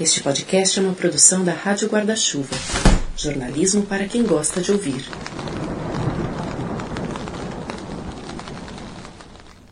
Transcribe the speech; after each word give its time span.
Este 0.00 0.24
podcast 0.24 0.80
é 0.80 0.82
uma 0.82 0.92
produção 0.92 1.44
da 1.44 1.52
Rádio 1.52 1.88
Guarda-Chuva. 1.88 2.56
Jornalismo 3.16 3.86
para 3.86 4.08
quem 4.08 4.24
gosta 4.24 4.60
de 4.60 4.72
ouvir. 4.72 5.04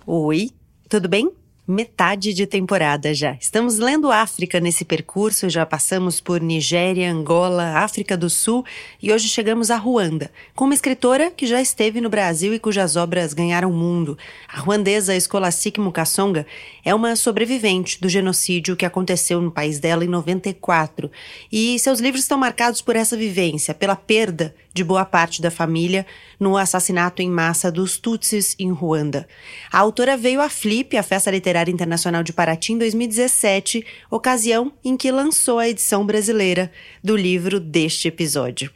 Oi, 0.07 0.51
tudo 0.89 1.09
bem? 1.09 1.42
Metade 1.73 2.35
de 2.35 2.47
temporada 2.47 3.15
já. 3.15 3.35
Estamos 3.41 3.79
lendo 3.79 4.13
África 4.13 4.61
nesse 4.61 4.85
percurso, 4.85 5.49
já 5.49 5.65
passamos 5.65 6.21
por 6.21 6.39
Nigéria, 6.39 7.11
Angola, 7.11 7.79
África 7.79 8.15
do 8.15 8.29
Sul 8.29 8.63
e 9.03 9.11
hoje 9.11 9.27
chegamos 9.27 9.71
a 9.71 9.77
Ruanda, 9.79 10.31
com 10.55 10.67
uma 10.67 10.75
escritora 10.75 11.31
que 11.31 11.47
já 11.47 11.63
esteve 11.63 11.99
no 11.99 12.11
Brasil 12.11 12.53
e 12.53 12.59
cujas 12.59 12.95
obras 12.95 13.33
ganharam 13.33 13.71
o 13.71 13.75
mundo. 13.75 14.19
A 14.53 14.61
ruandesa 14.61 15.19
Scholastique 15.19 15.81
Mukasonga 15.81 16.47
é 16.85 16.95
uma 16.95 17.17
sobrevivente 17.17 17.99
do 17.99 18.07
genocídio 18.07 18.77
que 18.77 18.85
aconteceu 18.85 19.41
no 19.41 19.51
país 19.51 19.81
dela 19.81 20.05
em 20.05 20.09
94 20.09 21.11
e 21.51 21.79
seus 21.79 22.01
livros 22.01 22.25
estão 22.25 22.37
marcados 22.37 22.83
por 22.83 22.97
essa 22.97 23.17
vivência, 23.17 23.73
pela 23.73 23.97
perda 23.97 24.55
de 24.73 24.83
boa 24.83 25.05
parte 25.05 25.43
da 25.43 25.51
família 25.51 26.07
no 26.39 26.57
assassinato 26.57 27.23
em 27.23 27.31
massa 27.31 27.71
dos 27.71 27.99
Tutsis 27.99 28.55
em 28.59 28.71
Ruanda. 28.73 29.29
A 29.71 29.79
autora 29.79 30.17
veio 30.17 30.41
à 30.41 30.49
Flip, 30.49 30.97
a 30.97 31.03
Festa 31.03 31.31
Literária 31.31 31.73
Internacional 31.73 32.23
de 32.23 32.33
Paraty, 32.33 32.73
em 32.73 32.79
2017, 32.79 33.85
ocasião 34.11 34.73
em 34.85 34.97
que 34.97 35.11
lançou 35.11 35.59
a 35.59 35.69
edição 35.69 36.05
brasileira 36.05 36.71
do 37.03 37.17
livro 37.17 37.61
deste 37.61 38.09
episódio. 38.09 38.71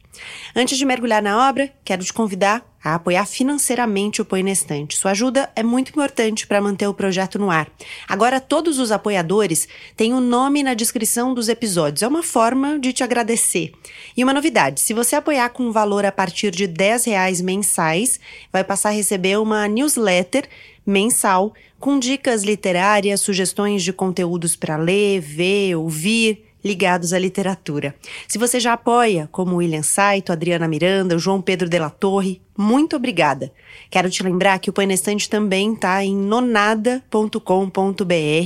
Antes 0.54 0.78
de 0.78 0.84
mergulhar 0.84 1.22
na 1.22 1.48
obra, 1.48 1.72
quero 1.84 2.04
te 2.04 2.12
convidar 2.12 2.64
a 2.82 2.94
apoiar 2.94 3.26
financeiramente 3.26 4.22
o 4.22 4.24
Põe 4.24 4.44
na 4.44 4.52
Estante. 4.52 4.96
Sua 4.96 5.10
ajuda 5.10 5.50
é 5.56 5.62
muito 5.62 5.88
importante 5.88 6.46
para 6.46 6.60
manter 6.60 6.86
o 6.86 6.94
projeto 6.94 7.36
no 7.36 7.50
ar. 7.50 7.68
Agora, 8.08 8.40
todos 8.40 8.78
os 8.78 8.92
apoiadores 8.92 9.66
têm 9.96 10.12
o 10.12 10.18
um 10.18 10.20
nome 10.20 10.62
na 10.62 10.72
descrição 10.72 11.34
dos 11.34 11.48
episódios. 11.48 12.02
É 12.02 12.08
uma 12.08 12.22
forma 12.22 12.78
de 12.78 12.92
te 12.92 13.02
agradecer. 13.02 13.72
E 14.16 14.22
uma 14.22 14.32
novidade: 14.32 14.80
se 14.80 14.94
você 14.94 15.16
apoiar 15.16 15.48
com 15.50 15.64
um 15.64 15.72
valor 15.72 16.04
a 16.04 16.12
partir 16.12 16.52
de 16.52 16.68
10 16.68 17.06
reais 17.06 17.40
mensais, 17.40 18.20
vai 18.52 18.62
passar 18.62 18.90
a 18.90 18.92
receber 18.92 19.36
uma 19.38 19.66
newsletter 19.66 20.48
mensal 20.86 21.52
com 21.80 21.98
dicas 21.98 22.44
literárias, 22.44 23.20
sugestões 23.20 23.82
de 23.82 23.92
conteúdos 23.92 24.54
para 24.54 24.76
ler, 24.76 25.20
ver, 25.20 25.74
ouvir 25.74 26.45
ligados 26.66 27.12
à 27.12 27.18
literatura. 27.18 27.94
Se 28.28 28.38
você 28.38 28.60
já 28.60 28.72
apoia, 28.72 29.28
como 29.32 29.56
William 29.56 29.82
Saito, 29.82 30.32
Adriana 30.32 30.68
Miranda, 30.68 31.16
João 31.16 31.40
Pedro 31.40 31.68
de 31.68 31.78
la 31.78 31.88
Torre, 31.88 32.42
muito 32.56 32.96
obrigada. 32.96 33.52
Quero 33.90 34.10
te 34.10 34.22
lembrar 34.22 34.58
que 34.58 34.70
o 34.70 34.72
Põe 34.72 34.86
na 34.86 34.94
Estante 34.94 35.28
também 35.28 35.74
está 35.74 36.02
em 36.04 36.16
nonada.com.br, 36.16 37.34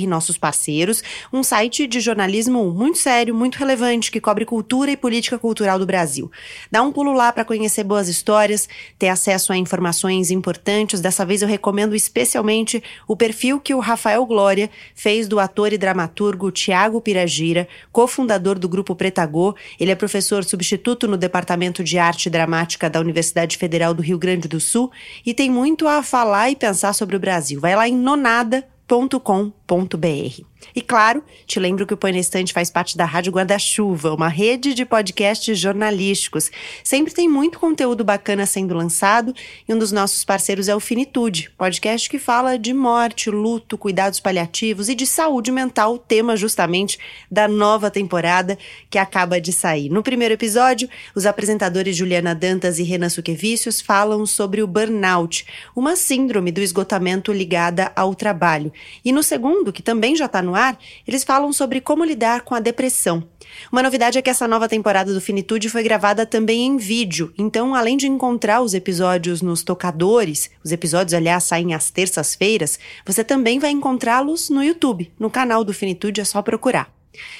nossos 0.08 0.36
parceiros, 0.36 1.02
um 1.32 1.42
site 1.42 1.86
de 1.86 2.00
jornalismo 2.00 2.70
muito 2.70 2.98
sério, 2.98 3.34
muito 3.34 3.56
relevante, 3.56 4.10
que 4.10 4.20
cobre 4.20 4.44
cultura 4.44 4.90
e 4.90 4.96
política 4.96 5.38
cultural 5.38 5.78
do 5.78 5.86
Brasil. 5.86 6.30
Dá 6.70 6.82
um 6.82 6.92
pulo 6.92 7.12
lá 7.12 7.32
para 7.32 7.44
conhecer 7.44 7.84
boas 7.84 8.08
histórias, 8.08 8.68
ter 8.98 9.08
acesso 9.08 9.52
a 9.52 9.56
informações 9.56 10.30
importantes. 10.30 11.00
Dessa 11.00 11.24
vez 11.24 11.42
eu 11.42 11.48
recomendo 11.48 11.94
especialmente 11.94 12.82
o 13.06 13.16
perfil 13.16 13.60
que 13.60 13.74
o 13.74 13.78
Rafael 13.78 14.24
Glória 14.26 14.70
fez 14.94 15.28
do 15.28 15.38
ator 15.38 15.72
e 15.72 15.78
dramaturgo 15.78 16.50
Tiago 16.50 17.00
Piragira, 17.00 17.68
cofundador 17.92 18.58
do 18.58 18.68
Grupo 18.68 18.94
Pretagô. 18.94 19.54
Ele 19.78 19.90
é 19.90 19.94
professor 19.94 20.44
substituto 20.44 21.06
no 21.06 21.16
Departamento 21.16 21.82
de 21.84 21.98
Arte 21.98 22.28
Dramática 22.28 22.90
da 22.90 23.00
Universidade 23.00 23.56
Federal 23.56 23.94
do 23.94 23.99
Rio 24.00 24.18
Grande 24.18 24.48
do 24.48 24.60
Sul 24.60 24.90
e 25.24 25.34
tem 25.34 25.50
muito 25.50 25.86
a 25.86 26.02
falar 26.02 26.50
e 26.50 26.56
pensar 26.56 26.92
sobre 26.92 27.16
o 27.16 27.20
Brasil. 27.20 27.60
Vai 27.60 27.76
lá 27.76 27.88
em 27.88 27.96
nonada.com.br. 27.96 30.49
E 30.74 30.80
claro, 30.80 31.22
te 31.46 31.58
lembro 31.58 31.86
que 31.86 31.94
o 31.94 31.96
Põe 31.96 32.12
na 32.12 32.18
Estante 32.18 32.52
faz 32.52 32.70
parte 32.70 32.96
da 32.96 33.04
Rádio 33.04 33.32
Guarda-Chuva, 33.32 34.14
uma 34.14 34.28
rede 34.28 34.74
de 34.74 34.84
podcasts 34.84 35.58
jornalísticos. 35.58 36.50
Sempre 36.84 37.12
tem 37.12 37.28
muito 37.28 37.58
conteúdo 37.58 38.04
bacana 38.04 38.46
sendo 38.46 38.74
lançado 38.74 39.34
e 39.68 39.74
um 39.74 39.78
dos 39.78 39.92
nossos 39.92 40.24
parceiros 40.24 40.68
é 40.68 40.74
o 40.74 40.80
Finitude, 40.80 41.50
podcast 41.58 42.08
que 42.08 42.18
fala 42.18 42.58
de 42.58 42.72
morte, 42.72 43.30
luto, 43.30 43.76
cuidados 43.76 44.20
paliativos 44.20 44.88
e 44.88 44.94
de 44.94 45.06
saúde 45.06 45.50
mental, 45.50 45.98
tema 45.98 46.36
justamente 46.36 46.98
da 47.30 47.48
nova 47.48 47.90
temporada 47.90 48.56
que 48.88 48.98
acaba 48.98 49.40
de 49.40 49.52
sair. 49.52 49.88
No 49.88 50.02
primeiro 50.02 50.34
episódio, 50.34 50.88
os 51.14 51.26
apresentadores 51.26 51.96
Juliana 51.96 52.34
Dantas 52.34 52.78
e 52.78 52.82
Renan 52.82 53.08
Suquevicius 53.08 53.80
falam 53.80 54.24
sobre 54.26 54.62
o 54.62 54.66
burnout, 54.66 55.46
uma 55.74 55.96
síndrome 55.96 56.52
do 56.52 56.60
esgotamento 56.60 57.32
ligada 57.32 57.90
ao 57.96 58.14
trabalho. 58.14 58.72
E 59.04 59.12
no 59.12 59.22
segundo, 59.22 59.72
que 59.72 59.82
também 59.82 60.14
já 60.14 60.26
está 60.26 60.40
no 60.42 60.49
ar, 60.54 60.78
eles 61.06 61.24
falam 61.24 61.52
sobre 61.52 61.80
como 61.80 62.04
lidar 62.04 62.42
com 62.42 62.54
a 62.54 62.60
depressão. 62.60 63.26
Uma 63.70 63.82
novidade 63.82 64.18
é 64.18 64.22
que 64.22 64.30
essa 64.30 64.46
nova 64.46 64.68
temporada 64.68 65.12
do 65.12 65.20
Finitude 65.20 65.68
foi 65.68 65.82
gravada 65.82 66.24
também 66.24 66.66
em 66.66 66.76
vídeo, 66.76 67.32
então 67.36 67.74
além 67.74 67.96
de 67.96 68.06
encontrar 68.06 68.60
os 68.60 68.74
episódios 68.74 69.42
nos 69.42 69.62
tocadores, 69.62 70.50
os 70.64 70.72
episódios, 70.72 71.14
aliás, 71.14 71.44
saem 71.44 71.74
às 71.74 71.90
terças-feiras, 71.90 72.78
você 73.04 73.24
também 73.24 73.58
vai 73.58 73.70
encontrá-los 73.70 74.50
no 74.50 74.62
YouTube, 74.62 75.12
no 75.18 75.30
canal 75.30 75.64
do 75.64 75.74
Finitude, 75.74 76.20
é 76.20 76.24
só 76.24 76.42
procurar. 76.42 76.92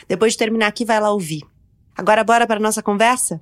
Depois 0.09 0.33
de 0.33 0.39
terminar 0.39 0.67
aqui, 0.67 0.85
vai 0.85 1.01
lá 1.01 1.11
ouvir. 1.11 1.43
Agora 1.97 2.25
bora 2.25 2.47
para 2.47 2.59
nossa 2.59 2.83
conversa? 2.83 3.41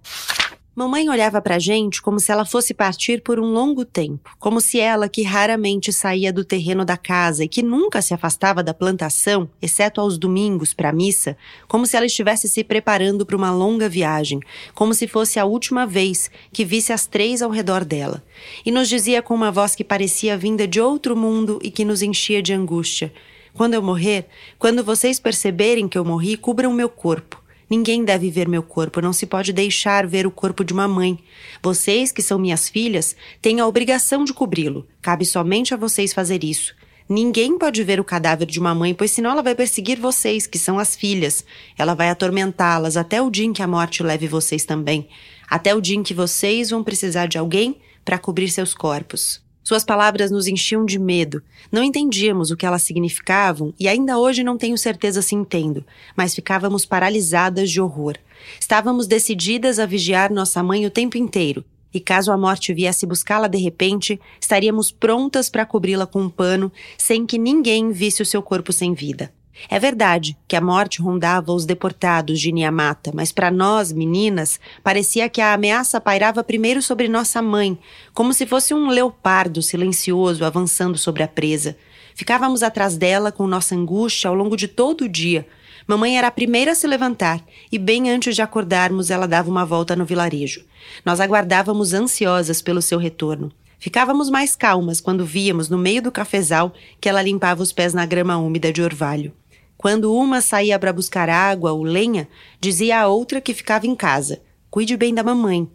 Mamãe 0.79 1.09
olhava 1.09 1.43
para 1.43 1.57
a 1.57 1.59
gente 1.59 2.01
como 2.01 2.21
se 2.21 2.31
ela 2.31 2.45
fosse 2.45 2.73
partir 2.73 3.21
por 3.21 3.41
um 3.41 3.53
longo 3.53 3.85
tempo, 3.85 4.31
como 4.39 4.61
se 4.61 4.79
ela, 4.79 5.09
que 5.09 5.25
raramente 5.25 5.93
saía 5.93 6.33
do 6.33 6.45
terreno 6.45 6.85
da 6.85 6.97
casa 6.97 7.43
e 7.43 7.49
que 7.49 7.65
nunca 7.65 8.01
se 8.01 8.15
afastava 8.15 8.63
da 8.63 8.73
plantação, 8.73 9.51
exceto 9.61 10.01
aos 10.01 10.17
domingos 10.17 10.73
para 10.73 10.91
a 10.91 10.93
missa, 10.93 11.37
como 11.67 11.85
se 11.85 11.97
ela 11.97 12.07
estivesse 12.07 12.49
se 12.49 12.63
preparando 12.63 13.27
para 13.27 13.37
uma 13.37 13.51
longa 13.51 13.89
viagem, 13.89 14.39
como 14.73 14.95
se 14.95 15.09
fosse 15.09 15.41
a 15.41 15.45
última 15.45 15.85
vez 15.85 16.31
que 16.53 16.65
visse 16.65 16.93
as 16.93 17.07
três 17.07 17.43
ao 17.43 17.51
redor 17.51 17.85
dela. 17.85 18.23
E 18.65 18.71
nos 18.71 18.89
dizia 18.89 19.21
com 19.21 19.35
uma 19.35 19.51
voz 19.51 19.75
que 19.75 19.83
parecia 19.83 20.39
vinda 20.39 20.65
de 20.65 20.81
outro 20.81 21.17
mundo 21.17 21.59
e 21.61 21.73
que 21.73 21.85
nos 21.85 22.03
enchia 22.03 22.41
de 22.41 22.53
angústia: 22.53 23.13
Quando 23.53 23.75
eu 23.75 23.83
morrer, 23.83 24.29
quando 24.61 24.85
vocês 24.85 25.19
perceberem 25.19 25.89
que 25.89 25.99
eu 25.99 26.05
morri, 26.05 26.37
cubram 26.37 26.73
meu 26.73 26.89
corpo. 26.89 27.48
Ninguém 27.71 28.03
deve 28.03 28.31
ver 28.31 28.49
meu 28.49 28.63
corpo, 28.63 29.01
não 29.01 29.13
se 29.13 29.27
pode 29.27 29.53
deixar 29.53 30.07
ver 30.07 30.27
o 30.27 30.31
corpo 30.31 30.65
de 30.65 30.73
uma 30.73 30.89
mãe. 30.89 31.19
Vocês, 31.63 32.11
que 32.11 32.23
são 32.23 32.39
minhas 32.39 32.69
filhas, 32.69 33.15
têm 33.43 33.61
a 33.61 33.67
obrigação 33.67 34.25
de 34.25 34.33
cobri-lo. 34.33 34.87
Cabe 35.03 35.27
somente 35.27 35.75
a 35.75 35.77
vocês 35.77 36.13
fazer 36.13 36.43
isso. 36.43 36.75
Ninguém 37.09 37.59
pode 37.59 37.83
ver 37.85 37.99
o 38.01 38.05
cadáver 38.05 38.47
de 38.47 38.61
uma 38.61 38.75
mãe, 38.75 38.95
pois 38.95 39.11
senão 39.11 39.31
ela 39.31 39.43
vai 39.43 39.55
perseguir 39.55 39.99
vocês, 39.99 40.47
que 40.47 40.59
são 40.59 40.79
as 40.79 40.95
filhas. 40.95 41.45
Ela 41.77 41.95
vai 41.95 42.11
atormentá-las 42.11 42.97
até 42.97 43.21
o 43.21 43.31
dia 43.31 43.47
em 43.47 43.53
que 43.53 43.63
a 43.63 43.67
morte 43.67 44.03
leve 44.03 44.27
vocês 44.27 44.65
também. 44.65 45.09
Até 45.49 45.75
o 45.75 45.81
dia 45.81 45.97
em 45.97 46.03
que 46.03 46.13
vocês 46.13 46.71
vão 46.71 46.85
precisar 46.85 47.27
de 47.27 47.39
alguém 47.39 47.77
para 48.05 48.19
cobrir 48.19 48.51
seus 48.51 48.75
corpos. 48.75 49.47
Suas 49.69 49.85
palavras 49.85 50.31
nos 50.31 50.47
enchiam 50.47 50.83
de 50.83 50.99
medo. 50.99 51.43
Não 51.71 51.83
entendíamos 51.83 52.51
o 52.51 52.57
que 52.57 52.65
elas 52.65 52.83
significavam 52.85 53.75
e 53.79 53.87
ainda 53.87 54.17
hoje 54.17 54.43
não 54.43 54.57
tenho 54.57 54.79
certeza 54.79 55.21
se 55.21 55.35
entendo, 55.35 55.85
mas 56.17 56.35
ficávamos 56.35 56.87
paralisadas 56.87 57.71
de 57.71 57.79
horror. 57.79 58.15
Estávamos 58.59 59.07
decididas 59.07 59.79
a 59.79 59.85
vigiar 59.85 60.33
nossa 60.33 60.63
mãe 60.63 60.87
o 60.87 60.91
tempo 60.91 61.19
inteiro, 61.19 61.63
e 61.93 62.01
caso 62.01 62.33
a 62.33 62.37
morte 62.39 62.73
viesse 62.73 63.05
buscá-la 63.05 63.47
de 63.47 63.59
repente, 63.59 64.19
estaríamos 64.41 64.91
prontas 64.91 65.51
para 65.51 65.67
cobri-la 65.67 66.07
com 66.07 66.23
um 66.23 66.31
pano, 66.31 66.73
sem 66.97 67.27
que 67.27 67.37
ninguém 67.37 67.93
visse 67.93 68.23
o 68.23 68.27
seu 68.27 68.43
corpo 68.43 68.73
sem 68.73 68.95
vida. 68.95 69.31
É 69.69 69.79
verdade 69.79 70.37
que 70.47 70.55
a 70.55 70.61
morte 70.61 71.01
rondava 71.01 71.53
os 71.53 71.65
deportados 71.65 72.39
de 72.39 72.53
Niamata, 72.53 73.11
mas 73.15 73.33
para 73.33 73.51
nós, 73.51 73.93
meninas, 73.93 74.61
parecia 74.83 75.29
que 75.29 75.41
a 75.41 75.55
ameaça 75.55 76.01
pairava 76.01 76.45
primeiro 76.45 76.81
sobre 76.81 77.09
nossa 77.09 77.43
mãe, 77.43 77.79
como 78.13 78.33
se 78.33 78.47
fosse 78.47 78.73
um 78.73 78.89
leopardo 78.89 79.61
silencioso 79.63 80.45
avançando 80.45 80.97
sobre 80.97 81.23
a 81.23 81.29
presa. 81.29 81.77
Ficávamos 82.15 82.63
atrás 82.63 82.97
dela 82.97 83.33
com 83.33 83.47
nossa 83.47 83.75
angústia 83.75 84.29
ao 84.29 84.35
longo 84.35 84.57
de 84.57 84.69
todo 84.69 85.03
o 85.03 85.09
dia. 85.09 85.47
Mamãe 85.87 86.19
era 86.19 86.27
a 86.27 86.33
primeira 86.33 86.73
a 86.73 86.75
se 86.75 86.87
levantar 86.87 87.41
e, 87.73 87.79
bem 87.79 88.11
antes 88.11 88.35
de 88.35 88.43
acordarmos, 88.43 89.11
ela 89.11 89.27
dava 89.27 89.51
uma 89.51 89.65
volta 89.65 89.97
no 89.97 90.05
vilarejo. 90.05 90.65
Nós 91.05 91.21
aguardávamos 91.21 91.95
ansiosas 91.95 92.61
pelo 92.61 92.83
seu 92.83 92.99
retorno. 92.99 93.51
Ficávamos 93.79 94.29
mais 94.29 94.57
calmas 94.57 95.01
quando 95.01 95.25
víamos 95.25 95.69
no 95.69 95.79
meio 95.79 96.03
do 96.03 96.11
cafezal 96.11 96.75
que 97.01 97.09
ela 97.09 97.23
limpava 97.23 97.63
os 97.63 97.73
pés 97.73 97.95
na 97.95 98.05
grama 98.05 98.37
úmida 98.37 98.73
de 98.73 98.83
orvalho. 98.83 99.33
Quando 99.79 100.13
uma 100.13 100.41
saía 100.41 100.77
para 100.77 100.93
buscar 100.93 101.31
água 101.31 101.71
ou 101.71 101.85
lenha, 101.85 102.29
dizia 102.61 103.01
a 103.01 103.07
outra 103.07 103.41
que 103.41 103.55
ficava 103.55 103.87
em 103.87 103.95
casa: 103.95 104.43
Cuide 104.69 104.97
bem 104.97 105.15
da 105.15 105.23
mamãe. 105.23 105.71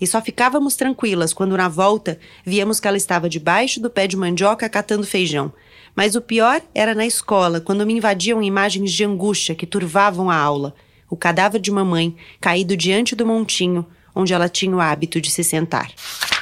E 0.00 0.06
só 0.06 0.22
ficávamos 0.22 0.76
tranquilas 0.76 1.32
quando, 1.32 1.56
na 1.56 1.68
volta, 1.68 2.20
víamos 2.46 2.78
que 2.78 2.86
ela 2.86 2.96
estava 2.96 3.28
debaixo 3.28 3.80
do 3.80 3.90
pé 3.90 4.06
de 4.06 4.16
mandioca 4.16 4.68
catando 4.68 5.04
feijão. 5.04 5.52
Mas 5.92 6.14
o 6.14 6.20
pior 6.20 6.62
era 6.72 6.94
na 6.94 7.04
escola, 7.04 7.60
quando 7.60 7.84
me 7.84 7.94
invadiam 7.94 8.40
imagens 8.40 8.92
de 8.92 9.04
angústia 9.04 9.56
que 9.56 9.66
turvavam 9.66 10.30
a 10.30 10.36
aula. 10.36 10.72
O 11.10 11.16
cadáver 11.16 11.60
de 11.60 11.72
mamãe 11.72 12.16
caído 12.40 12.76
diante 12.76 13.16
do 13.16 13.26
montinho, 13.26 13.84
onde 14.18 14.34
ela 14.34 14.48
tinha 14.48 14.74
o 14.74 14.80
hábito 14.80 15.20
de 15.20 15.30
se 15.30 15.44
sentar. 15.44 15.92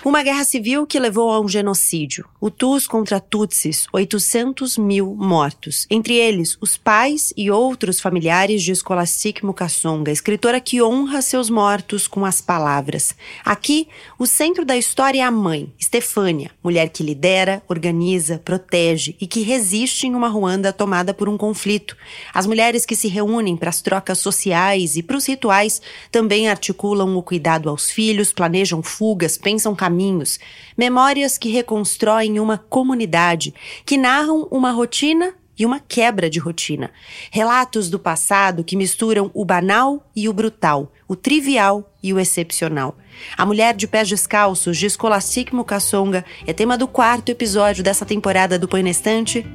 Uma 0.03 0.23
guerra 0.23 0.45
civil 0.45 0.87
que 0.87 1.01
levou 1.01 1.33
a 1.33 1.41
um 1.41 1.49
genocídio. 1.49 2.27
Hutus 2.41 2.87
contra 2.87 3.19
Tutsis, 3.19 3.87
800 3.93 4.79
mil 4.79 5.17
mortos. 5.17 5.85
Entre 5.91 6.15
eles, 6.15 6.57
os 6.61 6.77
pais 6.77 7.35
e 7.37 7.51
outros 7.51 8.01
familiares 8.01 8.63
de 8.63 8.75
Scholastic 8.75 9.43
Mukasonga, 9.43 10.13
escritora 10.13 10.61
que 10.61 10.81
honra 10.81 11.21
seus 11.21 11.51
mortos 11.51 12.07
com 12.07 12.25
as 12.25 12.41
palavras. 12.41 13.17
Aqui, 13.45 13.89
o 14.17 14.27
centro 14.27 14.65
da 14.65 14.77
história 14.77 15.19
é 15.19 15.23
a 15.23 15.31
mãe, 15.31 15.73
Stefânia, 15.83 16.53
mulher 16.63 16.89
que 16.89 17.03
lidera, 17.03 17.61
organiza, 17.69 18.39
protege 18.39 19.17
e 19.21 19.27
que 19.27 19.41
resiste 19.41 20.07
em 20.07 20.15
uma 20.15 20.29
Ruanda 20.29 20.73
tomada 20.73 21.13
por 21.13 21.29
um 21.29 21.37
conflito. 21.37 21.97
As 22.33 22.47
mulheres 22.47 22.87
que 22.87 22.95
se 22.95 23.09
reúnem 23.09 23.57
para 23.57 23.71
as 23.71 23.83
trocas 23.83 24.19
sociais 24.19 24.97
e 24.97 25.03
para 25.03 25.17
os 25.17 25.27
rituais 25.27 25.83
também 26.13 26.49
articulam 26.49 27.17
o 27.17 27.23
cuidado 27.23 27.66
aos 27.69 27.91
filhos, 27.91 28.33
planejam 28.33 28.83
fugas, 28.83 29.37
pensam 29.37 29.75
caminhos. 29.75 30.39
Memórias 30.77 31.37
que 31.39 31.51
reconstroem 31.51 32.39
uma 32.41 32.59
comunidade, 32.59 33.55
que 33.85 33.97
narram 33.97 34.49
uma 34.51 34.71
rotina 34.71 35.35
e 35.59 35.65
uma 35.65 35.81
quebra 35.81 36.29
de 36.29 36.39
rotina. 36.39 36.91
Relatos 37.31 37.89
do 37.89 37.99
passado 37.99 38.63
que 38.63 38.77
misturam 38.77 39.31
o 39.33 39.45
banal 39.45 40.05
e 40.15 40.29
o 40.29 40.33
brutal, 40.33 40.93
o 41.09 41.17
trivial 41.17 41.91
e 42.03 42.13
o 42.13 42.21
excepcional. 42.21 42.97
A 43.37 43.47
Mulher 43.47 43.75
de 43.75 43.89
Pés 43.89 44.09
Descalços, 44.09 44.77
de 44.77 44.91
Scholastic 44.91 45.53
Mukasonga, 45.53 46.25
é 46.47 46.53
tema 46.53 46.77
do 46.77 46.87
quarto 46.87 47.31
episódio 47.31 47.83
dessa 47.83 48.05
temporada 48.05 48.59
do 48.59 48.69
Põe 48.69 48.85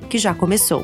que 0.10 0.18
já 0.18 0.34
começou. 0.34 0.84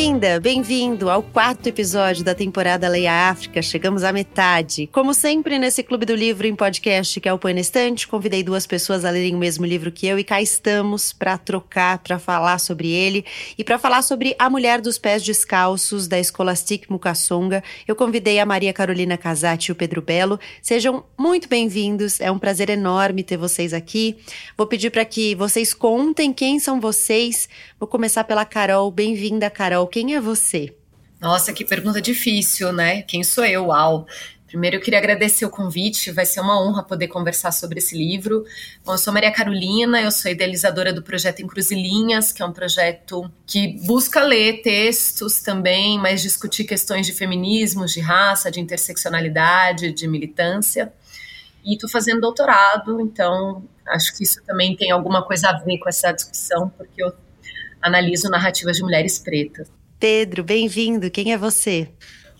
Bem-vinda, 0.00 0.40
bem-vindo 0.40 1.10
ao 1.10 1.22
quarto 1.22 1.66
episódio 1.66 2.24
da 2.24 2.34
temporada 2.34 2.88
Leia 2.88 3.28
África. 3.28 3.60
Chegamos 3.60 4.02
à 4.02 4.10
metade. 4.10 4.86
Como 4.86 5.12
sempre, 5.12 5.58
nesse 5.58 5.82
Clube 5.82 6.06
do 6.06 6.14
Livro 6.14 6.46
em 6.46 6.56
podcast, 6.56 7.20
que 7.20 7.28
é 7.28 7.32
o 7.34 7.38
Põe 7.38 7.52
na 7.52 7.60
Estante, 7.60 8.08
convidei 8.08 8.42
duas 8.42 8.66
pessoas 8.66 9.04
a 9.04 9.10
lerem 9.10 9.34
o 9.34 9.38
mesmo 9.38 9.66
livro 9.66 9.92
que 9.92 10.06
eu 10.06 10.18
e 10.18 10.24
cá 10.24 10.40
estamos 10.40 11.12
para 11.12 11.36
trocar, 11.36 11.98
para 11.98 12.18
falar 12.18 12.58
sobre 12.58 12.88
ele 12.88 13.26
e 13.58 13.62
para 13.62 13.78
falar 13.78 14.00
sobre 14.00 14.34
A 14.38 14.48
Mulher 14.48 14.80
dos 14.80 14.96
Pés 14.96 15.22
Descalços, 15.22 16.08
da 16.08 16.16
Scholastic 16.24 16.88
Mukasonga. 16.88 17.62
Eu 17.86 17.94
convidei 17.94 18.40
a 18.40 18.46
Maria 18.46 18.72
Carolina 18.72 19.18
Casati 19.18 19.68
e 19.68 19.72
o 19.72 19.76
Pedro 19.76 20.00
Belo. 20.00 20.40
Sejam 20.62 21.04
muito 21.18 21.46
bem-vindos, 21.46 22.22
é 22.22 22.32
um 22.32 22.38
prazer 22.38 22.70
enorme 22.70 23.22
ter 23.22 23.36
vocês 23.36 23.74
aqui. 23.74 24.16
Vou 24.56 24.66
pedir 24.66 24.88
para 24.88 25.04
que 25.04 25.34
vocês 25.34 25.74
contem 25.74 26.32
quem 26.32 26.58
são 26.58 26.80
vocês. 26.80 27.50
Vou 27.80 27.88
começar 27.88 28.24
pela 28.24 28.44
Carol. 28.44 28.90
Bem-vinda, 28.90 29.48
Carol. 29.48 29.86
Quem 29.86 30.14
é 30.14 30.20
você? 30.20 30.76
Nossa, 31.18 31.50
que 31.50 31.64
pergunta 31.64 31.98
difícil, 31.98 32.74
né? 32.74 33.00
Quem 33.00 33.24
sou 33.24 33.42
eu? 33.42 33.68
Uau! 33.68 34.06
Primeiro, 34.46 34.76
eu 34.76 34.82
queria 34.82 34.98
agradecer 34.98 35.46
o 35.46 35.50
convite, 35.50 36.10
vai 36.10 36.26
ser 36.26 36.40
uma 36.40 36.60
honra 36.60 36.82
poder 36.82 37.08
conversar 37.08 37.52
sobre 37.52 37.78
esse 37.78 37.96
livro. 37.96 38.44
Bom, 38.84 38.92
eu 38.92 38.98
sou 38.98 39.14
Maria 39.14 39.32
Carolina, 39.32 39.98
eu 39.98 40.10
sou 40.10 40.30
idealizadora 40.30 40.92
do 40.92 41.02
projeto 41.02 41.40
Encruzilhinhas, 41.40 42.32
que 42.32 42.42
é 42.42 42.44
um 42.44 42.52
projeto 42.52 43.32
que 43.46 43.80
busca 43.86 44.22
ler 44.24 44.60
textos 44.60 45.40
também, 45.40 45.98
mas 45.98 46.20
discutir 46.20 46.64
questões 46.64 47.06
de 47.06 47.14
feminismo, 47.14 47.86
de 47.86 48.00
raça, 48.00 48.50
de 48.50 48.60
interseccionalidade, 48.60 49.90
de 49.90 50.06
militância. 50.06 50.92
E 51.64 51.76
estou 51.76 51.88
fazendo 51.88 52.20
doutorado, 52.20 53.00
então 53.00 53.64
acho 53.88 54.14
que 54.14 54.24
isso 54.24 54.42
também 54.44 54.76
tem 54.76 54.90
alguma 54.90 55.24
coisa 55.24 55.48
a 55.48 55.58
ver 55.58 55.78
com 55.78 55.88
essa 55.88 56.12
discussão, 56.12 56.68
porque 56.76 57.02
eu 57.02 57.10
analiso 57.82 58.28
narrativas 58.28 58.76
de 58.76 58.82
mulheres 58.82 59.18
pretas. 59.18 59.68
Pedro, 59.98 60.42
bem-vindo. 60.42 61.10
Quem 61.10 61.32
é 61.32 61.38
você? 61.38 61.88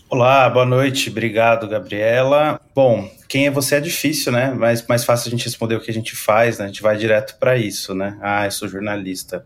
Olá, 0.09 0.49
boa 0.49 0.65
noite. 0.65 1.09
Obrigado, 1.09 1.67
Gabriela. 1.67 2.59
Bom, 2.75 3.09
quem 3.29 3.47
é 3.47 3.51
você 3.51 3.75
é 3.75 3.79
difícil, 3.79 4.31
né? 4.31 4.53
Mas 4.53 4.85
mais 4.85 5.05
fácil 5.05 5.29
a 5.29 5.31
gente 5.31 5.45
responder 5.45 5.75
o 5.75 5.79
que 5.79 5.89
a 5.89 5.93
gente 5.93 6.15
faz, 6.15 6.57
né? 6.57 6.65
A 6.65 6.67
gente 6.67 6.81
vai 6.81 6.97
direto 6.97 7.37
para 7.39 7.57
isso, 7.57 7.95
né? 7.95 8.17
Ah, 8.21 8.45
eu 8.45 8.51
sou 8.51 8.67
jornalista. 8.67 9.45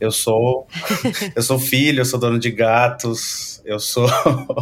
Eu 0.00 0.10
sou 0.10 0.66
eu 1.36 1.42
sou 1.42 1.58
filho, 1.58 2.00
eu 2.00 2.04
sou 2.06 2.18
dono 2.18 2.38
de 2.38 2.50
gatos, 2.50 3.60
eu 3.64 3.78
sou 3.78 4.08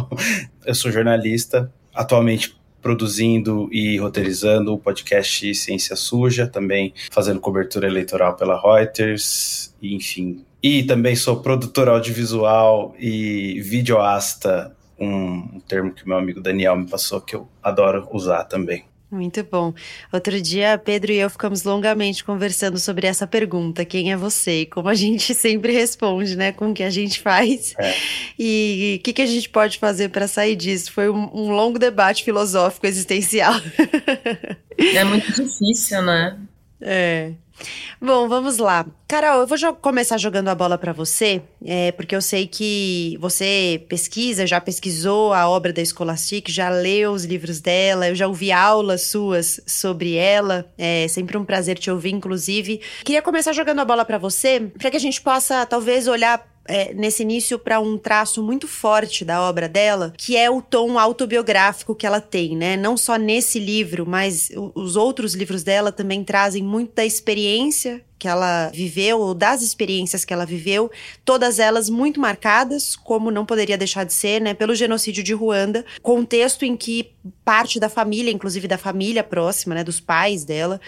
eu 0.65 0.75
sou 0.75 0.91
jornalista. 0.91 1.71
Atualmente 1.93 2.59
produzindo 2.81 3.69
e 3.71 3.97
roteirizando 3.97 4.73
o 4.73 4.77
podcast 4.77 5.53
Ciência 5.55 5.95
Suja, 5.95 6.47
também 6.47 6.93
fazendo 7.11 7.39
cobertura 7.39 7.87
eleitoral 7.87 8.35
pela 8.35 8.59
Reuters, 8.59 9.73
enfim, 9.81 10.45
e 10.61 10.83
também 10.83 11.15
sou 11.15 11.41
produtor 11.41 11.87
audiovisual 11.87 12.93
e 12.99 13.61
videoasta, 13.61 14.75
um, 14.99 15.59
termo 15.67 15.93
que 15.93 16.07
meu 16.07 16.17
amigo 16.17 16.41
Daniel 16.41 16.75
me 16.75 16.89
passou 16.89 17.21
que 17.21 17.35
eu 17.35 17.47
adoro 17.63 18.07
usar 18.11 18.43
também. 18.43 18.85
Muito 19.11 19.43
bom. 19.43 19.73
Outro 20.13 20.39
dia, 20.39 20.77
Pedro 20.77 21.11
e 21.11 21.17
eu 21.17 21.31
ficamos 21.31 21.63
longamente 21.63 22.23
conversando 22.23 22.77
sobre 22.77 23.07
essa 23.07 23.25
pergunta: 23.25 23.83
quem 23.83 24.11
é 24.11 24.17
você? 24.17 24.61
E 24.61 24.65
como 24.67 24.87
a 24.87 24.93
gente 24.93 25.33
sempre 25.33 25.73
responde, 25.73 26.35
né? 26.35 26.51
Com 26.51 26.69
o 26.69 26.73
que 26.75 26.83
a 26.83 26.91
gente 26.91 27.19
faz. 27.19 27.73
É. 27.79 27.95
E 28.37 28.97
o 28.99 29.03
que, 29.03 29.13
que 29.13 29.21
a 29.23 29.25
gente 29.25 29.49
pode 29.49 29.79
fazer 29.79 30.09
para 30.09 30.27
sair 30.27 30.55
disso? 30.55 30.91
Foi 30.91 31.09
um, 31.09 31.27
um 31.33 31.49
longo 31.49 31.79
debate 31.79 32.23
filosófico 32.23 32.85
existencial. 32.85 33.53
É 34.81 35.03
muito 35.03 35.29
difícil, 35.33 36.01
né? 36.03 36.39
É. 36.79 37.33
Bom, 38.01 38.27
vamos 38.29 38.57
lá. 38.57 38.85
Carol, 39.07 39.41
eu 39.41 39.47
vou 39.47 39.57
jo 39.57 39.73
começar 39.73 40.17
jogando 40.17 40.47
a 40.47 40.55
bola 40.55 40.77
para 40.77 40.93
você, 40.93 41.41
é, 41.65 41.91
porque 41.91 42.15
eu 42.15 42.21
sei 42.21 42.47
que 42.47 43.17
você 43.19 43.85
pesquisa, 43.89 44.47
já 44.47 44.61
pesquisou 44.61 45.33
a 45.33 45.49
obra 45.49 45.73
da 45.73 45.83
Scholastic, 45.83 46.47
já 46.49 46.69
leu 46.69 47.11
os 47.11 47.25
livros 47.25 47.59
dela, 47.59 48.07
eu 48.07 48.15
já 48.15 48.27
ouvi 48.27 48.51
aulas 48.51 49.07
suas 49.07 49.59
sobre 49.65 50.15
ela. 50.15 50.71
É 50.77 51.07
sempre 51.07 51.37
um 51.37 51.43
prazer 51.43 51.77
te 51.77 51.91
ouvir, 51.91 52.11
inclusive. 52.11 52.79
Queria 53.03 53.21
começar 53.21 53.51
jogando 53.51 53.79
a 53.79 53.85
bola 53.85 54.05
para 54.05 54.17
você, 54.17 54.71
para 54.77 54.91
que 54.91 54.97
a 54.97 55.01
gente 55.01 55.21
possa 55.21 55.65
talvez 55.65 56.07
olhar 56.07 56.47
é, 56.69 56.93
nesse 56.93 57.23
início 57.23 57.57
para 57.57 57.79
um 57.79 57.97
traço 57.97 58.43
muito 58.43 58.67
forte 58.67 59.25
da 59.25 59.41
obra 59.41 59.67
dela, 59.67 60.13
que 60.15 60.37
é 60.37 60.49
o 60.49 60.61
tom 60.61 60.99
autobiográfico 60.99 61.95
que 61.95 62.05
ela 62.05 62.21
tem, 62.21 62.55
né? 62.55 62.77
Não 62.77 62.95
só 62.95 63.15
nesse 63.15 63.59
livro, 63.59 64.05
mas 64.07 64.51
os 64.75 64.95
outros 64.95 65.33
livros 65.33 65.63
dela 65.63 65.91
também 65.91 66.23
trazem 66.23 66.61
muito 66.61 66.93
da 66.93 67.03
experiência 67.03 68.01
que 68.19 68.27
ela 68.27 68.69
viveu, 68.73 69.19
ou 69.19 69.33
das 69.33 69.61
experiências 69.61 70.25
que 70.25 70.33
ela 70.33 70.45
viveu, 70.45 70.91
todas 71.23 71.57
elas 71.57 71.89
muito 71.89 72.19
marcadas, 72.19 72.95
como 72.95 73.31
não 73.31 73.45
poderia 73.45 73.77
deixar 73.77 74.03
de 74.03 74.13
ser, 74.13 74.41
né, 74.41 74.53
pelo 74.53 74.75
genocídio 74.75 75.23
de 75.23 75.33
Ruanda, 75.33 75.85
contexto 76.01 76.65
em 76.65 76.75
que 76.75 77.13
parte 77.45 77.79
da 77.79 77.87
família, 77.87 78.29
inclusive 78.29 78.67
da 78.67 78.77
família 78.77 79.23
próxima, 79.23 79.73
né, 79.73 79.85
dos 79.85 80.01
pais 80.01 80.43
dela, 80.43 80.81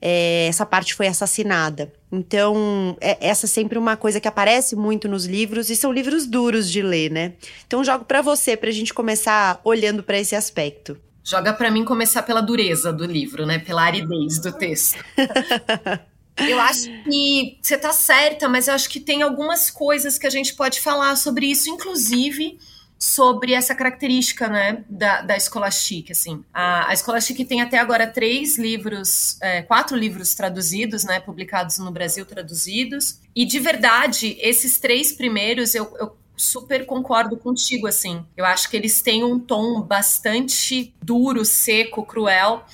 é, 0.00 0.46
essa 0.48 0.64
parte 0.66 0.94
foi 0.94 1.06
assassinada. 1.06 1.92
Então, 2.10 2.96
é, 3.00 3.28
essa 3.28 3.46
é 3.46 3.48
sempre 3.48 3.78
uma 3.78 3.96
coisa 3.96 4.20
que 4.20 4.28
aparece 4.28 4.76
muito 4.76 5.08
nos 5.08 5.26
livros 5.26 5.70
e 5.70 5.76
são 5.76 5.92
livros 5.92 6.26
duros 6.26 6.70
de 6.70 6.82
ler, 6.82 7.10
né? 7.10 7.34
Então, 7.66 7.84
jogo 7.84 8.04
para 8.04 8.22
você, 8.22 8.56
para 8.56 8.68
a 8.68 8.72
gente 8.72 8.94
começar 8.94 9.60
olhando 9.64 10.02
para 10.02 10.18
esse 10.18 10.36
aspecto. 10.36 10.96
Joga 11.24 11.52
para 11.52 11.70
mim 11.70 11.84
começar 11.84 12.22
pela 12.22 12.40
dureza 12.40 12.92
do 12.92 13.06
livro, 13.06 13.46
né? 13.46 13.58
Pela 13.58 13.82
aridez 13.82 14.38
do 14.38 14.52
texto. 14.52 15.02
Eu 16.36 16.60
acho 16.60 16.90
que 17.04 17.58
você 17.62 17.78
tá 17.78 17.92
certa, 17.92 18.48
mas 18.48 18.66
eu 18.66 18.74
acho 18.74 18.90
que 18.90 18.98
tem 18.98 19.22
algumas 19.22 19.70
coisas 19.70 20.18
que 20.18 20.26
a 20.26 20.30
gente 20.30 20.54
pode 20.54 20.80
falar 20.80 21.14
sobre 21.14 21.46
isso, 21.46 21.70
inclusive 21.70 22.58
sobre 23.04 23.52
essa 23.52 23.74
característica, 23.74 24.48
né, 24.48 24.82
da, 24.88 25.20
da 25.20 25.38
Scholastic, 25.38 26.10
assim. 26.10 26.42
A, 26.54 26.90
a 26.90 26.96
Scholastic 26.96 27.46
tem 27.46 27.60
até 27.60 27.76
agora 27.76 28.06
três 28.06 28.56
livros, 28.56 29.36
é, 29.42 29.60
quatro 29.60 29.94
livros 29.94 30.34
traduzidos, 30.34 31.04
né, 31.04 31.20
publicados 31.20 31.76
no 31.76 31.90
Brasil 31.90 32.24
traduzidos, 32.24 33.20
e 33.36 33.44
de 33.44 33.60
verdade, 33.60 34.38
esses 34.40 34.78
três 34.78 35.12
primeiros 35.12 35.74
eu, 35.74 35.94
eu 36.00 36.16
super 36.34 36.86
concordo 36.86 37.36
contigo, 37.36 37.86
assim. 37.86 38.24
Eu 38.34 38.46
acho 38.46 38.70
que 38.70 38.76
eles 38.76 39.02
têm 39.02 39.22
um 39.22 39.38
tom 39.38 39.82
bastante 39.82 40.94
duro, 41.02 41.44
seco, 41.44 42.06
cruel, 42.06 42.64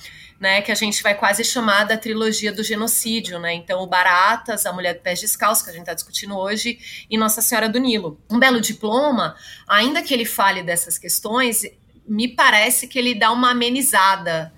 né, 0.41 0.59
que 0.59 0.71
a 0.71 0.75
gente 0.75 1.03
vai 1.03 1.13
quase 1.13 1.43
chamar 1.43 1.83
da 1.83 1.95
trilogia 1.95 2.51
do 2.51 2.63
genocídio, 2.63 3.37
né? 3.37 3.53
Então, 3.53 3.83
o 3.83 3.85
Baratas, 3.85 4.65
a 4.65 4.73
Mulher 4.73 4.95
de 4.95 5.01
Pés 5.01 5.21
Descalços, 5.21 5.63
que 5.63 5.69
a 5.69 5.73
gente 5.73 5.83
está 5.83 5.93
discutindo 5.93 6.35
hoje, 6.35 6.79
e 7.07 7.15
Nossa 7.15 7.43
Senhora 7.43 7.69
do 7.69 7.79
Nilo. 7.79 8.19
Um 8.27 8.39
belo 8.39 8.59
diploma, 8.59 9.35
ainda 9.67 10.01
que 10.01 10.11
ele 10.11 10.25
fale 10.25 10.63
dessas 10.63 10.97
questões, 10.97 11.61
me 12.07 12.27
parece 12.27 12.87
que 12.87 12.97
ele 12.97 13.13
dá 13.13 13.31
uma 13.31 13.51
amenizada 13.51 14.51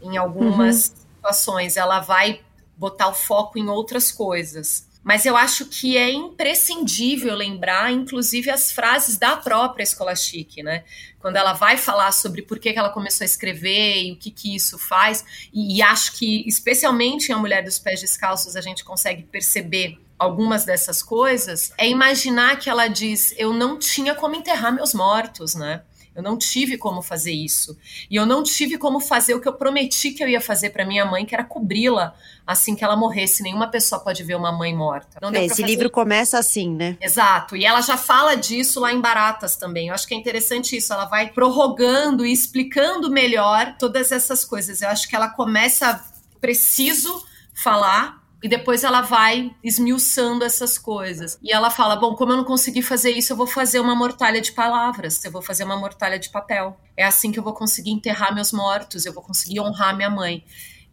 em 0.00 0.16
algumas 0.16 0.88
uhum. 0.88 0.96
situações. 1.16 1.76
Ela 1.76 2.00
vai 2.00 2.40
botar 2.74 3.08
o 3.08 3.14
foco 3.14 3.58
em 3.58 3.68
outras 3.68 4.10
coisas. 4.10 4.88
Mas 5.04 5.26
eu 5.26 5.36
acho 5.36 5.66
que 5.66 5.98
é 5.98 6.10
imprescindível 6.10 7.34
lembrar, 7.36 7.92
inclusive, 7.92 8.50
as 8.50 8.72
frases 8.72 9.18
da 9.18 9.36
própria 9.36 9.84
Escola 9.84 10.16
Chique, 10.16 10.62
né? 10.62 10.82
Quando 11.26 11.38
ela 11.38 11.54
vai 11.54 11.76
falar 11.76 12.12
sobre 12.12 12.40
por 12.40 12.60
que 12.60 12.68
ela 12.68 12.88
começou 12.88 13.24
a 13.24 13.26
escrever 13.26 14.00
e 14.00 14.12
o 14.12 14.16
que, 14.16 14.30
que 14.30 14.54
isso 14.54 14.78
faz. 14.78 15.24
E, 15.52 15.78
e 15.78 15.82
acho 15.82 16.12
que, 16.12 16.46
especialmente 16.46 17.30
em 17.30 17.34
A 17.34 17.36
Mulher 17.36 17.64
dos 17.64 17.80
Pés 17.80 18.00
Descalços, 18.00 18.54
a 18.54 18.60
gente 18.60 18.84
consegue 18.84 19.24
perceber 19.24 19.98
algumas 20.16 20.64
dessas 20.64 21.02
coisas, 21.02 21.72
é 21.76 21.88
imaginar 21.88 22.60
que 22.60 22.70
ela 22.70 22.86
diz: 22.86 23.34
eu 23.36 23.52
não 23.52 23.76
tinha 23.76 24.14
como 24.14 24.36
enterrar 24.36 24.72
meus 24.72 24.94
mortos, 24.94 25.56
né? 25.56 25.82
Eu 26.16 26.22
não 26.22 26.38
tive 26.38 26.78
como 26.78 27.02
fazer 27.02 27.32
isso. 27.32 27.76
E 28.10 28.16
eu 28.16 28.24
não 28.24 28.42
tive 28.42 28.78
como 28.78 28.98
fazer 29.00 29.34
o 29.34 29.40
que 29.40 29.46
eu 29.46 29.52
prometi 29.52 30.12
que 30.12 30.24
eu 30.24 30.28
ia 30.28 30.40
fazer 30.40 30.70
para 30.70 30.84
minha 30.84 31.04
mãe, 31.04 31.26
que 31.26 31.34
era 31.34 31.44
cobri-la 31.44 32.14
assim 32.46 32.74
que 32.74 32.82
ela 32.82 32.96
morresse. 32.96 33.42
Nenhuma 33.42 33.68
pessoa 33.68 34.00
pode 34.00 34.22
ver 34.22 34.34
uma 34.34 34.50
mãe 34.50 34.74
morta. 34.74 35.18
É, 35.34 35.44
esse 35.44 35.62
livro 35.62 35.90
começa 35.90 36.38
assim, 36.38 36.74
né? 36.74 36.96
Exato. 37.00 37.56
E 37.56 37.64
ela 37.64 37.80
já 37.82 37.96
fala 37.96 38.34
disso 38.34 38.80
lá 38.80 38.92
em 38.92 39.00
Baratas 39.00 39.56
também. 39.56 39.88
Eu 39.88 39.94
acho 39.94 40.06
que 40.06 40.14
é 40.14 40.16
interessante 40.16 40.76
isso. 40.76 40.92
Ela 40.92 41.04
vai 41.04 41.28
prorrogando 41.28 42.24
e 42.24 42.32
explicando 42.32 43.10
melhor 43.10 43.76
todas 43.78 44.10
essas 44.10 44.44
coisas. 44.44 44.80
Eu 44.80 44.88
acho 44.88 45.08
que 45.08 45.14
ela 45.14 45.28
começa 45.28 46.02
preciso 46.40 47.22
falar 47.52 48.25
e 48.46 48.48
depois 48.48 48.84
ela 48.84 49.00
vai 49.00 49.50
esmiuçando 49.62 50.44
essas 50.44 50.78
coisas. 50.78 51.36
E 51.42 51.52
ela 51.52 51.68
fala: 51.68 51.96
Bom, 51.96 52.14
como 52.14 52.30
eu 52.30 52.36
não 52.36 52.44
consegui 52.44 52.80
fazer 52.80 53.10
isso, 53.10 53.32
eu 53.32 53.36
vou 53.36 53.46
fazer 53.46 53.80
uma 53.80 53.94
mortalha 53.94 54.40
de 54.40 54.52
palavras, 54.52 55.24
eu 55.24 55.32
vou 55.32 55.42
fazer 55.42 55.64
uma 55.64 55.76
mortalha 55.76 56.16
de 56.16 56.30
papel. 56.30 56.80
É 56.96 57.04
assim 57.04 57.32
que 57.32 57.40
eu 57.40 57.42
vou 57.42 57.52
conseguir 57.52 57.90
enterrar 57.90 58.32
meus 58.32 58.52
mortos, 58.52 59.04
eu 59.04 59.12
vou 59.12 59.22
conseguir 59.22 59.58
honrar 59.58 59.96
minha 59.96 60.08
mãe. 60.08 60.44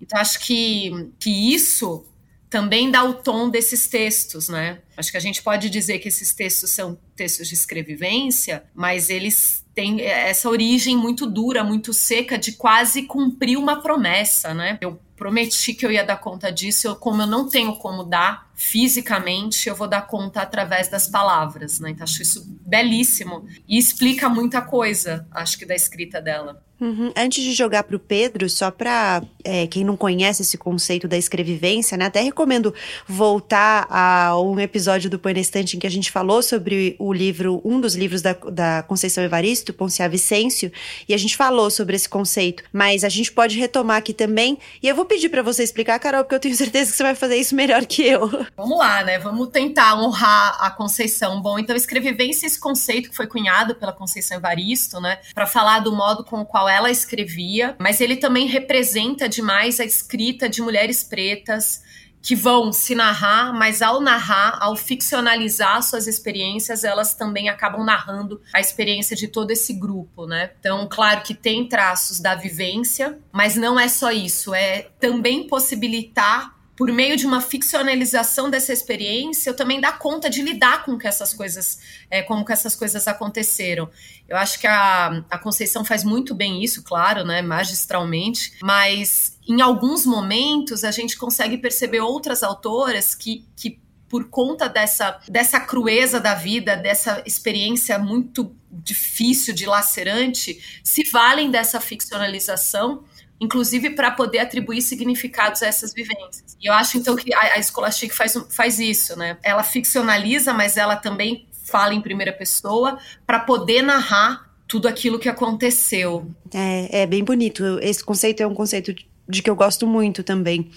Então, 0.02 0.20
acho 0.20 0.40
que, 0.40 1.12
que 1.20 1.54
isso 1.54 2.04
também 2.50 2.90
dá 2.90 3.04
o 3.04 3.14
tom 3.14 3.52
desses 3.52 3.88
textos, 3.88 4.50
né? 4.50 4.80
Acho 4.98 5.12
que 5.12 5.18
a 5.18 5.20
gente 5.20 5.44
pode 5.44 5.70
dizer 5.70 6.00
que 6.00 6.08
esses 6.08 6.34
textos 6.34 6.72
são 6.72 6.98
textos 7.16 7.48
de 7.48 7.54
escrevivência, 7.54 8.64
mas 8.74 9.12
eles 9.12 9.64
têm 9.76 10.02
essa 10.02 10.50
origem 10.50 10.98
muito 10.98 11.28
dura, 11.28 11.64
muito 11.64 11.94
seca 11.94 12.36
de 12.36 12.54
quase 12.54 13.04
cumprir 13.04 13.58
uma 13.58 13.80
promessa, 13.80 14.56
né? 14.56 14.80
Eu 14.82 15.00
prometi 15.24 15.74
que 15.74 15.86
eu 15.86 15.92
ia 15.92 16.04
dar 16.04 16.18
conta 16.18 16.52
disso, 16.52 16.86
eu, 16.86 16.98
como 16.98 17.22
eu 17.22 17.26
não 17.26 17.48
tenho 17.48 17.78
como 17.78 18.04
dar 18.04 18.52
fisicamente, 18.54 19.70
eu 19.70 19.76
vou 19.76 19.88
dar 19.88 20.02
conta 20.02 20.42
através 20.42 20.90
das 20.90 21.08
palavras, 21.08 21.80
né? 21.80 21.92
Então 21.92 22.04
acho 22.04 22.22
isso 22.22 22.46
belíssimo 22.68 23.48
e 23.66 23.78
explica 23.78 24.28
muita 24.28 24.62
coisa, 24.62 25.26
acho 25.32 25.58
que 25.58 25.66
da 25.66 25.76
escrita 25.76 26.22
dela. 26.22 26.62
Uhum. 26.84 27.14
Antes 27.16 27.42
de 27.42 27.54
jogar 27.54 27.84
para 27.84 27.96
o 27.96 28.00
Pedro, 28.00 28.50
só 28.50 28.70
para 28.70 29.24
é, 29.42 29.66
quem 29.68 29.86
não 29.86 29.96
conhece 29.96 30.42
esse 30.42 30.58
conceito 30.58 31.08
da 31.08 31.18
escrevivência, 31.18 31.98
né? 31.98 32.06
Até 32.06 32.20
recomendo 32.20 32.74
voltar 33.08 33.88
a 33.90 34.38
um 34.42 34.60
episódio 34.60 35.10
do 35.10 35.18
Põe 35.18 35.34
na 35.34 35.40
Estante 35.40 35.78
em 35.78 35.80
que 35.80 35.88
a 35.88 35.90
gente 35.90 36.12
falou 36.12 36.44
sobre 36.44 36.98
o 37.00 37.14
livro, 37.14 37.62
um 37.64 37.80
dos 37.80 37.96
livros 37.96 38.22
da, 38.22 38.34
da 38.34 38.84
Conceição 38.84 39.24
Evaristo, 39.24 39.72
Poncia 39.72 40.10
Vicêncio, 40.10 40.72
e 41.08 41.14
a 41.14 41.18
gente 41.18 41.38
falou 41.38 41.70
sobre 41.70 41.96
esse 41.96 42.10
conceito. 42.10 42.64
Mas 42.74 43.06
a 43.06 43.10
gente 43.10 43.32
pode 43.32 43.58
retomar 43.58 43.98
aqui 43.98 44.14
também. 44.14 44.58
E 44.82 44.88
eu 44.88 44.96
vou 44.96 45.06
pedir 45.14 45.30
para 45.30 45.44
você 45.44 45.64
explicar, 45.64 46.00
Carol, 46.00 46.24
porque 46.24 46.36
eu 46.36 46.40
tenho 46.40 46.56
certeza 46.56 46.92
que 46.92 46.98
você 46.98 47.04
vai 47.04 47.14
fazer 47.14 47.36
isso 47.38 47.56
melhor 47.56 47.86
que 47.86 48.04
eu. 48.04 48.28
Vamos 48.58 48.78
lá, 48.78 49.04
né? 49.04 49.20
Vamos 49.20 49.50
tentar 49.50 49.96
honrar 49.96 50.58
a 50.60 50.72
Conceição. 50.72 51.40
Bom, 51.40 51.60
então 51.60 51.76
escrevivência, 51.76 52.48
esse 52.48 52.60
conceito 52.60 53.10
que 53.10 53.16
foi 53.16 53.28
cunhado 53.28 53.76
pela 53.76 53.94
Conceição 53.94 54.38
Evaristo, 54.38 55.00
né? 55.00 55.20
Para 55.34 55.46
falar 55.46 55.80
do 55.80 55.96
modo 55.96 56.24
com 56.24 56.42
o 56.42 56.46
qual 56.46 56.68
ela 56.68 56.90
escrevia, 56.90 57.76
mas 57.80 58.02
ele 58.02 58.16
também 58.16 58.48
representa 58.48 59.30
demais 59.30 59.80
a 59.80 59.86
escrita 59.86 60.50
de 60.50 60.62
mulheres 60.62 61.04
pretas 61.04 61.82
que 62.24 62.38
vão 62.38 62.72
se 62.72 62.96
narrar, 62.96 63.54
mas 63.54 63.82
ao 63.82 64.00
narrar, 64.00 64.58
ao 64.62 64.78
ficcionalizar 64.78 65.84
suas 65.84 66.08
experiências, 66.08 66.86
elas 66.86 67.14
também 67.14 67.50
acabam 67.50 67.84
narrando 67.84 68.42
a 68.54 68.62
experiência 68.62 69.14
de 69.14 69.28
todo 69.28 69.52
esse 69.52 69.74
grupo, 69.74 70.26
né? 70.26 70.52
Então, 70.58 70.88
claro 70.90 71.22
que 71.22 71.34
tem 71.34 71.68
traços 71.68 72.22
da 72.22 72.34
vivência, 72.34 73.20
mas 73.30 73.58
não 73.58 73.78
é 73.78 73.90
só 73.90 74.10
isso, 74.10 74.56
é 74.56 74.88
também 75.02 75.46
possibilitar 75.46 76.56
por 76.78 76.92
meio 76.92 77.16
de 77.18 77.26
uma 77.26 77.42
ficcionalização 77.42 78.50
dessa 78.50 78.74
experiência, 78.74 79.50
eu 79.50 79.56
também 79.56 79.80
dar 79.80 80.00
conta 80.00 80.30
de 80.30 80.42
lidar 80.42 80.84
com 80.86 80.98
que 80.98 81.08
essas 81.08 81.34
coisas, 81.34 81.80
é, 82.10 82.24
como 82.24 82.44
que 82.44 82.52
essas 82.52 82.74
coisas 82.74 83.08
aconteceram. 83.08 83.90
Eu 84.28 84.38
acho 84.38 84.60
que 84.60 84.66
a, 84.66 85.24
a 85.30 85.38
Conceição 85.38 85.86
faz 85.86 86.04
muito 86.04 86.34
bem 86.34 86.64
isso, 86.64 86.84
claro, 86.84 87.24
né, 87.24 87.42
magistralmente, 87.42 88.54
mas 88.62 89.33
em 89.48 89.62
alguns 89.62 90.06
momentos 90.06 90.84
a 90.84 90.92
gente 90.92 91.18
consegue 91.18 91.58
perceber 91.58 92.02
outras 92.02 92.44
autoras 92.44 93.14
que, 93.16 93.46
que 93.56 93.80
por 94.08 94.26
conta 94.30 94.70
dessa, 94.70 95.20
dessa 95.28 95.60
crueza 95.60 96.20
da 96.20 96.36
vida, 96.36 96.76
dessa 96.76 97.24
experiência 97.26 97.98
muito 97.98 98.56
difícil, 98.72 99.54
dilacerante, 99.54 100.82
se 100.84 101.04
valem 101.10 101.50
dessa 101.50 101.80
ficcionalização 101.80 103.04
inclusive 103.44 103.90
para 103.90 104.12
poder 104.12 104.40
atribuir 104.40 104.82
significados 104.82 105.62
a 105.64 105.68
essas 105.68 105.94
vivências. 105.94 106.56
E 106.62 106.68
eu 106.68 106.74
acho 106.74 106.98
então 106.98 107.16
que 107.16 107.34
a, 107.34 107.56
a 107.56 107.62
Scholastic 107.62 108.14
faz, 108.14 108.38
faz 108.50 108.80
isso, 108.80 109.18
né? 109.18 109.38
Ela 109.44 109.64
ficcionaliza, 109.64 110.54
mas 110.54 110.78
ela 110.78 110.96
também 110.96 111.46
fala 111.64 111.94
em 111.94 112.02
primeira 112.02 112.32
pessoa 112.32 112.98
para 113.26 113.40
poder 113.40 113.82
narrar 113.82 114.50
tudo 114.68 114.88
aquilo 114.88 115.20
que 115.20 115.30
aconteceu. 115.30 116.32
É, 116.54 117.02
é 117.02 117.06
bem 117.06 117.24
bonito. 117.24 117.64
Esse 117.82 118.04
conceito 118.04 118.42
é 118.42 118.48
um 118.48 118.54
conceito 118.54 118.94
que 119.42 119.50
eu 119.50 119.56
gosto 119.56 119.88
muito 119.88 120.24
também. 120.24 120.70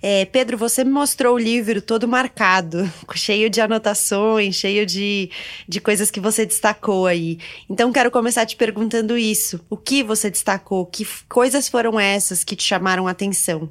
É, 0.00 0.24
Pedro, 0.24 0.56
você 0.56 0.84
me 0.84 0.90
mostrou 0.90 1.34
o 1.34 1.38
livro 1.38 1.82
todo 1.82 2.06
marcado, 2.06 2.90
cheio 3.14 3.50
de 3.50 3.60
anotações, 3.60 4.54
cheio 4.54 4.86
de, 4.86 5.30
de 5.68 5.80
coisas 5.80 6.10
que 6.10 6.20
você 6.20 6.46
destacou 6.46 7.06
aí. 7.06 7.38
Então, 7.68 7.92
quero 7.92 8.10
começar 8.10 8.46
te 8.46 8.56
perguntando 8.56 9.18
isso. 9.18 9.60
O 9.68 9.76
que 9.76 10.02
você 10.02 10.30
destacou? 10.30 10.86
Que 10.86 11.06
coisas 11.28 11.68
foram 11.68 11.98
essas 11.98 12.44
que 12.44 12.54
te 12.54 12.62
chamaram 12.62 13.08
a 13.08 13.10
atenção? 13.10 13.68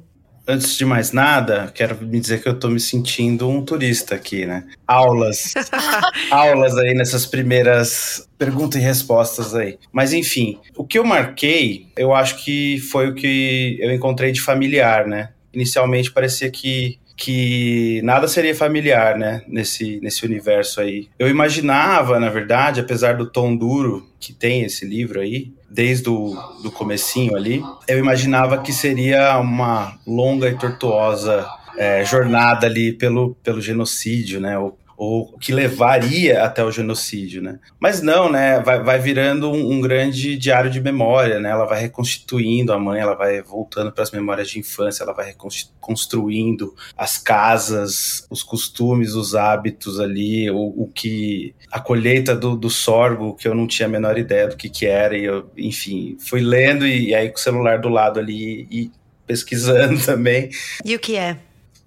Antes 0.50 0.78
de 0.78 0.84
mais 0.86 1.12
nada, 1.12 1.70
quero 1.74 2.02
me 2.06 2.18
dizer 2.18 2.42
que 2.42 2.48
eu 2.48 2.58
tô 2.58 2.70
me 2.70 2.80
sentindo 2.80 3.46
um 3.46 3.62
turista 3.62 4.14
aqui, 4.14 4.46
né? 4.46 4.64
Aulas. 4.86 5.52
aulas 6.32 6.74
aí 6.78 6.94
nessas 6.94 7.26
primeiras 7.26 8.26
perguntas 8.38 8.80
e 8.80 8.84
respostas 8.84 9.54
aí. 9.54 9.78
Mas 9.92 10.14
enfim, 10.14 10.58
o 10.74 10.86
que 10.86 10.98
eu 10.98 11.04
marquei, 11.04 11.88
eu 11.94 12.14
acho 12.14 12.42
que 12.42 12.78
foi 12.90 13.10
o 13.10 13.14
que 13.14 13.76
eu 13.78 13.92
encontrei 13.92 14.32
de 14.32 14.40
familiar, 14.40 15.06
né? 15.06 15.32
Inicialmente 15.52 16.10
parecia 16.10 16.50
que 16.50 16.98
que 17.18 18.00
nada 18.04 18.28
seria 18.28 18.54
familiar, 18.54 19.18
né, 19.18 19.42
nesse, 19.48 19.98
nesse 20.00 20.24
universo 20.24 20.80
aí. 20.80 21.08
Eu 21.18 21.28
imaginava, 21.28 22.20
na 22.20 22.30
verdade, 22.30 22.80
apesar 22.80 23.16
do 23.16 23.28
tom 23.28 23.56
duro 23.56 24.08
que 24.20 24.32
tem 24.32 24.62
esse 24.62 24.86
livro 24.86 25.20
aí, 25.20 25.52
desde 25.70 26.08
o 26.08 26.34
do 26.62 26.70
comecinho 26.70 27.36
ali, 27.36 27.62
eu 27.86 27.98
imaginava 27.98 28.58
que 28.58 28.72
seria 28.72 29.38
uma 29.38 29.98
longa 30.06 30.48
e 30.48 30.56
tortuosa 30.56 31.46
é, 31.76 32.04
jornada 32.04 32.66
ali 32.66 32.92
pelo, 32.92 33.34
pelo 33.42 33.60
genocídio, 33.60 34.40
né, 34.40 34.58
ou 34.58 34.78
ou 34.98 35.38
que 35.38 35.52
levaria 35.52 36.42
até 36.42 36.64
o 36.64 36.72
genocídio, 36.72 37.40
né? 37.40 37.60
Mas 37.78 38.02
não, 38.02 38.28
né? 38.28 38.58
Vai, 38.58 38.82
vai 38.82 38.98
virando 38.98 39.48
um, 39.48 39.74
um, 39.74 39.80
grande 39.80 40.36
diário 40.36 40.68
de 40.68 40.80
memória, 40.80 41.38
né? 41.38 41.50
Ela 41.50 41.66
vai 41.66 41.80
reconstituindo 41.80 42.72
a 42.72 42.80
mãe, 42.80 43.00
ela 43.00 43.14
vai 43.14 43.40
voltando 43.40 43.92
para 43.92 44.02
as 44.02 44.10
memórias 44.10 44.50
de 44.50 44.58
infância, 44.58 45.04
ela 45.04 45.12
vai 45.12 45.26
reconstruindo 45.26 46.74
as 46.96 47.16
casas, 47.16 48.26
os 48.28 48.42
costumes, 48.42 49.14
os 49.14 49.36
hábitos 49.36 50.00
ali, 50.00 50.50
o, 50.50 50.56
o 50.58 50.90
que 50.92 51.54
a 51.70 51.78
colheita 51.78 52.34
do, 52.34 52.56
do 52.56 52.68
sorgo 52.68 53.36
que 53.36 53.46
eu 53.46 53.54
não 53.54 53.68
tinha 53.68 53.86
a 53.86 53.90
menor 53.90 54.18
ideia 54.18 54.48
do 54.48 54.56
que 54.56 54.68
que 54.68 54.84
era 54.84 55.16
e 55.16 55.24
eu, 55.24 55.48
enfim, 55.56 56.16
fui 56.18 56.40
lendo 56.40 56.84
e, 56.84 57.10
e 57.10 57.14
aí 57.14 57.28
com 57.28 57.36
o 57.36 57.40
celular 57.40 57.78
do 57.78 57.88
lado 57.88 58.18
ali 58.18 58.66
e 58.68 58.90
pesquisando 59.24 59.96
também. 60.04 60.50
E 60.84 60.96
o 60.96 60.98
que 60.98 61.14
é? 61.14 61.38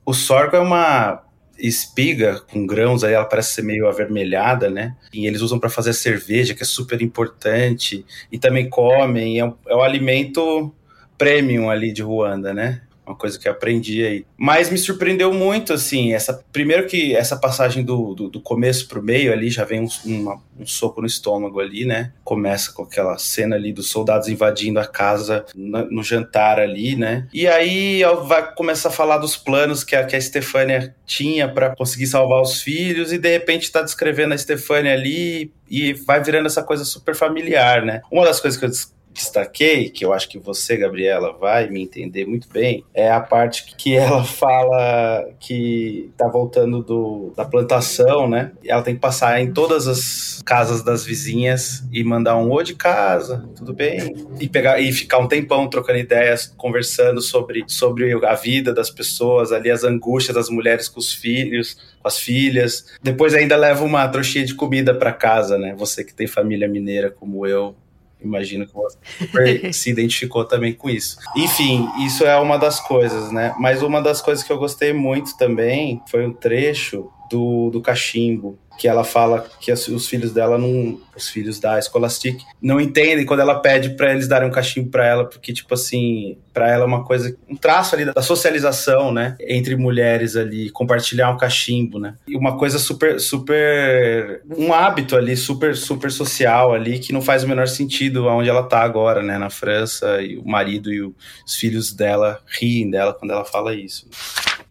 O 0.06 0.14
sorgo 0.14 0.56
é 0.56 0.60
uma 0.62 1.22
espiga 1.62 2.42
com 2.52 2.66
grãos, 2.66 3.04
aí 3.04 3.14
ela 3.14 3.26
parece 3.26 3.54
ser 3.54 3.62
meio 3.62 3.88
avermelhada, 3.88 4.70
né? 4.70 4.96
E 5.14 5.28
eles 5.28 5.42
usam 5.42 5.60
para 5.60 5.70
fazer 5.70 5.94
cerveja, 5.94 6.54
que 6.54 6.64
é 6.64 6.66
super 6.66 7.02
importante. 7.02 8.06
E 8.32 8.40
também 8.40 8.70
comem, 8.70 9.40
é 9.40 9.46
um, 9.46 9.54
é 9.68 9.76
um 9.76 9.82
alimento 9.82 10.74
premium 11.18 11.70
ali 11.70 11.94
de 11.94 12.02
Ruanda, 12.02 12.54
né? 12.54 12.82
Uma 13.12 13.18
coisa 13.18 13.38
que 13.38 13.48
eu 13.48 13.52
aprendi 13.52 14.04
aí. 14.04 14.26
Mas 14.38 14.70
me 14.70 14.78
surpreendeu 14.78 15.34
muito, 15.34 15.74
assim, 15.74 16.14
essa 16.14 16.44
primeiro 16.52 16.88
que 16.88 17.16
essa 17.16 17.36
passagem 17.36 17.84
do, 17.84 18.14
do, 18.16 18.30
do 18.30 18.42
começo 18.42 18.88
pro 18.88 19.04
meio 19.04 19.32
ali, 19.32 19.50
já 19.50 19.64
vem 19.64 19.82
um, 19.82 19.88
uma, 20.06 20.42
um 20.60 20.66
soco 20.66 21.02
no 21.02 21.08
estômago 21.08 21.60
ali, 21.60 21.86
né? 21.86 22.14
Começa 22.24 22.72
com 22.72 22.84
aquela 22.84 23.18
cena 23.18 23.56
ali 23.56 23.74
dos 23.74 23.90
soldados 23.90 24.28
invadindo 24.28 24.80
a 24.80 24.86
casa 24.86 25.46
no, 25.56 25.92
no 25.92 26.04
jantar 26.04 26.60
ali, 26.60 26.96
né? 26.96 27.28
E 27.34 27.48
aí 27.48 28.02
vai 28.26 28.54
começar 28.54 28.90
a 28.90 28.92
falar 28.92 29.18
dos 29.18 29.36
planos 29.36 29.84
que 29.84 29.96
a, 29.96 30.06
que 30.06 30.16
a 30.16 30.22
Stefania 30.22 30.96
tinha 31.06 31.48
para 31.48 31.76
conseguir 31.76 32.08
salvar 32.08 32.42
os 32.42 32.62
filhos 32.62 33.12
e 33.12 33.18
de 33.18 33.30
repente 33.30 33.72
tá 33.72 33.82
descrevendo 33.82 34.34
a 34.34 34.38
Stefania 34.38 34.94
ali 34.94 35.52
e 35.70 35.94
vai 35.94 36.22
virando 36.22 36.48
essa 36.48 36.64
coisa 36.64 36.84
super 36.84 37.16
familiar, 37.16 37.84
né? 37.84 38.02
Uma 38.12 38.26
das 38.26 38.40
coisas 38.40 38.60
que 38.60 38.66
eu 38.66 38.70
destaquei, 39.14 39.90
que 39.90 40.06
eu 40.06 40.14
acho 40.14 40.30
que 40.30 40.40
você, 40.40 40.78
Gabriela, 40.78 41.34
vai 41.34 41.70
me 41.70 41.82
entender 41.82 42.26
muito 42.26 42.48
bem, 42.50 42.84
é 42.94 43.12
a 43.12 43.20
parte 43.20 43.76
que 43.76 43.96
ela 43.96 44.24
fala 44.26 45.30
que 45.40 46.12
tá 46.18 46.28
voltando 46.28 46.82
do, 46.82 47.34
da 47.36 47.46
plantação, 47.46 48.28
né? 48.28 48.52
Ela 48.66 48.82
tem 48.82 48.96
que 48.96 49.02
passar 49.02 49.42
em 49.42 49.52
todas 49.52 49.88
as 49.88 50.42
casas 50.46 50.84
das 50.84 51.06
vizinhas 51.06 51.84
e 51.92 52.04
mandar 52.04 52.38
um 52.38 52.50
oi 52.52 52.64
de 52.64 52.76
casa, 52.76 53.48
tudo 53.56 53.74
bem? 53.74 54.16
E 54.40 54.48
pegar 54.48 54.80
e 54.80 54.92
ficar 54.92 55.20
um 55.20 55.28
tempão 55.28 55.70
trocando 55.70 56.00
ideias, 56.00 56.54
conversando 56.58 57.22
sobre, 57.22 57.64
sobre 57.68 58.14
a 58.26 58.34
vida 58.36 58.74
das 58.74 58.90
pessoas, 58.90 59.52
ali 59.52 59.70
as 59.70 59.84
angústias 59.84 60.36
das 60.36 60.50
mulheres 60.50 60.88
com 60.88 61.00
os 61.00 61.14
filhos, 61.14 61.78
com 62.02 62.08
as 62.08 62.18
filhas. 62.18 62.86
Depois 63.02 63.34
ainda 63.34 63.56
leva 63.56 63.84
uma 63.84 64.08
trouxinha 64.08 64.46
de 64.46 64.56
comida 64.56 64.94
para 64.94 65.12
casa, 65.12 65.58
né? 65.58 65.76
Você 65.78 66.04
que 66.04 66.14
tem 66.14 66.28
família 66.28 66.68
mineira 66.68 67.10
como 67.10 67.46
eu, 67.46 67.76
imagino 68.24 68.66
que 68.66 68.74
você 68.74 69.72
se 69.74 69.90
identificou 69.90 70.46
também 70.46 70.74
com 70.74 70.90
isso. 70.90 71.18
Enfim, 71.36 71.88
isso 72.06 72.24
é 72.24 72.38
uma 72.38 72.58
das 72.58 72.80
coisas, 72.80 73.32
né? 73.32 73.54
Mas 73.60 73.82
uma 73.82 74.02
das 74.02 74.22
coisas 74.22 74.44
que 74.44 74.52
eu 74.52 74.58
gostei 74.58 74.94
muito 74.94 75.38
também 75.38 76.02
foi 76.08 76.26
um 76.26 76.34
trecho 76.34 77.10
do, 77.30 77.70
do 77.70 77.82
cachimbo, 77.82 78.60
que 78.78 78.88
ela 78.88 79.04
fala 79.04 79.48
que 79.60 79.72
os 79.72 80.08
filhos 80.08 80.34
dela 80.34 80.58
não, 80.58 81.00
os 81.16 81.30
filhos 81.30 81.60
da 81.60 81.82
Scholastic 81.82 82.42
não 82.62 82.80
entendem 82.80 83.26
quando 83.26 83.42
ela 83.42 83.60
pede 83.60 83.92
para 83.92 84.14
eles 84.14 84.28
darem 84.28 84.48
um 84.48 84.52
cachimbo 84.52 84.90
para 84.90 85.06
ela, 85.06 85.26
porque 85.26 85.54
tipo 85.54 85.74
assim, 85.74 86.38
para 86.54 86.70
ela 86.70 86.84
é 86.84 86.88
uma 86.88 87.04
coisa, 87.04 87.36
um 87.50 87.56
traço 87.56 87.96
ali 87.96 88.06
da 88.06 88.22
socialização, 88.22 89.12
né, 89.12 89.36
entre 89.40 89.76
mulheres 89.76 90.36
ali, 90.36 90.70
compartilhar 90.70 91.30
um 91.30 91.38
cachimbo, 91.38 92.00
né? 92.00 92.16
E 92.28 92.36
uma 92.36 92.58
coisa 92.58 92.80
super 92.80 93.20
super 93.20 94.42
um 94.58 94.74
hábito 94.74 95.16
ali 95.16 95.36
super 95.36 95.76
super 95.76 96.12
social 96.12 96.74
ali 96.74 97.00
que 97.00 97.14
não 97.14 97.22
faz 97.22 97.44
o 97.44 97.48
menor 97.48 97.68
sentido 97.68 98.28
aonde 98.30 98.50
ela 98.50 98.64
tá 98.64 98.82
agora, 98.82 99.22
né, 99.22 99.38
na 99.38 99.50
França, 99.50 100.22
e 100.22 100.38
o 100.38 100.48
marido 100.48 100.92
e 100.94 101.02
os 101.02 101.56
filhos 101.56 101.94
dela 101.94 102.40
riem 102.60 102.90
dela 102.90 103.14
quando 103.14 103.32
ela 103.32 103.46
fala 103.46 103.74
isso. 103.76 104.08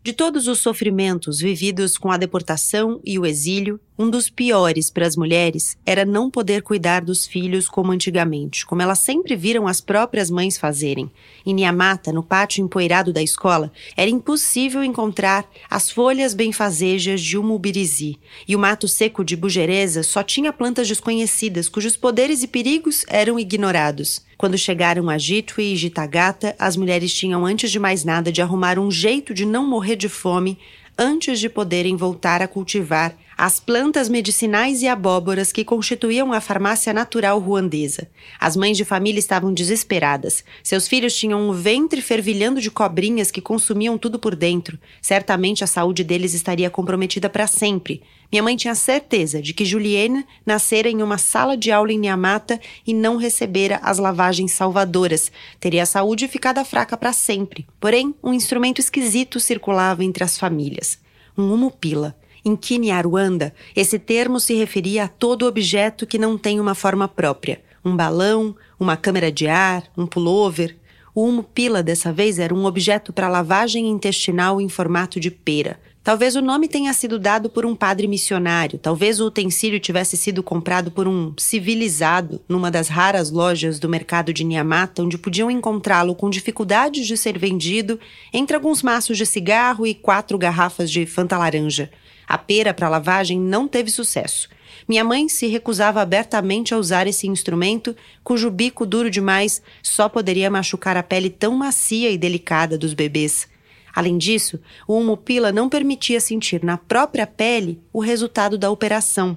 De 0.03 0.15
todos 0.15 0.49
os 0.49 0.61
sofrimentos 0.61 1.41
vividos 1.41 1.99
com 1.99 2.11
a 2.11 2.17
deportação 2.17 3.03
e 3.05 3.19
o 3.19 3.27
exílio, 3.27 3.79
um 3.99 4.09
dos 4.09 4.31
piores 4.31 4.91
para 4.91 5.07
as 5.07 5.15
mulheres 5.15 5.77
era 5.85 6.07
não 6.07 6.31
poder 6.31 6.40
cuidar 6.63 7.05
dos 7.05 7.27
filhos 7.27 7.69
como 7.69 7.93
antigamente, 7.93 8.65
como 8.65 8.81
elas 8.81 8.99
sempre 8.99 9.37
viram 9.37 9.67
as 9.67 9.81
próprias 9.81 10.31
mães 10.31 10.57
fazerem. 10.57 11.11
Em 11.45 11.53
Niamata, 11.55 12.13
no 12.13 12.23
pátio 12.23 12.63
empoeirado 12.63 13.13
da 13.13 13.23
escola, 13.23 13.73
era 13.97 14.11
impossível 14.11 14.83
encontrar 14.83 15.45
as 15.69 15.91
folhas 15.91 16.35
benfazejas 16.35 17.21
de 17.21 17.37
umubirizi, 17.37 18.19
e 18.47 18.57
o 18.57 18.59
mato 18.59 18.89
seco 18.89 19.25
de 19.25 19.37
bugereza 19.37 20.03
só 20.03 20.23
tinha 20.23 20.53
plantas 20.53 20.89
desconhecidas 20.89 21.69
cujos 21.69 21.97
poderes 21.97 22.43
e 22.43 22.47
perigos 22.47 23.05
eram 23.09 23.39
ignorados. 23.39 24.25
Quando 24.39 24.57
chegaram 24.57 25.11
a 25.11 25.19
Jitwe 25.19 25.75
e 25.75 25.77
Jitagata, 25.77 26.57
as 26.59 26.77
mulheres 26.77 27.13
tinham 27.13 27.45
antes 27.45 27.71
de 27.71 27.79
mais 27.79 28.05
nada 28.05 28.33
de 28.33 28.41
arrumar 28.41 28.79
um 28.79 28.91
jeito 28.91 29.35
de 29.35 29.45
não 29.45 29.67
morrer 29.67 29.97
de 29.97 30.09
fome 30.09 30.59
antes 30.97 31.41
de 31.41 31.49
poderem 31.49 31.97
voltar 31.97 32.43
a 32.43 32.49
cultivar 32.49 33.17
as 33.43 33.59
plantas 33.59 34.11
medicinais 34.11 34.83
e 34.83 34.87
abóboras 34.87 35.51
que 35.51 35.65
constituíam 35.65 36.31
a 36.31 36.43
farmácia 36.43 36.93
natural 36.93 37.39
ruandesa. 37.39 38.07
As 38.39 38.55
mães 38.55 38.77
de 38.77 38.85
família 38.85 39.19
estavam 39.19 39.55
desesperadas. 39.55 40.45
Seus 40.63 40.87
filhos 40.87 41.17
tinham 41.17 41.49
um 41.49 41.53
ventre 41.55 42.03
fervilhando 42.03 42.61
de 42.61 42.71
cobrinhas 42.71 43.31
que 43.31 43.41
consumiam 43.41 43.97
tudo 43.97 44.19
por 44.19 44.37
dentro. 44.37 44.79
Certamente 45.01 45.65
a 45.65 45.67
saúde 45.67 46.05
deles 46.05 46.35
estaria 46.35 46.69
comprometida 46.69 47.31
para 47.31 47.47
sempre. 47.47 48.03
Minha 48.31 48.43
mãe 48.43 48.57
tinha 48.57 48.75
certeza 48.75 49.41
de 49.41 49.55
que 49.55 49.65
Julienne 49.65 50.27
nascera 50.45 50.91
em 50.91 51.03
uma 51.03 51.17
sala 51.17 51.57
de 51.57 51.73
aula 51.73 51.95
em 51.95 51.99
Niamata 51.99 52.61
e 52.87 52.93
não 52.93 53.17
recebera 53.17 53.81
as 53.83 53.97
lavagens 53.97 54.53
salvadoras. 54.53 55.33
Teria 55.59 55.85
a 55.85 55.87
saúde 55.87 56.29
ficado 56.29 56.63
fraca 56.63 56.95
para 56.95 57.15
sempre. 57.15 57.67
Porém, 57.81 58.15
um 58.23 58.35
instrumento 58.35 58.83
esquisito 58.83 59.41
circulava 59.41 60.05
entre 60.05 60.23
as 60.23 60.37
famílias. 60.37 60.99
Um 61.39 61.55
umupila 61.55 62.20
em 62.45 62.57
Kinyarwanda, 62.57 63.55
esse 63.75 63.99
termo 63.99 64.41
se 64.41 64.55
referia 64.55 65.05
a 65.05 65.09
todo 65.09 65.47
objeto 65.47 66.07
que 66.07 66.19
não 66.19 66.39
tem 66.39 66.59
uma 66.59 66.75
forma 66.75 67.07
própria. 67.07 67.61
Um 67.85 67.97
balão, 67.97 68.55
uma 68.79 68.97
câmera 68.97 69.31
de 69.31 69.47
ar, 69.47 69.85
um 69.97 70.07
pullover. 70.07 70.77
O 71.15 71.25
umupila 71.25 71.83
dessa 71.83 72.13
vez 72.13 72.39
era 72.39 72.55
um 72.55 72.65
objeto 72.65 73.13
para 73.13 73.29
lavagem 73.29 73.89
intestinal 73.89 74.61
em 74.61 74.69
formato 74.69 75.19
de 75.19 75.31
pera. 75.31 75.79
Talvez 76.03 76.35
o 76.35 76.41
nome 76.41 76.67
tenha 76.67 76.95
sido 76.95 77.19
dado 77.19 77.51
por 77.51 77.67
um 77.67 77.77
padre 77.77 78.09
missionário, 78.09 78.79
talvez 78.79 79.21
o 79.21 79.27
utensílio 79.27 79.79
tivesse 79.79 80.17
sido 80.17 80.43
comprado 80.43 80.91
por 80.91 81.07
um 81.07 81.35
civilizado 81.37 82.41
numa 82.49 82.71
das 82.71 82.89
raras 82.89 83.31
lojas 83.31 83.79
do 83.79 83.87
mercado 83.87 84.33
de 84.33 84.43
Niamata, 84.43 85.03
onde 85.03 85.19
podiam 85.19 85.51
encontrá-lo 85.51 86.15
com 86.15 86.31
dificuldades 86.31 87.07
de 87.07 87.19
ser 87.19 87.39
vendido 87.39 88.01
entre 88.33 88.57
alguns 88.57 88.83
maços 88.83 89.19
de 89.19 89.27
cigarro 89.27 89.87
e 89.87 89.95
quatro 89.95 90.39
garrafas 90.39 90.91
de 90.91 91.05
Fanta 91.05 91.37
laranja. 91.37 91.91
A 92.31 92.39
pera 92.39 92.73
para 92.73 92.89
lavagem 92.89 93.41
não 93.41 93.67
teve 93.67 93.91
sucesso. 93.91 94.49
Minha 94.89 95.03
mãe 95.03 95.29
se 95.29 95.49
recusava 95.49 96.01
abertamente 96.01 96.73
a 96.73 96.79
usar 96.79 97.09
esse 97.09 97.27
instrumento, 97.27 97.97
cujo 98.23 98.49
bico 98.53 98.87
duro 98.87 99.11
demais 99.11 99.61
só 99.83 100.09
poderia 100.09 100.49
machucar 100.49 100.97
a 100.97 101.03
pele 101.03 101.29
tão 101.29 101.57
macia 101.57 102.09
e 102.09 102.17
delicada 102.17 102.79
dos 102.79 102.95
bebês. 102.95 103.49
Além 103.93 104.17
disso, 104.17 104.61
o 104.87 104.97
umupila 104.97 105.51
não 105.51 105.69
permitia 105.69 106.21
sentir 106.21 106.63
na 106.63 106.79
própria 106.79 107.27
pele 107.27 107.81
o 107.93 107.99
resultado 107.99 108.57
da 108.57 108.71
operação. 108.71 109.37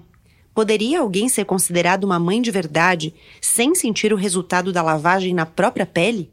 Poderia 0.53 0.99
alguém 0.99 1.27
ser 1.27 1.45
considerado 1.45 2.03
uma 2.03 2.19
mãe 2.19 2.43
de 2.43 2.51
verdade 2.51 3.11
sem 3.41 3.73
sentir 3.73 4.13
o 4.13 4.17
resultado 4.17 4.71
da 4.71 4.83
lavagem 4.83 5.33
na 5.33 5.47
própria 5.47 5.87
pele? 5.87 6.29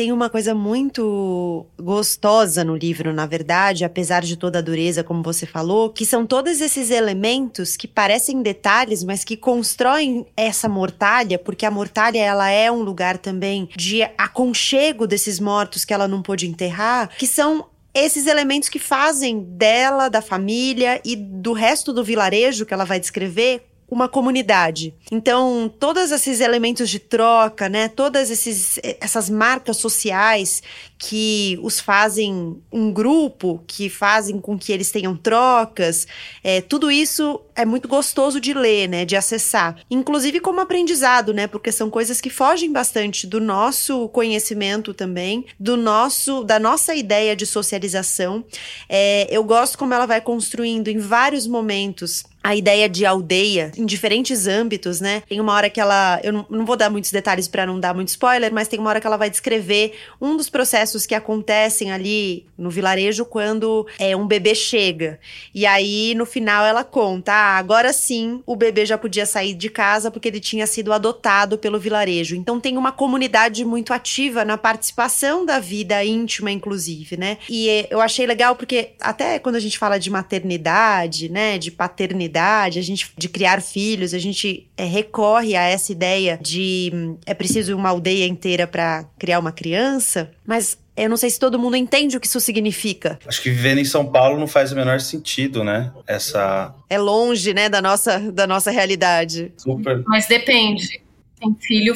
Tem 0.00 0.12
uma 0.12 0.30
coisa 0.30 0.54
muito 0.54 1.66
gostosa 1.78 2.64
no 2.64 2.74
livro, 2.74 3.12
na 3.12 3.26
verdade, 3.26 3.84
apesar 3.84 4.22
de 4.22 4.34
toda 4.34 4.58
a 4.58 4.62
dureza, 4.62 5.04
como 5.04 5.22
você 5.22 5.44
falou, 5.44 5.90
que 5.90 6.06
são 6.06 6.24
todos 6.24 6.62
esses 6.62 6.90
elementos 6.90 7.76
que 7.76 7.86
parecem 7.86 8.40
detalhes, 8.40 9.04
mas 9.04 9.24
que 9.24 9.36
constroem 9.36 10.24
essa 10.34 10.70
mortalha, 10.70 11.38
porque 11.38 11.66
a 11.66 11.70
mortalha 11.70 12.18
ela 12.18 12.48
é 12.48 12.72
um 12.72 12.80
lugar 12.80 13.18
também 13.18 13.68
de 13.76 14.02
aconchego 14.16 15.06
desses 15.06 15.38
mortos 15.38 15.84
que 15.84 15.92
ela 15.92 16.08
não 16.08 16.22
pôde 16.22 16.48
enterrar, 16.48 17.10
que 17.18 17.26
são 17.26 17.66
esses 17.92 18.26
elementos 18.26 18.70
que 18.70 18.78
fazem 18.78 19.42
dela, 19.42 20.08
da 20.08 20.22
família 20.22 20.98
e 21.04 21.14
do 21.14 21.52
resto 21.52 21.92
do 21.92 22.02
vilarejo 22.02 22.64
que 22.64 22.72
ela 22.72 22.86
vai 22.86 22.98
descrever 22.98 23.69
uma 23.90 24.08
comunidade. 24.08 24.94
Então, 25.10 25.70
todos 25.80 26.12
esses 26.12 26.40
elementos 26.40 26.88
de 26.88 27.00
troca, 27.00 27.68
né, 27.68 27.88
todas 27.88 28.30
esses, 28.30 28.78
essas 29.00 29.28
marcas 29.28 29.78
sociais 29.78 30.62
que 30.96 31.58
os 31.62 31.80
fazem 31.80 32.62
um 32.70 32.92
grupo, 32.92 33.64
que 33.66 33.88
fazem 33.88 34.38
com 34.38 34.56
que 34.56 34.70
eles 34.70 34.92
tenham 34.92 35.16
trocas, 35.16 36.06
é, 36.44 36.60
tudo 36.60 36.90
isso 36.90 37.40
é 37.56 37.64
muito 37.64 37.88
gostoso 37.88 38.38
de 38.38 38.54
ler, 38.54 38.88
né, 38.88 39.04
de 39.04 39.16
acessar. 39.16 39.76
Inclusive 39.90 40.38
como 40.38 40.60
aprendizado, 40.60 41.34
né, 41.34 41.48
porque 41.48 41.72
são 41.72 41.90
coisas 41.90 42.20
que 42.20 42.30
fogem 42.30 42.70
bastante 42.70 43.26
do 43.26 43.40
nosso 43.40 44.08
conhecimento 44.10 44.94
também, 44.94 45.46
do 45.58 45.76
nosso, 45.76 46.44
da 46.44 46.60
nossa 46.60 46.94
ideia 46.94 47.34
de 47.34 47.44
socialização. 47.44 48.44
É, 48.88 49.26
eu 49.30 49.42
gosto 49.42 49.76
como 49.76 49.94
ela 49.94 50.06
vai 50.06 50.20
construindo 50.20 50.88
em 50.88 50.98
vários 50.98 51.46
momentos 51.46 52.24
a 52.42 52.56
ideia 52.56 52.88
de 52.88 53.04
aldeia 53.04 53.70
em 53.76 53.84
diferentes 53.84 54.46
âmbitos, 54.46 55.00
né? 55.00 55.22
Tem 55.28 55.40
uma 55.40 55.52
hora 55.52 55.68
que 55.68 55.80
ela. 55.80 56.18
Eu 56.22 56.32
não, 56.32 56.46
não 56.48 56.64
vou 56.64 56.76
dar 56.76 56.88
muitos 56.88 57.12
detalhes 57.12 57.46
para 57.46 57.66
não 57.66 57.78
dar 57.78 57.94
muito 57.94 58.08
spoiler, 58.08 58.52
mas 58.52 58.66
tem 58.66 58.78
uma 58.78 58.88
hora 58.88 59.00
que 59.00 59.06
ela 59.06 59.16
vai 59.16 59.28
descrever 59.28 59.94
um 60.20 60.36
dos 60.36 60.48
processos 60.48 61.04
que 61.04 61.14
acontecem 61.14 61.92
ali 61.92 62.46
no 62.56 62.70
vilarejo 62.70 63.24
quando 63.24 63.86
é, 63.98 64.16
um 64.16 64.26
bebê 64.26 64.54
chega. 64.54 65.18
E 65.54 65.66
aí, 65.66 66.14
no 66.14 66.24
final, 66.24 66.64
ela 66.64 66.82
conta: 66.82 67.32
ah, 67.32 67.58
agora 67.58 67.92
sim 67.92 68.42
o 68.46 68.56
bebê 68.56 68.86
já 68.86 68.96
podia 68.96 69.26
sair 69.26 69.52
de 69.52 69.68
casa 69.68 70.10
porque 70.10 70.28
ele 70.28 70.40
tinha 70.40 70.66
sido 70.66 70.92
adotado 70.92 71.58
pelo 71.58 71.78
vilarejo. 71.78 72.34
Então 72.34 72.58
tem 72.58 72.78
uma 72.78 72.92
comunidade 72.92 73.64
muito 73.66 73.92
ativa 73.92 74.44
na 74.46 74.56
participação 74.56 75.44
da 75.44 75.58
vida 75.58 76.02
íntima, 76.02 76.50
inclusive, 76.50 77.18
né? 77.18 77.36
E 77.50 77.68
é, 77.68 77.88
eu 77.90 78.00
achei 78.00 78.26
legal 78.26 78.56
porque 78.56 78.92
até 78.98 79.38
quando 79.38 79.56
a 79.56 79.60
gente 79.60 79.78
fala 79.78 79.98
de 79.98 80.10
maternidade, 80.10 81.28
né, 81.28 81.58
de 81.58 81.70
paternidade, 81.70 82.29
maternidade, 82.30 82.78
a 82.78 82.82
gente 82.82 83.12
de 83.16 83.28
criar 83.28 83.60
filhos, 83.60 84.14
a 84.14 84.18
gente 84.18 84.68
é, 84.76 84.84
recorre 84.84 85.56
a 85.56 85.62
essa 85.62 85.90
ideia 85.92 86.38
de 86.40 87.16
é 87.26 87.34
preciso 87.34 87.76
uma 87.76 87.88
aldeia 87.88 88.26
inteira 88.26 88.66
para 88.66 89.04
criar 89.18 89.38
uma 89.38 89.52
criança, 89.52 90.30
mas 90.46 90.78
eu 90.96 91.08
não 91.08 91.16
sei 91.16 91.30
se 91.30 91.38
todo 91.38 91.58
mundo 91.58 91.76
entende 91.76 92.16
o 92.16 92.20
que 92.20 92.26
isso 92.26 92.40
significa. 92.40 93.18
Acho 93.26 93.42
que 93.42 93.50
vivendo 93.50 93.78
em 93.78 93.84
São 93.84 94.06
Paulo 94.06 94.38
não 94.38 94.46
faz 94.46 94.72
o 94.72 94.76
menor 94.76 95.00
sentido, 95.00 95.64
né? 95.64 95.92
Essa 96.06 96.74
é 96.88 96.98
longe, 96.98 97.52
né, 97.52 97.68
da 97.68 97.82
nossa 97.82 98.18
da 98.18 98.46
nossa 98.46 98.70
realidade. 98.70 99.52
Super. 99.56 100.02
Mas 100.06 100.26
depende. 100.26 101.02
Tem 101.38 101.56
filho 101.60 101.94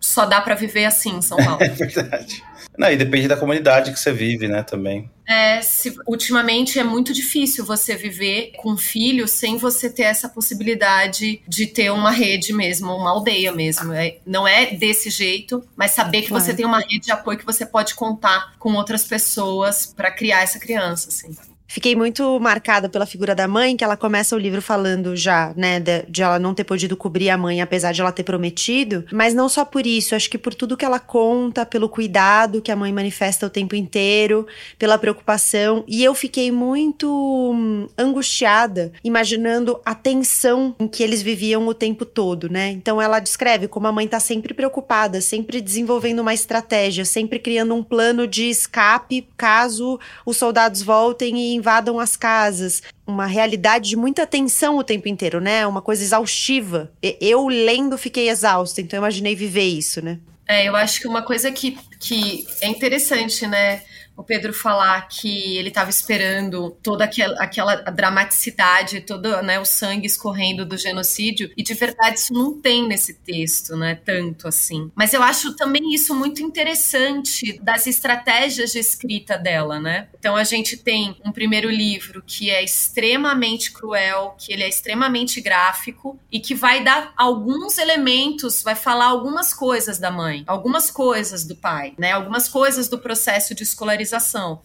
só 0.00 0.26
dá 0.26 0.40
para 0.40 0.54
viver 0.54 0.84
assim 0.84 1.16
em 1.16 1.22
São 1.22 1.38
Paulo. 1.38 1.58
É 1.64 1.68
verdade. 1.68 2.42
Não, 2.76 2.90
e 2.90 2.96
depende 2.96 3.28
da 3.28 3.36
comunidade 3.36 3.92
que 3.92 3.98
você 3.98 4.12
vive, 4.12 4.48
né, 4.48 4.62
também. 4.62 5.08
É, 5.26 5.62
se, 5.62 5.94
ultimamente 6.06 6.78
é 6.78 6.84
muito 6.84 7.12
difícil 7.12 7.64
você 7.64 7.96
viver 7.96 8.52
com 8.56 8.72
um 8.72 8.76
filho 8.76 9.26
sem 9.26 9.56
você 9.56 9.88
ter 9.88 10.02
essa 10.02 10.28
possibilidade 10.28 11.40
de 11.48 11.66
ter 11.66 11.90
uma 11.90 12.10
rede 12.10 12.52
mesmo, 12.52 12.94
uma 12.94 13.10
aldeia 13.10 13.52
mesmo. 13.52 13.92
É, 13.92 14.18
não 14.26 14.46
é 14.46 14.66
desse 14.74 15.08
jeito, 15.08 15.64
mas 15.76 15.92
saber 15.92 16.22
que 16.22 16.30
você 16.30 16.52
tem 16.52 16.66
uma 16.66 16.80
rede 16.80 17.06
de 17.06 17.12
apoio 17.12 17.38
que 17.38 17.46
você 17.46 17.64
pode 17.64 17.94
contar 17.94 18.54
com 18.58 18.74
outras 18.74 19.04
pessoas 19.04 19.86
para 19.86 20.10
criar 20.10 20.42
essa 20.42 20.58
criança, 20.58 21.08
assim. 21.08 21.34
Fiquei 21.66 21.96
muito 21.96 22.38
marcada 22.38 22.88
pela 22.88 23.06
figura 23.06 23.34
da 23.34 23.48
mãe, 23.48 23.76
que 23.76 23.82
ela 23.82 23.96
começa 23.96 24.36
o 24.36 24.38
livro 24.38 24.60
falando 24.60 25.16
já, 25.16 25.52
né, 25.56 25.80
de, 25.80 26.02
de, 26.08 26.22
ela 26.22 26.38
não 26.38 26.54
ter 26.54 26.64
podido 26.64 26.96
cobrir 26.96 27.30
a 27.30 27.38
mãe, 27.38 27.60
apesar 27.60 27.92
de 27.92 28.00
ela 28.00 28.12
ter 28.12 28.22
prometido. 28.22 29.04
Mas 29.10 29.34
não 29.34 29.48
só 29.48 29.64
por 29.64 29.86
isso, 29.86 30.14
acho 30.14 30.28
que 30.30 30.38
por 30.38 30.54
tudo 30.54 30.76
que 30.76 30.84
ela 30.84 31.00
conta, 31.00 31.64
pelo 31.64 31.88
cuidado 31.88 32.60
que 32.60 32.70
a 32.70 32.76
mãe 32.76 32.92
manifesta 32.92 33.46
o 33.46 33.50
tempo 33.50 33.74
inteiro, 33.74 34.46
pela 34.78 34.98
preocupação. 34.98 35.84
E 35.88 36.04
eu 36.04 36.14
fiquei 36.14 36.52
muito 36.52 37.08
hum, 37.52 37.88
angustiada, 37.96 38.92
imaginando 39.02 39.80
a 39.84 39.94
tensão 39.94 40.76
em 40.78 40.86
que 40.86 41.02
eles 41.02 41.22
viviam 41.22 41.66
o 41.66 41.74
tempo 41.74 42.04
todo, 42.04 42.48
né? 42.48 42.70
Então 42.70 43.00
ela 43.00 43.18
descreve 43.18 43.68
como 43.68 43.86
a 43.86 43.92
mãe 43.92 44.06
tá 44.06 44.20
sempre 44.20 44.52
preocupada, 44.54 45.20
sempre 45.20 45.60
desenvolvendo 45.60 46.20
uma 46.20 46.34
estratégia, 46.34 47.04
sempre 47.04 47.38
criando 47.38 47.74
um 47.74 47.82
plano 47.82 48.26
de 48.26 48.48
escape 48.48 49.26
caso 49.36 49.98
os 50.26 50.36
soldados 50.36 50.82
voltem 50.82 51.36
e 51.38 51.53
invadam 51.54 51.98
as 51.98 52.16
casas. 52.16 52.82
Uma 53.06 53.26
realidade 53.26 53.90
de 53.90 53.96
muita 53.96 54.26
tensão 54.26 54.76
o 54.76 54.84
tempo 54.84 55.08
inteiro, 55.08 55.40
né? 55.40 55.66
Uma 55.66 55.82
coisa 55.82 56.02
exaustiva. 56.02 56.92
Eu 57.20 57.46
lendo 57.48 57.96
fiquei 57.96 58.28
exausta, 58.28 58.80
então 58.80 58.98
imaginei 58.98 59.34
viver 59.34 59.64
isso, 59.64 60.04
né? 60.04 60.18
É, 60.46 60.68
eu 60.68 60.76
acho 60.76 61.00
que 61.00 61.08
uma 61.08 61.22
coisa 61.22 61.50
que, 61.50 61.78
que 61.98 62.46
é 62.60 62.68
interessante, 62.68 63.46
né? 63.46 63.82
O 64.16 64.22
Pedro 64.22 64.52
falar 64.52 65.08
que 65.08 65.56
ele 65.56 65.68
estava 65.68 65.90
esperando 65.90 66.70
toda 66.82 67.04
aquela, 67.04 67.34
aquela 67.42 67.76
dramaticidade, 67.76 69.00
todo 69.00 69.42
né, 69.42 69.58
o 69.58 69.64
sangue 69.64 70.06
escorrendo 70.06 70.64
do 70.64 70.76
genocídio, 70.76 71.50
e 71.56 71.62
de 71.62 71.74
verdade 71.74 72.18
isso 72.18 72.32
não 72.32 72.60
tem 72.60 72.86
nesse 72.86 73.14
texto, 73.14 73.76
né? 73.76 73.98
Tanto 74.04 74.46
assim. 74.46 74.90
Mas 74.94 75.12
eu 75.12 75.22
acho 75.22 75.54
também 75.56 75.92
isso 75.92 76.14
muito 76.14 76.42
interessante 76.42 77.58
das 77.60 77.86
estratégias 77.86 78.72
de 78.72 78.78
escrita 78.78 79.36
dela, 79.36 79.80
né? 79.80 80.08
Então 80.18 80.36
a 80.36 80.44
gente 80.44 80.76
tem 80.76 81.16
um 81.24 81.32
primeiro 81.32 81.68
livro 81.68 82.22
que 82.24 82.50
é 82.50 82.62
extremamente 82.62 83.72
cruel, 83.72 84.36
que 84.38 84.52
ele 84.52 84.62
é 84.62 84.68
extremamente 84.68 85.40
gráfico 85.40 86.18
e 86.30 86.38
que 86.38 86.54
vai 86.54 86.84
dar 86.84 87.12
alguns 87.16 87.78
elementos, 87.78 88.62
vai 88.62 88.74
falar 88.74 89.06
algumas 89.06 89.52
coisas 89.52 89.98
da 89.98 90.10
mãe, 90.10 90.44
algumas 90.46 90.90
coisas 90.90 91.44
do 91.44 91.56
pai, 91.56 91.94
né? 91.98 92.12
Algumas 92.12 92.48
coisas 92.48 92.88
do 92.88 92.98
processo 92.98 93.54
de 93.54 93.62
escolarização 93.62 94.03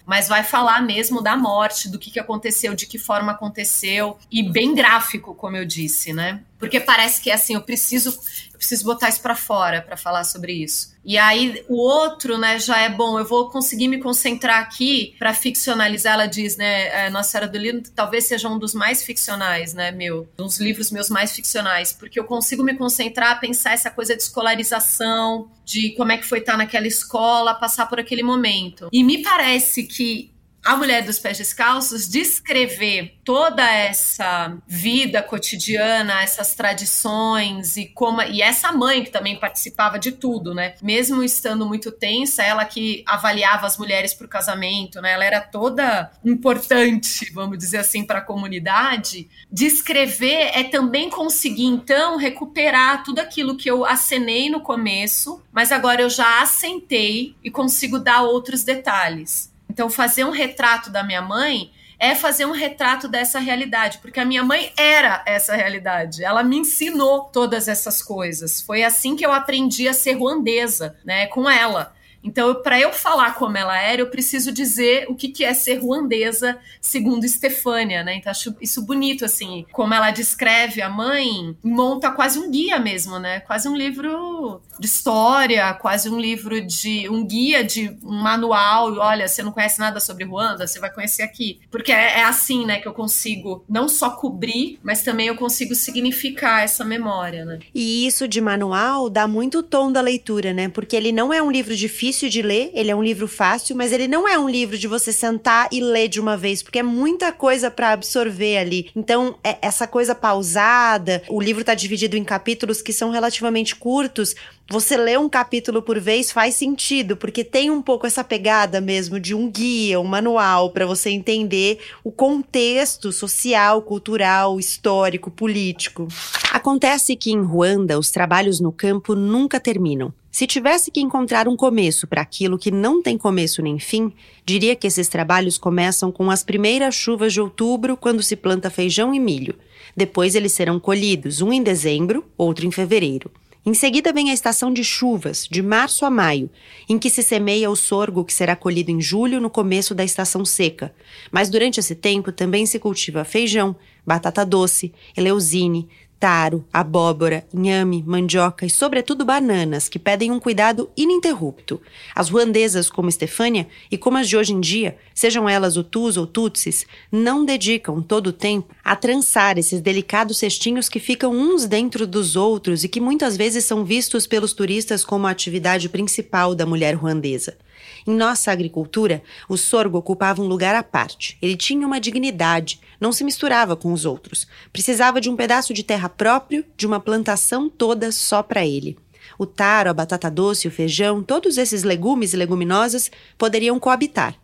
mas 0.06 0.28
vai 0.28 0.44
falar 0.44 0.82
mesmo 0.82 1.22
da 1.22 1.36
morte, 1.38 1.90
do 1.90 1.98
que, 1.98 2.12
que 2.12 2.20
aconteceu, 2.20 2.74
de 2.74 2.86
que 2.86 2.98
forma 2.98 3.32
aconteceu, 3.32 4.18
e 4.32 4.44
bem 4.44 4.76
gráfico, 4.76 5.34
como 5.34 5.56
eu 5.56 5.66
disse, 5.66 6.14
né? 6.14 6.42
Porque 6.58 6.80
parece 6.80 7.22
que 7.22 7.32
é 7.32 7.36
assim, 7.36 7.54
eu 7.54 7.62
preciso, 7.62 8.20
preciso 8.60 8.84
botar 8.84 9.08
isso 9.08 9.22
para 9.22 9.36
fora 9.36 9.82
para 9.82 9.96
falar 9.96 10.26
sobre 10.26 10.52
isso. 10.52 10.94
E 11.04 11.18
aí 11.18 11.64
o 11.70 11.78
outro, 11.78 12.38
né, 12.38 12.60
já 12.60 12.78
é 12.82 12.90
bom, 12.90 13.18
eu 13.18 13.26
vou 13.26 13.50
conseguir 13.50 13.88
me 13.88 14.00
concentrar 14.00 14.60
aqui 14.60 15.16
para 15.18 15.34
ficcionalizar, 15.34 16.14
ela 16.14 16.26
diz, 16.28 16.58
né, 16.58 17.06
é, 17.06 17.10
Nossa 17.10 17.32
Senhora 17.32 17.48
do 17.48 17.58
Livro 17.58 17.82
talvez 17.96 18.26
seja 18.26 18.50
um 18.50 18.60
dos 18.60 18.74
mais 18.74 19.02
ficcionais, 19.02 19.74
né, 19.74 19.92
meu, 19.92 20.30
uns 20.38 20.60
livros 20.60 20.92
meus 20.92 21.10
mais 21.10 21.32
ficcionais, 21.32 21.94
porque 21.94 22.20
eu 22.20 22.26
consigo 22.26 22.62
me 22.62 22.76
concentrar, 22.76 23.40
pensar 23.40 23.72
essa 23.72 23.90
coisa 23.90 24.16
de 24.16 24.22
escolarização, 24.22 25.50
de 25.64 25.92
como 25.96 26.12
é 26.12 26.18
que 26.18 26.26
foi 26.26 26.40
estar 26.40 26.58
naquela 26.58 26.88
escola, 26.88 27.56
passar 27.56 27.88
por 27.88 28.00
aquele 28.00 28.22
momento. 28.22 28.90
E 28.92 29.04
me 29.04 29.24
parece 29.24 29.84
que 29.84 30.32
a 30.70 30.78
Mulher 30.78 31.04
dos 31.04 31.18
Pés 31.18 31.36
Descalços 31.36 32.08
descrever 32.08 33.16
toda 33.24 33.68
essa 33.68 34.56
vida 34.68 35.24
cotidiana, 35.24 36.22
essas 36.22 36.54
tradições 36.54 37.76
e 37.76 37.88
como 37.88 38.22
e 38.22 38.40
essa 38.44 38.72
mãe 38.72 39.04
que 39.04 39.10
também 39.10 39.40
participava 39.40 39.98
de 39.98 40.12
tudo, 40.12 40.54
né? 40.54 40.76
Mesmo 40.80 41.24
estando 41.24 41.66
muito 41.66 41.92
tensa, 41.92 42.44
ela 42.44 42.66
que 42.66 43.04
avaliava 43.08 43.66
as 43.66 43.80
mulheres 43.80 44.14
para 44.14 44.28
o 44.28 44.30
casamento, 44.30 45.02
né? 45.02 45.14
Ela 45.14 45.26
era 45.26 45.42
toda 45.42 46.12
importante, 46.24 47.30
vamos 47.34 47.58
dizer 47.58 47.78
assim, 47.78 48.06
para 48.06 48.20
a 48.20 48.24
comunidade. 48.24 49.28
Descrever 49.52 50.52
é 50.54 50.64
também 50.64 51.10
conseguir 51.10 51.66
então 51.66 52.16
recuperar 52.16 53.04
tudo 53.04 53.18
aquilo 53.18 53.58
que 53.58 53.72
eu 53.72 53.84
acenei 53.84 54.52
no 54.52 54.62
começo, 54.62 55.42
mas 55.52 55.72
agora 55.72 56.04
eu 56.04 56.12
já 56.12 56.44
assentei 56.44 57.36
e 57.44 57.50
consigo 57.50 57.98
dar 57.98 58.22
outros 58.22 58.64
detalhes. 58.64 59.49
Então, 59.80 59.90
fazer 59.90 60.26
um 60.26 60.30
retrato 60.30 60.90
da 60.90 61.02
minha 61.02 61.22
mãe 61.22 61.72
é 61.98 62.14
fazer 62.14 62.46
um 62.46 62.52
retrato 62.52 63.08
dessa 63.08 63.40
realidade, 63.40 64.00
porque 64.00 64.20
a 64.20 64.26
minha 64.26 64.44
mãe 64.44 64.74
era 64.78 65.24
essa 65.26 65.56
realidade. 65.56 66.22
Ela 66.22 66.44
me 66.44 66.58
ensinou 66.58 67.30
todas 67.32 67.70
essas 67.70 68.04
coisas. 68.04 68.60
Foi 68.60 68.84
assim 68.84 69.16
que 69.16 69.26
eu 69.26 69.32
aprendi 69.32 69.88
a 69.88 69.94
ser 69.94 70.16
ruandesa, 70.16 70.98
né, 71.06 71.28
com 71.28 71.50
ela. 71.50 71.94
Então, 72.24 72.62
para 72.62 72.80
eu 72.80 72.92
falar 72.92 73.36
como 73.36 73.58
ela 73.58 73.80
era, 73.80 74.02
eu 74.02 74.10
preciso 74.10 74.52
dizer 74.52 75.06
o 75.10 75.16
que, 75.16 75.30
que 75.30 75.44
é 75.44 75.54
ser 75.54 75.76
ruandesa, 75.76 76.58
segundo 76.82 77.26
Estefânia, 77.26 78.04
né? 78.04 78.16
Então, 78.16 78.32
acho 78.32 78.56
isso 78.62 78.86
bonito, 78.86 79.26
assim, 79.26 79.66
como 79.72 79.94
ela 79.94 80.12
descreve 80.12 80.82
a 80.82 80.90
mãe, 80.90 81.56
monta 81.64 82.12
quase 82.12 82.40
um 82.40 82.52
guia 82.52 82.80
mesmo, 82.80 83.20
né? 83.20 83.40
Quase 83.42 83.68
um 83.68 83.76
livro 83.76 84.62
de 84.80 84.86
história, 84.86 85.74
quase 85.74 86.10
um 86.10 86.20
livro 86.20 86.60
de. 86.62 87.10
um 87.10 87.26
guia 87.26 87.64
de 87.64 87.98
um 88.04 88.22
manual. 88.22 88.94
Olha, 88.98 89.28
você 89.28 89.42
não 89.42 89.52
conhece 89.52 89.80
nada 89.80 90.00
sobre 90.00 90.26
Ruanda, 90.26 90.68
você 90.68 90.80
vai 90.80 90.92
conhecer 90.92 91.24
aqui. 91.24 91.62
Porque 91.72 91.92
é, 91.92 92.20
é 92.20 92.24
assim, 92.24 92.66
né, 92.66 92.80
que 92.80 92.88
eu 92.88 92.94
consigo 92.94 93.64
não 93.68 93.88
só 93.88 94.10
cobrir, 94.10 94.80
mas 94.84 95.04
também 95.04 95.28
eu 95.28 95.36
consigo 95.36 95.74
significar 95.74 96.64
essa 96.64 96.84
memória, 96.84 97.46
né? 97.46 97.60
E 97.74 98.06
isso 98.06 98.28
de 98.28 98.42
manual 98.42 99.10
dá 99.10 99.28
muito 99.28 99.64
tom 99.64 99.92
da 99.92 100.02
leitura, 100.02 100.54
né? 100.54 100.68
Porque 100.68 100.96
ele 100.96 101.12
não 101.12 101.34
é 101.34 101.42
um 101.42 101.52
livro 101.52 101.76
difícil 101.76 102.09
difícil 102.10 102.30
de 102.30 102.42
ler, 102.42 102.72
ele 102.74 102.90
é 102.90 102.96
um 102.96 103.04
livro 103.04 103.28
fácil, 103.28 103.76
mas 103.76 103.92
ele 103.92 104.08
não 104.08 104.28
é 104.28 104.38
um 104.38 104.50
livro 104.50 104.78
de 104.78 104.88
você 104.88 105.14
sentar 105.14 105.70
e 105.72 105.80
ler 105.80 106.08
de 106.08 106.20
uma 106.20 106.36
vez, 106.36 106.64
porque 106.64 106.80
é 106.80 106.84
muita 106.84 107.32
coisa 107.32 107.70
para 107.70 107.92
absorver 107.92 108.58
ali. 108.58 108.90
Então, 108.96 109.38
é 109.44 109.58
essa 109.62 109.86
coisa 109.86 110.16
pausada, 110.16 111.22
o 111.30 111.40
livro 111.40 111.64
tá 111.64 111.76
dividido 111.76 112.18
em 112.18 112.24
capítulos 112.24 112.82
que 112.82 112.92
são 112.92 113.12
relativamente 113.12 113.76
curtos, 113.76 114.36
você 114.72 114.98
lê 114.98 115.18
um 115.18 115.30
capítulo 115.30 115.82
por 115.82 116.00
vez 116.00 116.32
faz 116.32 116.56
sentido, 116.56 117.16
porque 117.16 117.44
tem 117.44 117.70
um 117.72 117.82
pouco 117.82 118.06
essa 118.06 118.24
pegada 118.24 118.80
mesmo 118.80 119.20
de 119.20 119.34
um 119.34 119.50
guia, 119.50 120.00
um 120.00 120.04
manual 120.04 120.72
para 120.72 120.86
você 120.86 121.10
entender 121.10 121.80
o 122.04 122.12
contexto 122.12 123.12
social, 123.12 123.82
cultural, 123.82 124.60
histórico, 124.60 125.32
político. 125.32 126.08
Acontece 126.52 127.16
que 127.16 127.32
em 127.32 127.42
Ruanda 127.42 127.98
os 127.98 128.12
trabalhos 128.12 128.60
no 128.60 128.72
campo 128.72 129.16
nunca 129.16 129.60
terminam. 129.60 130.14
Se 130.32 130.46
tivesse 130.46 130.92
que 130.92 131.02
encontrar 131.02 131.48
um 131.48 131.56
começo 131.56 132.06
para 132.06 132.22
aquilo 132.22 132.58
que 132.58 132.70
não 132.70 133.02
tem 133.02 133.18
começo 133.18 133.62
nem 133.64 133.80
fim, 133.80 134.14
diria 134.46 134.76
que 134.76 134.86
esses 134.86 135.08
trabalhos 135.08 135.58
começam 135.58 136.12
com 136.12 136.30
as 136.30 136.44
primeiras 136.44 136.94
chuvas 136.94 137.34
de 137.34 137.42
outubro, 137.42 137.98
quando 137.98 138.22
se 138.22 138.36
planta 138.36 138.70
feijão 138.70 139.14
e 139.14 139.20
milho. 139.20 139.56
Depois 139.98 140.36
eles 140.36 140.52
serão 140.52 140.80
colhidos, 140.80 141.42
um 141.42 141.52
em 141.52 141.64
dezembro, 141.64 142.24
outro 142.38 142.66
em 142.66 142.72
fevereiro. 142.72 143.32
Em 143.66 143.74
seguida 143.74 144.14
vem 144.14 144.30
a 144.30 144.34
estação 144.34 144.72
de 144.72 144.84
chuvas, 144.84 145.48
de 145.50 145.62
março 145.62 146.06
a 146.06 146.10
maio, 146.10 146.50
em 146.88 146.98
que 146.98 147.10
se 147.10 147.22
semeia 147.22 147.70
o 147.70 147.76
sorgo 147.76 148.24
que 148.24 148.34
será 148.34 148.56
colhido 148.56 148.90
em 148.90 149.02
julho 149.02 149.42
no 149.42 149.50
começo 149.50 149.94
da 149.94 150.04
estação 150.04 150.46
seca. 150.46 150.94
Mas 151.32 151.50
durante 151.50 151.80
esse 151.80 151.94
tempo 151.94 152.32
também 152.32 152.66
se 152.66 152.80
cultiva 152.80 153.26
feijão, 153.26 153.76
batata 154.06 154.46
doce, 154.46 154.94
eleusine, 155.16 155.90
taro, 156.20 156.66
abóbora, 156.74 157.46
inhame, 157.54 158.04
mandioca 158.06 158.66
e, 158.66 158.70
sobretudo, 158.70 159.24
bananas, 159.24 159.88
que 159.88 159.98
pedem 159.98 160.32
um 160.32 160.40
cuidado 160.40 160.90
ininterrupto. 160.98 161.82
As 162.14 162.30
ruandesas, 162.30 162.90
como 162.90 163.08
Estefânia, 163.08 163.68
e 163.90 163.98
como 163.98 164.18
as 164.18 164.28
de 164.28 164.36
hoje 164.36 164.54
em 164.54 164.60
dia, 164.60 164.98
sejam 165.16 165.48
elas 165.48 165.78
Hutus 165.78 166.18
ou 166.18 166.28
Tutsis, 166.28 166.86
não 167.12 167.46
dedicam 167.46 168.02
todo 168.02 168.28
o 168.28 168.34
tempo 168.34 168.76
a 168.84 168.96
trançar 168.96 169.58
esses 169.58 169.80
delicados 169.80 170.38
cestinhos 170.38 170.90
que 170.90 171.00
ficam 171.00 171.32
uns 171.32 171.66
dentro 171.66 172.06
dos 172.06 172.36
outros 172.36 172.84
e 172.84 172.90
que 172.90 173.00
muitas 173.00 173.38
vezes 173.38 173.64
são 173.64 173.86
vistos 173.86 174.28
pelos 174.28 174.52
turistas 174.52 175.06
como 175.06 175.26
a 175.26 175.32
atividade 175.32 175.88
principal 175.88 176.54
da 176.54 176.66
mulher 176.66 176.96
ruandesa. 176.96 177.58
Em 178.06 178.14
nossa 178.14 178.52
agricultura, 178.52 179.22
o 179.48 179.58
sorgo 179.58 179.98
ocupava 179.98 180.42
um 180.42 180.48
lugar 180.48 180.76
à 180.76 180.84
parte. 180.84 181.38
Ele 181.42 181.56
tinha 181.56 181.86
uma 181.86 182.00
dignidade, 182.00 182.80
não 183.00 183.12
se 183.12 183.24
misturava 183.24 183.76
com 183.76 183.94
os 183.94 184.06
outros. 184.06 184.48
Precisava 184.74 185.22
de 185.22 185.30
um 185.30 185.36
pedaço 185.36 185.74
de 185.74 185.84
terra 185.84 186.10
próprio, 186.10 186.66
de 186.76 186.86
uma 186.86 187.00
plantação 187.00 187.70
toda 187.70 188.12
só 188.12 188.44
para 188.44 188.66
ele. 188.66 188.98
O 189.38 189.46
taro, 189.46 189.90
a 189.90 189.94
batata 189.94 190.30
doce, 190.30 190.68
o 190.68 190.72
feijão, 190.72 191.24
todos 191.24 191.58
esses 191.58 191.84
legumes 191.84 192.34
e 192.34 192.38
leguminosas 192.38 193.10
poderiam 193.38 193.80
coabitar. 193.80 194.36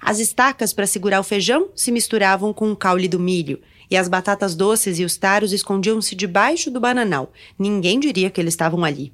As 0.00 0.18
estacas 0.18 0.72
para 0.72 0.86
segurar 0.86 1.20
o 1.20 1.24
feijão 1.24 1.68
se 1.76 1.92
misturavam 1.92 2.52
com 2.52 2.70
o 2.72 2.76
caule 2.76 3.06
do 3.06 3.20
milho, 3.20 3.60
e 3.88 3.96
as 3.96 4.08
batatas 4.08 4.54
doces 4.54 4.98
e 4.98 5.04
os 5.04 5.16
taros 5.16 5.52
escondiam-se 5.52 6.14
debaixo 6.16 6.70
do 6.70 6.80
bananal. 6.80 7.32
Ninguém 7.58 8.00
diria 8.00 8.30
que 8.30 8.40
eles 8.40 8.54
estavam 8.54 8.84
ali. 8.84 9.12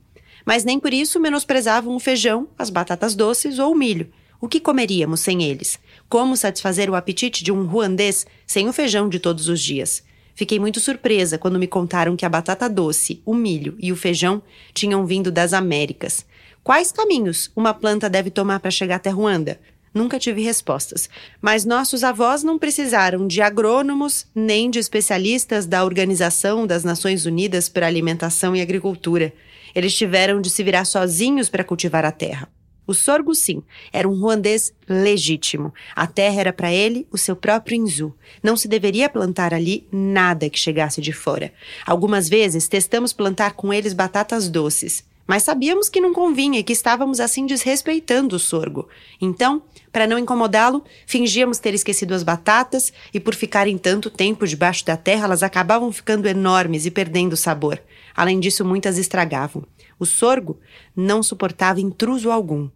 mas 0.48 0.64
nem 0.64 0.80
por 0.80 0.94
isso 0.94 1.20
menosprezavam 1.20 1.94
o 1.94 2.00
feijão, 2.00 2.48
as 2.58 2.70
batatas 2.70 3.14
doces 3.14 3.58
ou 3.58 3.72
o 3.72 3.76
milho. 3.76 4.10
O 4.40 4.46
que 4.46 4.60
comeríamos 4.60 5.18
sem 5.18 5.42
eles? 5.42 5.80
Como 6.08 6.36
satisfazer 6.36 6.88
o 6.88 6.94
apetite 6.94 7.42
de 7.42 7.50
um 7.50 7.66
ruandês 7.66 8.24
sem 8.46 8.68
o 8.68 8.72
feijão 8.72 9.08
de 9.08 9.18
todos 9.18 9.48
os 9.48 9.60
dias? 9.60 10.04
Fiquei 10.32 10.60
muito 10.60 10.78
surpresa 10.78 11.36
quando 11.36 11.58
me 11.58 11.66
contaram 11.66 12.14
que 12.14 12.24
a 12.24 12.28
batata 12.28 12.68
doce, 12.68 13.20
o 13.26 13.34
milho 13.34 13.76
e 13.80 13.90
o 13.90 13.96
feijão 13.96 14.40
tinham 14.72 15.04
vindo 15.04 15.32
das 15.32 15.52
Américas. 15.52 16.24
Quais 16.62 16.92
caminhos 16.92 17.50
uma 17.56 17.74
planta 17.74 18.08
deve 18.08 18.30
tomar 18.30 18.60
para 18.60 18.70
chegar 18.70 18.96
até 18.96 19.10
Ruanda? 19.10 19.58
Nunca 19.92 20.20
tive 20.20 20.40
respostas, 20.40 21.10
mas 21.42 21.64
nossos 21.64 22.04
avós 22.04 22.44
não 22.44 22.60
precisaram 22.60 23.26
de 23.26 23.42
agrônomos 23.42 24.24
nem 24.32 24.70
de 24.70 24.78
especialistas 24.78 25.66
da 25.66 25.84
Organização 25.84 26.64
das 26.64 26.84
Nações 26.84 27.26
Unidas 27.26 27.68
para 27.68 27.88
Alimentação 27.88 28.54
e 28.54 28.60
Agricultura. 28.60 29.32
Eles 29.74 29.96
tiveram 29.96 30.40
de 30.40 30.48
se 30.48 30.62
virar 30.62 30.84
sozinhos 30.84 31.48
para 31.48 31.64
cultivar 31.64 32.04
a 32.04 32.12
terra. 32.12 32.48
O 32.88 32.94
sorgo, 32.94 33.34
sim, 33.34 33.62
era 33.92 34.08
um 34.08 34.18
ruandês 34.18 34.72
legítimo. 34.88 35.74
A 35.94 36.06
terra 36.06 36.40
era 36.40 36.52
para 36.54 36.72
ele 36.72 37.06
o 37.12 37.18
seu 37.18 37.36
próprio 37.36 37.76
Inzu. 37.76 38.14
Não 38.42 38.56
se 38.56 38.66
deveria 38.66 39.10
plantar 39.10 39.52
ali 39.52 39.86
nada 39.92 40.48
que 40.48 40.58
chegasse 40.58 41.02
de 41.02 41.12
fora. 41.12 41.52
Algumas 41.84 42.30
vezes 42.30 42.66
testamos 42.66 43.12
plantar 43.12 43.52
com 43.52 43.74
eles 43.74 43.92
batatas 43.92 44.48
doces, 44.48 45.04
mas 45.26 45.42
sabíamos 45.42 45.90
que 45.90 46.00
não 46.00 46.14
convinha 46.14 46.60
e 46.60 46.62
que 46.62 46.72
estávamos 46.72 47.20
assim 47.20 47.44
desrespeitando 47.44 48.36
o 48.36 48.38
sorgo. 48.38 48.88
Então, 49.20 49.62
para 49.92 50.06
não 50.06 50.18
incomodá-lo, 50.18 50.82
fingíamos 51.06 51.58
ter 51.58 51.74
esquecido 51.74 52.14
as 52.14 52.22
batatas 52.22 52.90
e, 53.12 53.20
por 53.20 53.34
ficarem 53.34 53.76
tanto 53.76 54.08
tempo 54.08 54.46
debaixo 54.46 54.86
da 54.86 54.96
terra, 54.96 55.26
elas 55.26 55.42
acabavam 55.42 55.92
ficando 55.92 56.26
enormes 56.26 56.86
e 56.86 56.90
perdendo 56.90 57.34
o 57.34 57.36
sabor. 57.36 57.78
Além 58.16 58.40
disso, 58.40 58.64
muitas 58.64 58.96
estragavam. 58.96 59.62
O 59.98 60.06
sorgo 60.06 60.58
não 60.96 61.22
suportava 61.22 61.82
intruso 61.82 62.30
algum 62.30 62.70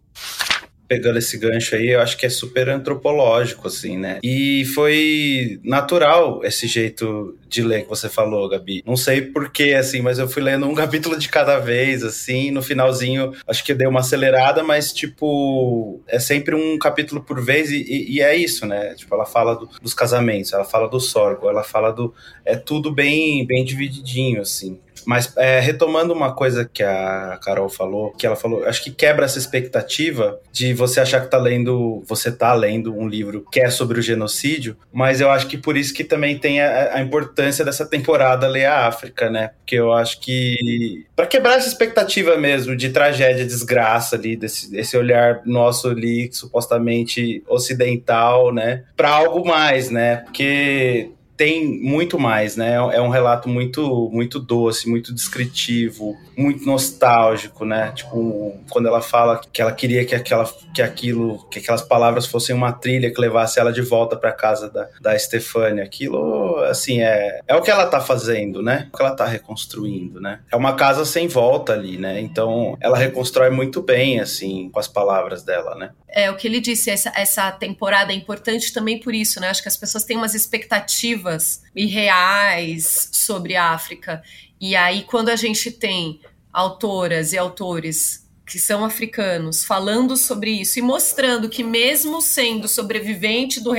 pegando 0.93 1.17
esse 1.17 1.37
gancho 1.37 1.75
aí, 1.75 1.89
eu 1.89 2.01
acho 2.01 2.15
que 2.17 2.25
é 2.25 2.29
super 2.29 2.69
antropológico, 2.69 3.67
assim, 3.67 3.97
né? 3.97 4.19
E 4.23 4.63
foi 4.75 5.59
natural 5.63 6.41
esse 6.43 6.67
jeito 6.67 7.35
de 7.47 7.63
ler 7.63 7.83
que 7.83 7.89
você 7.89 8.09
falou, 8.09 8.47
Gabi. 8.47 8.83
Não 8.85 8.95
sei 8.95 9.21
porquê, 9.21 9.73
assim, 9.73 10.01
mas 10.01 10.19
eu 10.19 10.27
fui 10.27 10.43
lendo 10.43 10.67
um 10.67 10.75
capítulo 10.75 11.17
de 11.17 11.29
cada 11.29 11.57
vez, 11.57 12.03
assim, 12.03 12.51
no 12.51 12.61
finalzinho, 12.61 13.33
acho 13.47 13.63
que 13.63 13.73
deu 13.73 13.89
uma 13.89 14.01
acelerada, 14.01 14.63
mas, 14.63 14.93
tipo, 14.93 16.01
é 16.07 16.19
sempre 16.19 16.53
um 16.53 16.77
capítulo 16.77 17.21
por 17.21 17.41
vez 17.43 17.71
e, 17.71 17.81
e, 17.81 18.15
e 18.17 18.21
é 18.21 18.35
isso, 18.35 18.65
né? 18.65 18.93
Tipo, 18.93 19.15
ela 19.15 19.25
fala 19.25 19.55
do, 19.55 19.67
dos 19.81 19.93
casamentos, 19.95 20.53
ela 20.53 20.65
fala 20.65 20.87
do 20.87 20.99
sorgo, 20.99 21.49
ela 21.49 21.63
fala 21.63 21.91
do... 21.91 22.13
É 22.45 22.55
tudo 22.55 22.91
bem, 22.91 23.45
bem 23.47 23.63
divididinho, 23.63 24.41
assim. 24.41 24.79
Mas 25.05 25.33
é, 25.37 25.59
retomando 25.59 26.13
uma 26.13 26.33
coisa 26.33 26.69
que 26.71 26.83
a 26.83 27.39
Carol 27.43 27.69
falou, 27.69 28.11
que 28.11 28.25
ela 28.25 28.35
falou, 28.35 28.65
acho 28.65 28.83
que 28.83 28.91
quebra 28.91 29.25
essa 29.25 29.37
expectativa 29.37 30.39
de 30.51 30.73
você 30.73 30.99
achar 30.99 31.21
que 31.21 31.29
tá 31.29 31.37
lendo, 31.37 32.03
você 32.07 32.31
tá 32.31 32.53
lendo 32.53 32.95
um 32.95 33.07
livro 33.07 33.45
que 33.51 33.59
é 33.59 33.69
sobre 33.69 33.99
o 33.99 34.01
genocídio, 34.01 34.77
mas 34.91 35.21
eu 35.21 35.29
acho 35.29 35.47
que 35.47 35.57
por 35.57 35.77
isso 35.77 35.93
que 35.93 36.03
também 36.03 36.37
tem 36.37 36.61
a, 36.61 36.95
a 36.95 37.01
importância 37.01 37.65
dessa 37.65 37.85
temporada 37.85 38.47
ler 38.47 38.65
a 38.65 38.87
África, 38.87 39.29
né? 39.29 39.51
Porque 39.59 39.75
eu 39.75 39.91
acho 39.91 40.19
que 40.19 41.05
para 41.15 41.27
quebrar 41.27 41.57
essa 41.57 41.67
expectativa 41.67 42.37
mesmo 42.37 42.75
de 42.75 42.89
tragédia, 42.89 43.45
desgraça 43.45 44.15
ali, 44.15 44.35
desse, 44.35 44.71
desse 44.71 44.97
olhar 44.97 45.41
nosso 45.45 45.89
ali, 45.89 46.29
supostamente 46.31 47.43
ocidental, 47.47 48.53
né? 48.53 48.83
Para 48.95 49.09
algo 49.09 49.45
mais, 49.45 49.89
né? 49.89 50.17
Porque 50.17 51.11
tem 51.35 51.81
muito 51.81 52.19
mais, 52.19 52.55
né? 52.55 52.75
É 52.75 53.01
um 53.01 53.09
relato 53.09 53.49
muito 53.49 54.09
muito 54.11 54.39
doce, 54.39 54.87
muito 54.87 55.13
descritivo, 55.13 56.15
muito 56.37 56.65
nostálgico, 56.65 57.65
né? 57.65 57.91
Tipo, 57.95 58.55
quando 58.69 58.87
ela 58.87 59.01
fala 59.01 59.41
que 59.51 59.61
ela 59.61 59.71
queria 59.71 60.05
que 60.05 60.13
aquela 60.13 60.49
que 60.73 60.81
aquilo, 60.81 61.43
que 61.49 61.59
aquelas 61.59 61.81
palavras 61.81 62.25
fossem 62.25 62.55
uma 62.55 62.71
trilha 62.71 63.11
que 63.11 63.19
levasse 63.19 63.59
ela 63.59 63.71
de 63.71 63.81
volta 63.81 64.15
para 64.15 64.31
casa 64.31 64.69
da, 64.69 64.87
da 65.01 65.17
Stefania. 65.17 65.83
Aquilo, 65.83 66.57
assim, 66.63 67.01
é 67.01 67.39
é 67.47 67.55
o 67.55 67.61
que 67.61 67.71
ela 67.71 67.87
tá 67.87 67.99
fazendo, 67.99 68.61
né? 68.61 68.89
O 68.93 68.97
que 68.97 69.03
ela 69.03 69.15
tá 69.15 69.25
reconstruindo, 69.25 70.19
né? 70.21 70.39
É 70.51 70.55
uma 70.55 70.75
casa 70.75 71.05
sem 71.05 71.27
volta 71.27 71.73
ali, 71.73 71.97
né? 71.97 72.19
Então, 72.21 72.77
ela 72.79 72.97
reconstrói 72.97 73.49
muito 73.49 73.81
bem 73.81 74.19
assim 74.19 74.69
com 74.69 74.79
as 74.79 74.87
palavras 74.87 75.43
dela, 75.43 75.75
né? 75.75 75.91
É 76.07 76.29
o 76.29 76.37
que 76.37 76.47
ele 76.47 76.59
disse, 76.59 76.91
essa, 76.91 77.11
essa 77.15 77.51
temporada 77.51 78.13
é 78.13 78.15
importante 78.15 78.71
também 78.71 78.99
por 78.99 79.15
isso, 79.15 79.39
né? 79.39 79.49
Acho 79.49 79.63
que 79.63 79.67
as 79.67 79.77
pessoas 79.77 80.03
têm 80.03 80.15
umas 80.15 80.35
expectativas 80.35 81.22
irreais 81.75 83.09
sobre 83.11 83.55
a 83.55 83.71
África. 83.71 84.21
E 84.59 84.75
aí, 84.75 85.03
quando 85.03 85.29
a 85.29 85.35
gente 85.35 85.71
tem 85.71 86.21
autoras 86.51 87.33
e 87.33 87.37
autores 87.37 88.23
que 88.45 88.59
são 88.59 88.83
africanos 88.83 89.63
falando 89.63 90.17
sobre 90.17 90.51
isso 90.51 90.77
e 90.77 90.81
mostrando 90.81 91.49
que, 91.49 91.63
mesmo 91.63 92.21
sendo 92.21 92.67
sobrevivente 92.67 93.61
do 93.61 93.71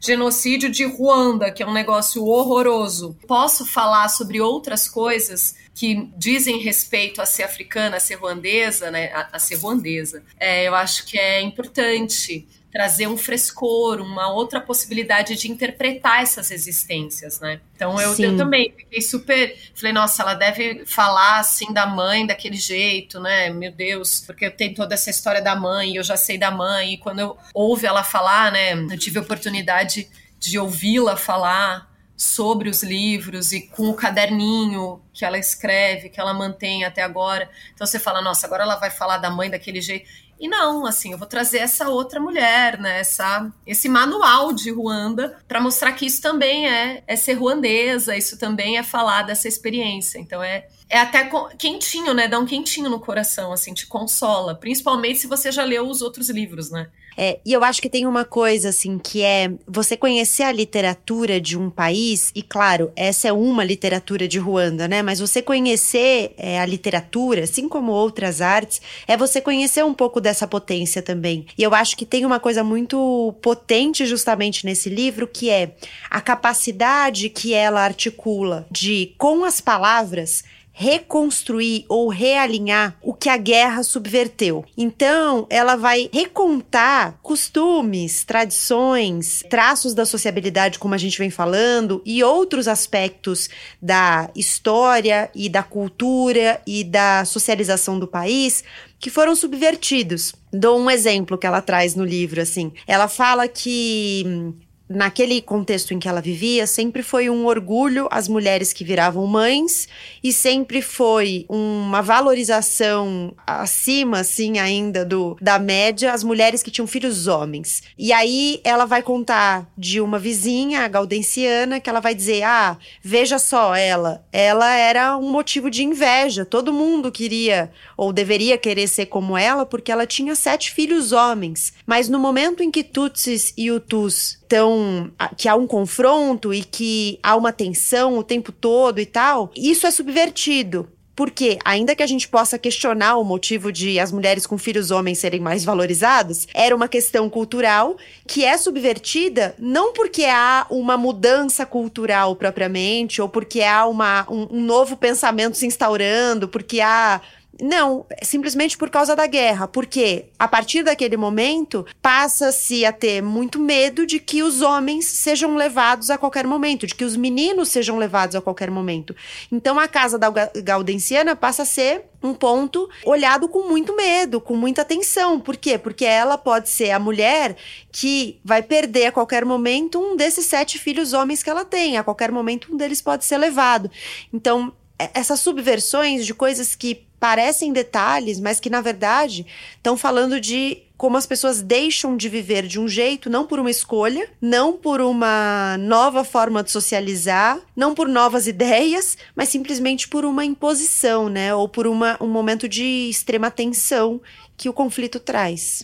genocídio 0.00 0.70
de 0.70 0.84
Ruanda, 0.84 1.50
que 1.50 1.62
é 1.62 1.66
um 1.66 1.72
negócio 1.72 2.24
horroroso, 2.24 3.16
posso 3.26 3.64
falar 3.64 4.08
sobre 4.08 4.40
outras 4.40 4.88
coisas 4.88 5.56
que 5.74 6.10
dizem 6.16 6.58
respeito 6.58 7.22
a 7.22 7.26
ser 7.26 7.44
africana, 7.44 7.96
a 7.96 8.00
ser 8.00 8.16
ruandesa, 8.16 8.90
né, 8.90 9.10
a, 9.12 9.30
a 9.32 9.38
ser 9.38 9.54
ruandesa. 9.54 10.22
É, 10.38 10.68
eu 10.68 10.74
acho 10.74 11.06
que 11.06 11.18
é 11.18 11.40
importante 11.40 12.46
trazer 12.70 13.08
um 13.08 13.16
frescor, 13.16 14.00
uma 14.00 14.32
outra 14.32 14.60
possibilidade 14.60 15.36
de 15.36 15.50
interpretar 15.50 16.22
essas 16.22 16.50
existências, 16.50 17.40
né? 17.40 17.60
Então 17.74 18.00
eu, 18.00 18.14
eu, 18.16 18.36
também 18.36 18.72
fiquei 18.76 19.02
super, 19.02 19.56
falei, 19.74 19.92
nossa, 19.92 20.22
ela 20.22 20.34
deve 20.34 20.84
falar 20.86 21.40
assim 21.40 21.72
da 21.72 21.86
mãe 21.86 22.26
daquele 22.26 22.56
jeito, 22.56 23.18
né? 23.18 23.50
Meu 23.50 23.72
Deus, 23.72 24.22
porque 24.24 24.46
eu 24.46 24.50
tenho 24.50 24.74
toda 24.74 24.94
essa 24.94 25.10
história 25.10 25.42
da 25.42 25.56
mãe, 25.56 25.96
eu 25.96 26.02
já 26.02 26.16
sei 26.16 26.38
da 26.38 26.50
mãe, 26.50 26.94
e 26.94 26.98
quando 26.98 27.18
eu 27.18 27.36
ouvi 27.52 27.86
ela 27.86 28.04
falar, 28.04 28.52
né, 28.52 28.74
eu 28.74 28.98
tive 28.98 29.18
a 29.18 29.22
oportunidade 29.22 30.08
de 30.38 30.58
ouvi-la 30.58 31.16
falar 31.16 31.90
sobre 32.16 32.68
os 32.68 32.82
livros 32.82 33.50
e 33.50 33.62
com 33.62 33.88
o 33.88 33.94
caderninho 33.94 35.00
que 35.10 35.24
ela 35.24 35.38
escreve, 35.38 36.10
que 36.10 36.20
ela 36.20 36.34
mantém 36.34 36.84
até 36.84 37.02
agora. 37.02 37.48
Então 37.72 37.86
você 37.86 37.98
fala, 37.98 38.20
nossa, 38.20 38.46
agora 38.46 38.62
ela 38.62 38.76
vai 38.76 38.90
falar 38.90 39.16
da 39.16 39.30
mãe 39.30 39.48
daquele 39.48 39.80
jeito. 39.80 40.06
E 40.40 40.48
não, 40.48 40.86
assim, 40.86 41.12
eu 41.12 41.18
vou 41.18 41.28
trazer 41.28 41.58
essa 41.58 41.90
outra 41.90 42.18
mulher, 42.18 42.80
né? 42.80 43.00
Essa, 43.00 43.52
esse 43.66 43.90
manual 43.90 44.54
de 44.54 44.70
Ruanda 44.70 45.38
para 45.46 45.60
mostrar 45.60 45.92
que 45.92 46.06
isso 46.06 46.22
também 46.22 46.66
é, 46.66 47.04
é 47.06 47.14
ser 47.14 47.34
ruandesa, 47.34 48.16
isso 48.16 48.38
também 48.38 48.78
é 48.78 48.82
falar 48.82 49.20
dessa 49.20 49.46
experiência. 49.46 50.18
Então 50.18 50.42
é, 50.42 50.66
é 50.88 50.98
até 50.98 51.30
quentinho, 51.58 52.14
né? 52.14 52.26
Dá 52.26 52.38
um 52.38 52.46
quentinho 52.46 52.88
no 52.88 52.98
coração, 52.98 53.52
assim, 53.52 53.74
te 53.74 53.86
consola. 53.86 54.54
Principalmente 54.54 55.18
se 55.18 55.26
você 55.26 55.52
já 55.52 55.62
leu 55.62 55.86
os 55.86 56.00
outros 56.00 56.30
livros, 56.30 56.70
né? 56.70 56.88
É, 57.16 57.38
e 57.44 57.52
eu 57.52 57.62
acho 57.64 57.82
que 57.82 57.90
tem 57.90 58.06
uma 58.06 58.24
coisa, 58.24 58.70
assim, 58.70 58.98
que 58.98 59.22
é 59.22 59.52
você 59.66 59.96
conhecer 59.96 60.44
a 60.44 60.52
literatura 60.52 61.40
de 61.40 61.58
um 61.58 61.68
país, 61.70 62.30
e 62.34 62.42
claro, 62.42 62.92
essa 62.96 63.28
é 63.28 63.32
uma 63.32 63.64
literatura 63.64 64.26
de 64.26 64.38
Ruanda, 64.38 64.88
né? 64.88 65.02
Mas 65.02 65.20
você 65.20 65.42
conhecer 65.42 66.34
é, 66.36 66.60
a 66.60 66.66
literatura, 66.66 67.44
assim 67.44 67.68
como 67.68 67.92
outras 67.92 68.40
artes, 68.40 68.80
é 69.06 69.16
você 69.16 69.40
conhecer 69.40 69.84
um 69.84 69.94
pouco 69.94 70.20
dessa 70.20 70.46
potência 70.46 71.02
também. 71.02 71.46
E 71.56 71.62
eu 71.62 71.74
acho 71.74 71.96
que 71.96 72.06
tem 72.06 72.24
uma 72.24 72.40
coisa 72.40 72.64
muito 72.64 73.34
potente 73.42 74.06
justamente 74.06 74.64
nesse 74.64 74.88
livro, 74.88 75.26
que 75.26 75.50
é 75.50 75.72
a 76.08 76.20
capacidade 76.20 77.28
que 77.28 77.54
ela 77.54 77.82
articula 77.82 78.66
de, 78.70 79.14
com 79.18 79.44
as 79.44 79.60
palavras, 79.60 80.44
reconstruir 80.80 81.84
ou 81.90 82.08
realinhar 82.08 82.96
o 83.02 83.12
que 83.12 83.28
a 83.28 83.36
guerra 83.36 83.82
subverteu. 83.82 84.64
Então, 84.78 85.46
ela 85.50 85.76
vai 85.76 86.08
recontar 86.10 87.18
costumes, 87.22 88.24
tradições, 88.24 89.44
traços 89.50 89.92
da 89.92 90.06
sociabilidade, 90.06 90.78
como 90.78 90.94
a 90.94 90.98
gente 90.98 91.18
vem 91.18 91.28
falando, 91.28 92.00
e 92.02 92.24
outros 92.24 92.66
aspectos 92.66 93.50
da 93.80 94.30
história 94.34 95.30
e 95.34 95.50
da 95.50 95.62
cultura 95.62 96.62
e 96.66 96.82
da 96.82 97.26
socialização 97.26 97.98
do 97.98 98.08
país 98.08 98.64
que 98.98 99.10
foram 99.10 99.36
subvertidos. 99.36 100.34
Dou 100.50 100.80
um 100.80 100.90
exemplo 100.90 101.36
que 101.36 101.46
ela 101.46 101.60
traz 101.60 101.94
no 101.94 102.06
livro, 102.06 102.40
assim. 102.40 102.72
Ela 102.86 103.06
fala 103.06 103.46
que 103.46 104.54
naquele 104.90 105.40
contexto 105.40 105.94
em 105.94 106.00
que 106.00 106.08
ela 106.08 106.20
vivia, 106.20 106.66
sempre 106.66 107.00
foi 107.00 107.30
um 107.30 107.46
orgulho 107.46 108.08
as 108.10 108.26
mulheres 108.26 108.72
que 108.72 108.82
viravam 108.82 109.24
mães 109.24 109.88
e 110.22 110.32
sempre 110.32 110.82
foi 110.82 111.46
uma 111.48 112.02
valorização 112.02 113.34
acima, 113.46 114.20
assim, 114.20 114.58
ainda 114.58 115.04
do 115.04 115.36
da 115.40 115.58
média, 115.58 116.12
as 116.12 116.22
mulheres 116.24 116.62
que 116.62 116.70
tinham 116.70 116.86
filhos 116.86 117.26
homens. 117.26 117.82
E 117.98 118.12
aí 118.12 118.60
ela 118.64 118.84
vai 118.84 119.02
contar 119.02 119.68
de 119.76 120.00
uma 120.00 120.18
vizinha, 120.18 120.84
a 120.84 120.88
Gaudenciana, 120.88 121.80
que 121.80 121.88
ela 121.88 122.00
vai 122.00 122.14
dizer: 122.14 122.42
ah, 122.42 122.76
veja 123.02 123.38
só, 123.38 123.74
ela, 123.74 124.24
ela 124.32 124.74
era 124.74 125.16
um 125.16 125.30
motivo 125.30 125.70
de 125.70 125.82
inveja. 125.82 126.44
Todo 126.44 126.72
mundo 126.72 127.12
queria 127.12 127.70
ou 127.96 128.12
deveria 128.12 128.58
querer 128.58 128.88
ser 128.88 129.06
como 129.06 129.36
ela, 129.36 129.64
porque 129.64 129.92
ela 129.92 130.06
tinha 130.06 130.34
sete 130.34 130.70
filhos 130.70 131.12
homens. 131.12 131.72
Mas 131.86 132.08
no 132.08 132.18
momento 132.18 132.62
em 132.62 132.70
que 132.70 132.82
Tutsis 132.82 133.52
e 133.56 133.70
Hutus 133.70 134.40
estão. 134.50 135.10
que 135.36 135.48
há 135.48 135.54
um 135.54 135.66
confronto 135.66 136.52
e 136.52 136.64
que 136.64 137.18
há 137.22 137.36
uma 137.36 137.52
tensão 137.52 138.18
o 138.18 138.24
tempo 138.24 138.50
todo 138.50 139.00
e 139.00 139.06
tal, 139.06 139.50
isso 139.56 139.86
é 139.86 139.90
subvertido. 140.10 140.88
Porque, 141.14 141.58
ainda 141.64 141.94
que 141.94 142.02
a 142.02 142.06
gente 142.06 142.26
possa 142.26 142.58
questionar 142.58 143.16
o 143.16 143.24
motivo 143.24 143.70
de 143.70 144.00
as 144.00 144.10
mulheres 144.10 144.46
com 144.46 144.56
filhos 144.56 144.90
homens 144.90 145.18
serem 145.18 145.38
mais 145.38 145.64
valorizados, 145.64 146.48
era 146.54 146.74
uma 146.74 146.88
questão 146.88 147.28
cultural 147.28 147.96
que 148.26 148.42
é 148.42 148.56
subvertida 148.56 149.54
não 149.58 149.92
porque 149.92 150.24
há 150.24 150.66
uma 150.70 150.96
mudança 150.96 151.66
cultural 151.66 152.34
propriamente, 152.36 153.20
ou 153.20 153.28
porque 153.28 153.60
há 153.60 153.86
uma, 153.86 154.24
um, 154.30 154.56
um 154.56 154.60
novo 154.62 154.96
pensamento 154.96 155.58
se 155.58 155.66
instaurando, 155.66 156.48
porque 156.48 156.80
há 156.80 157.20
não, 157.60 158.06
simplesmente 158.22 158.76
por 158.76 158.90
causa 158.90 159.14
da 159.14 159.26
guerra. 159.26 159.66
Porque 159.66 160.26
a 160.38 160.48
partir 160.48 160.82
daquele 160.82 161.16
momento 161.16 161.86
passa-se 162.00 162.84
a 162.84 162.92
ter 162.92 163.22
muito 163.22 163.58
medo 163.58 164.06
de 164.06 164.18
que 164.18 164.42
os 164.42 164.62
homens 164.62 165.06
sejam 165.06 165.56
levados 165.56 166.10
a 166.10 166.18
qualquer 166.18 166.46
momento, 166.46 166.86
de 166.86 166.94
que 166.94 167.04
os 167.04 167.16
meninos 167.16 167.68
sejam 167.68 167.98
levados 167.98 168.36
a 168.36 168.40
qualquer 168.40 168.70
momento. 168.70 169.14
Então 169.50 169.78
a 169.78 169.88
casa 169.88 170.18
da 170.18 170.30
Gaudenciana 170.30 171.34
passa 171.36 171.62
a 171.62 171.66
ser 171.66 172.04
um 172.22 172.34
ponto 172.34 172.88
olhado 173.04 173.48
com 173.48 173.68
muito 173.68 173.96
medo, 173.96 174.40
com 174.40 174.54
muita 174.54 174.82
atenção. 174.82 175.40
Por 175.40 175.56
quê? 175.56 175.78
Porque 175.78 176.04
ela 176.04 176.36
pode 176.36 176.68
ser 176.68 176.90
a 176.90 176.98
mulher 176.98 177.56
que 177.90 178.38
vai 178.44 178.62
perder 178.62 179.06
a 179.06 179.12
qualquer 179.12 179.44
momento 179.44 179.98
um 179.98 180.16
desses 180.16 180.46
sete 180.46 180.78
filhos 180.78 181.12
homens 181.12 181.42
que 181.42 181.50
ela 181.50 181.64
tem. 181.64 181.96
A 181.96 182.04
qualquer 182.04 182.30
momento 182.30 182.72
um 182.72 182.76
deles 182.76 183.00
pode 183.00 183.24
ser 183.24 183.38
levado. 183.38 183.90
Então, 184.32 184.72
essas 185.14 185.40
subversões 185.40 186.26
de 186.26 186.34
coisas 186.34 186.74
que 186.74 187.06
parecem 187.20 187.72
detalhes, 187.72 188.40
mas 188.40 188.58
que 188.58 188.70
na 188.70 188.80
verdade 188.80 189.46
estão 189.76 189.96
falando 189.96 190.40
de 190.40 190.82
como 190.96 191.16
as 191.16 191.24
pessoas 191.24 191.62
deixam 191.62 192.14
de 192.14 192.28
viver 192.28 192.66
de 192.66 192.78
um 192.78 192.86
jeito, 192.86 193.30
não 193.30 193.46
por 193.46 193.58
uma 193.58 193.70
escolha, 193.70 194.28
não 194.38 194.74
por 194.74 195.00
uma 195.00 195.78
nova 195.78 196.24
forma 196.24 196.62
de 196.62 196.70
socializar, 196.70 197.58
não 197.74 197.94
por 197.94 198.06
novas 198.06 198.46
ideias, 198.46 199.16
mas 199.34 199.48
simplesmente 199.48 200.06
por 200.08 200.26
uma 200.26 200.44
imposição, 200.44 201.30
né? 201.30 201.54
Ou 201.54 201.66
por 201.66 201.86
uma, 201.86 202.18
um 202.20 202.28
momento 202.28 202.68
de 202.68 203.08
extrema 203.08 203.50
tensão 203.50 204.20
que 204.58 204.68
o 204.68 204.74
conflito 204.74 205.18
traz. 205.18 205.82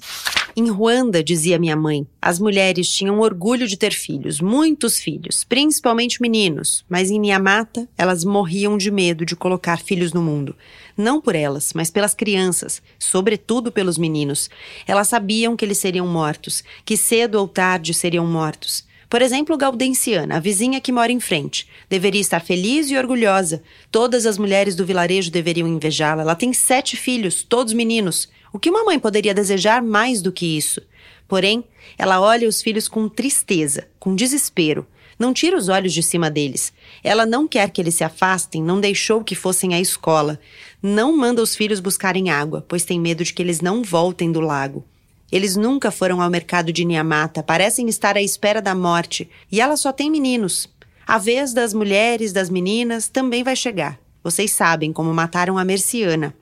Em 0.55 0.69
Ruanda, 0.71 1.25
dizia 1.25 1.59
minha 1.59 1.77
mãe, 1.77 2.07
as 2.21 2.39
mulheres 2.39 2.89
tinham 2.89 3.21
orgulho 3.21 3.67
de 3.67 3.77
ter 3.77 3.93
filhos, 3.93 4.39
muitos 4.39 4.99
filhos, 4.99 5.45
principalmente 5.45 6.21
meninos, 6.21 6.85
mas 6.89 7.11
em 7.11 7.19
minha 7.19 7.39
mata 7.39 7.89
elas 7.97 8.23
morriam 8.23 8.77
de 8.77 8.91
medo 8.91 9.25
de 9.25 9.35
colocar 9.35 9.79
filhos 9.79 10.13
no 10.13 10.21
mundo. 10.21 10.55
Não 10.97 11.21
por 11.21 11.35
elas, 11.35 11.73
mas 11.75 11.91
pelas 11.91 12.15
crianças, 12.15 12.81
sobretudo 12.99 13.71
pelos 13.71 13.99
meninos. 13.99 14.49
Elas 14.87 15.09
sabiam 15.09 15.55
que 15.55 15.65
eles 15.65 15.79
seriam 15.79 16.07
mortos, 16.07 16.65
que 16.85 16.97
cedo 16.97 17.35
ou 17.35 17.47
tarde 17.47 17.93
seriam 17.93 18.27
mortos. 18.27 18.87
Por 19.09 19.23
exemplo, 19.23 19.57
Gaudenciana, 19.57 20.37
a 20.37 20.41
vizinha 20.41 20.81
que 20.81 20.91
mora 20.91 21.13
em 21.13 21.21
frente, 21.21 21.69
deveria 21.89 22.21
estar 22.21 22.41
feliz 22.41 22.91
e 22.91 22.97
orgulhosa. 22.97 23.63
Todas 23.91 24.27
as 24.27 24.37
mulheres 24.37 24.75
do 24.75 24.87
vilarejo 24.87 25.31
deveriam 25.31 25.69
invejá-la. 25.69 26.23
Ela 26.23 26.35
tem 26.35 26.53
sete 26.53 26.97
filhos, 26.97 27.43
todos 27.43 27.73
meninos. 27.73 28.29
O 28.53 28.59
que 28.59 28.71
uma 28.71 28.85
mãe 28.85 28.99
poderia 28.99 29.35
desejar 29.35 29.83
mais 29.83 30.23
do 30.23 30.33
que 30.33 30.57
isso? 30.57 30.81
Porém, 31.29 31.63
ela 31.99 32.21
olha 32.21 32.49
os 32.49 32.63
filhos 32.63 32.89
com 32.89 33.09
tristeza, 33.09 33.87
com 33.99 34.15
desespero. 34.15 34.87
Não 35.19 35.33
tira 35.33 35.57
os 35.57 35.69
olhos 35.69 35.95
de 35.95 36.03
cima 36.03 36.31
deles. 36.31 36.73
Ela 37.03 37.25
não 37.25 37.49
quer 37.49 37.71
que 37.71 37.81
eles 37.81 37.95
se 37.95 38.05
afastem, 38.05 38.63
não 38.63 38.81
deixou 38.81 39.25
que 39.25 39.35
fossem 39.35 39.75
à 39.75 39.81
escola. 39.81 40.39
Não 40.83 41.17
manda 41.17 41.43
os 41.43 41.57
filhos 41.57 41.81
buscarem 41.81 42.31
água, 42.31 42.65
pois 42.69 42.85
tem 42.85 43.01
medo 43.01 43.25
de 43.25 43.33
que 43.33 43.43
eles 43.43 43.61
não 43.61 43.83
voltem 43.83 44.31
do 44.31 44.41
lago. 44.41 44.85
Eles 45.33 45.57
nunca 45.57 45.91
foram 45.91 46.21
ao 46.21 46.31
mercado 46.31 46.73
de 46.73 46.85
Niamata, 46.85 47.43
parecem 47.43 47.89
estar 47.89 48.17
à 48.17 48.23
espera 48.23 48.63
da 48.63 48.75
morte, 48.75 49.29
e 49.51 49.61
ela 49.61 49.77
só 49.77 49.93
tem 49.93 50.11
meninos. 50.11 50.69
A 51.07 51.19
vez 51.19 51.53
das 51.53 51.73
mulheres, 51.73 52.33
das 52.33 52.51
meninas, 52.51 53.09
também 53.09 53.43
vai 53.43 53.57
chegar. 53.57 53.99
Vocês 54.23 54.53
sabem 54.53 54.93
como 54.93 55.13
mataram 55.15 55.57
a 55.57 55.65
Merciana. 55.65 56.35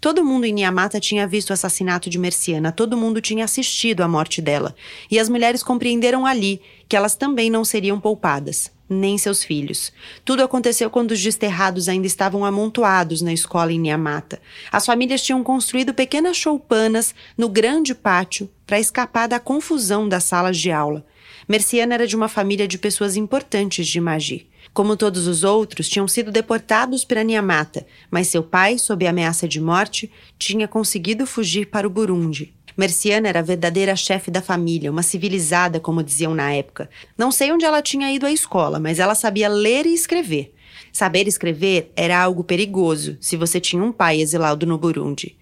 Todo 0.00 0.22
mundo 0.22 0.44
em 0.44 0.52
Niamata 0.52 1.00
tinha 1.00 1.26
visto 1.26 1.48
o 1.48 1.52
assassinato 1.54 2.10
de 2.10 2.18
Merciana, 2.18 2.70
todo 2.70 2.94
mundo 2.94 3.22
tinha 3.22 3.46
assistido 3.46 4.02
à 4.02 4.08
morte 4.08 4.42
dela. 4.42 4.74
E 5.10 5.18
as 5.18 5.30
mulheres 5.30 5.62
compreenderam 5.62 6.26
ali 6.26 6.60
que 6.88 6.96
elas 6.96 7.14
também 7.14 7.50
não 7.50 7.64
seriam 7.64 7.98
poupadas, 8.00 8.70
nem 8.88 9.16
seus 9.18 9.42
filhos. 9.42 9.92
Tudo 10.24 10.42
aconteceu 10.42 10.90
quando 10.90 11.12
os 11.12 11.22
desterrados 11.22 11.88
ainda 11.88 12.06
estavam 12.06 12.44
amontoados 12.44 13.22
na 13.22 13.32
escola 13.32 13.72
em 13.72 13.78
Niamata. 13.78 14.40
As 14.70 14.86
famílias 14.86 15.22
tinham 15.22 15.42
construído 15.42 15.94
pequenas 15.94 16.36
choupanas 16.36 17.14
no 17.36 17.48
grande 17.48 17.94
pátio 17.94 18.50
para 18.66 18.80
escapar 18.80 19.26
da 19.26 19.40
confusão 19.40 20.08
das 20.08 20.24
salas 20.24 20.56
de 20.58 20.70
aula. 20.70 21.04
Merciana 21.48 21.94
era 21.94 22.06
de 22.06 22.16
uma 22.16 22.28
família 22.28 22.66
de 22.66 22.78
pessoas 22.78 23.16
importantes 23.16 23.86
de 23.86 24.00
Magi. 24.00 24.48
Como 24.72 24.96
todos 24.96 25.26
os 25.28 25.44
outros, 25.44 25.88
tinham 25.88 26.08
sido 26.08 26.32
deportados 26.32 27.04
para 27.04 27.22
Niamata, 27.22 27.86
mas 28.10 28.28
seu 28.28 28.42
pai, 28.42 28.78
sob 28.78 29.06
ameaça 29.06 29.46
de 29.46 29.60
morte, 29.60 30.10
tinha 30.38 30.66
conseguido 30.66 31.26
fugir 31.26 31.66
para 31.66 31.86
o 31.86 31.90
Burundi. 31.90 32.52
Merciana 32.76 33.28
era 33.28 33.38
a 33.38 33.42
verdadeira 33.42 33.94
chefe 33.94 34.30
da 34.30 34.42
família, 34.42 34.90
uma 34.90 35.02
civilizada, 35.02 35.78
como 35.78 36.02
diziam 36.02 36.34
na 36.34 36.52
época. 36.52 36.90
Não 37.16 37.30
sei 37.30 37.52
onde 37.52 37.64
ela 37.64 37.80
tinha 37.80 38.12
ido 38.12 38.26
à 38.26 38.32
escola, 38.32 38.80
mas 38.80 38.98
ela 38.98 39.14
sabia 39.14 39.48
ler 39.48 39.86
e 39.86 39.94
escrever. 39.94 40.52
Saber 40.92 41.28
escrever 41.28 41.92
era 41.94 42.20
algo 42.20 42.42
perigoso 42.42 43.16
se 43.20 43.36
você 43.36 43.60
tinha 43.60 43.82
um 43.82 43.92
pai 43.92 44.20
exilado 44.20 44.66
no 44.66 44.78
Burundi. 44.78 45.36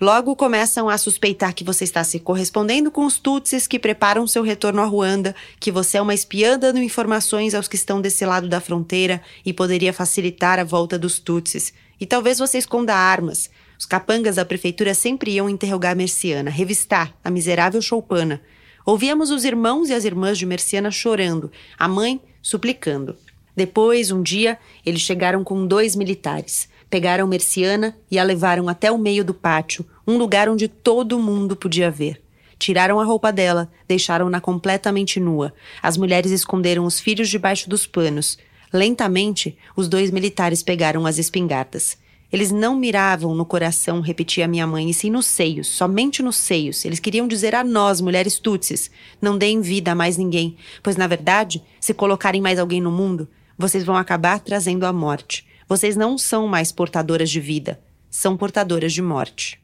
Logo 0.00 0.36
começam 0.36 0.88
a 0.88 0.98
suspeitar 0.98 1.54
que 1.54 1.64
você 1.64 1.84
está 1.84 2.04
se 2.04 2.20
correspondendo 2.20 2.90
com 2.90 3.04
os 3.04 3.18
Tutsis 3.18 3.66
que 3.66 3.78
preparam 3.78 4.26
seu 4.26 4.42
retorno 4.42 4.82
a 4.82 4.84
Ruanda, 4.84 5.34
que 5.58 5.72
você 5.72 5.98
é 5.98 6.02
uma 6.02 6.14
espiã 6.14 6.58
dando 6.58 6.80
informações 6.80 7.54
aos 7.54 7.66
que 7.66 7.76
estão 7.76 8.00
desse 8.00 8.24
lado 8.24 8.48
da 8.48 8.60
fronteira 8.60 9.20
e 9.44 9.52
poderia 9.52 9.92
facilitar 9.92 10.58
a 10.58 10.64
volta 10.64 10.98
dos 10.98 11.18
Tutsis. 11.18 11.72
E 12.00 12.06
talvez 12.06 12.38
você 12.38 12.58
esconda 12.58 12.94
armas. 12.94 13.50
Os 13.78 13.84
capangas 13.84 14.36
da 14.36 14.44
prefeitura 14.44 14.94
sempre 14.94 15.32
iam 15.32 15.48
interrogar 15.48 15.94
Merciana, 15.94 16.50
revistar 16.50 17.14
a 17.22 17.30
miserável 17.30 17.82
choupana. 17.82 18.40
Ouvíamos 18.84 19.30
os 19.30 19.44
irmãos 19.44 19.90
e 19.90 19.94
as 19.94 20.04
irmãs 20.04 20.38
de 20.38 20.46
Merciana 20.46 20.90
chorando, 20.90 21.50
a 21.78 21.86
mãe 21.86 22.20
suplicando. 22.40 23.16
Depois, 23.54 24.10
um 24.10 24.22
dia, 24.22 24.58
eles 24.84 25.00
chegaram 25.00 25.42
com 25.42 25.66
dois 25.66 25.96
militares. 25.96 26.68
Pegaram 26.88 27.26
Merciana 27.26 27.96
e 28.10 28.18
a 28.18 28.22
levaram 28.22 28.68
até 28.68 28.92
o 28.92 28.98
meio 28.98 29.24
do 29.24 29.34
pátio, 29.34 29.84
um 30.06 30.16
lugar 30.16 30.48
onde 30.48 30.68
todo 30.68 31.18
mundo 31.18 31.56
podia 31.56 31.90
ver. 31.90 32.22
Tiraram 32.58 33.00
a 33.00 33.04
roupa 33.04 33.32
dela, 33.32 33.70
deixaram-na 33.88 34.40
completamente 34.40 35.18
nua. 35.20 35.52
As 35.82 35.96
mulheres 35.96 36.30
esconderam 36.30 36.84
os 36.84 37.00
filhos 37.00 37.28
debaixo 37.28 37.68
dos 37.68 37.86
panos. 37.86 38.38
Lentamente, 38.72 39.58
os 39.76 39.88
dois 39.88 40.10
militares 40.10 40.62
pegaram 40.62 41.06
as 41.06 41.18
espingardas. 41.18 41.98
Eles 42.32 42.50
não 42.50 42.76
miravam 42.76 43.34
no 43.34 43.44
coração, 43.44 44.00
repetia 44.00 44.48
minha 44.48 44.66
mãe, 44.66 44.90
e 44.90 44.94
sim 44.94 45.10
nos 45.10 45.26
seios, 45.26 45.68
somente 45.68 46.22
nos 46.22 46.36
seios. 46.36 46.84
Eles 46.84 46.98
queriam 46.98 47.28
dizer 47.28 47.54
a 47.54 47.62
nós, 47.62 48.00
mulheres 48.00 48.38
tutsis, 48.38 48.90
não 49.20 49.38
deem 49.38 49.60
vida 49.60 49.92
a 49.92 49.94
mais 49.94 50.16
ninguém, 50.16 50.56
pois 50.82 50.96
na 50.96 51.06
verdade, 51.06 51.62
se 51.80 51.94
colocarem 51.94 52.40
mais 52.40 52.58
alguém 52.58 52.80
no 52.80 52.90
mundo, 52.90 53.28
vocês 53.56 53.84
vão 53.84 53.96
acabar 53.96 54.40
trazendo 54.40 54.84
a 54.84 54.92
morte. 54.92 55.46
Vocês 55.68 55.96
não 55.96 56.18
são 56.18 56.46
mais 56.46 56.70
portadoras 56.70 57.30
de 57.30 57.40
vida, 57.40 57.80
são 58.10 58.36
portadoras 58.36 58.92
de 58.92 59.02
morte. 59.02 59.60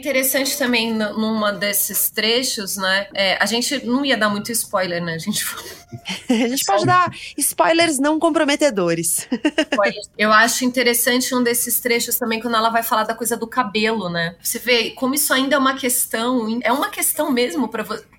Interessante 0.00 0.56
também 0.56 0.94
numa 0.94 1.52
desses 1.52 2.08
trechos, 2.08 2.78
né? 2.78 3.06
É, 3.12 3.36
a 3.36 3.44
gente 3.44 3.84
não 3.84 4.02
ia 4.02 4.16
dar 4.16 4.30
muito 4.30 4.50
spoiler, 4.50 5.04
né? 5.04 5.12
A 5.12 5.18
gente, 5.18 5.44
a 6.26 6.48
gente 6.48 6.64
pode 6.64 6.86
dar 6.86 7.12
spoilers 7.36 7.98
não 7.98 8.18
comprometedores. 8.18 9.28
Eu 10.16 10.32
acho 10.32 10.64
interessante 10.64 11.34
um 11.34 11.42
desses 11.42 11.80
trechos 11.80 12.16
também 12.16 12.40
quando 12.40 12.56
ela 12.56 12.70
vai 12.70 12.82
falar 12.82 13.04
da 13.04 13.14
coisa 13.14 13.36
do 13.36 13.46
cabelo, 13.46 14.08
né? 14.08 14.36
Você 14.42 14.58
vê 14.58 14.92
como 14.92 15.14
isso 15.14 15.34
ainda 15.34 15.56
é 15.56 15.58
uma 15.58 15.74
questão, 15.74 16.58
é 16.62 16.72
uma 16.72 16.88
questão 16.88 17.30
mesmo 17.30 17.68
para 17.68 17.82
você 17.82 18.09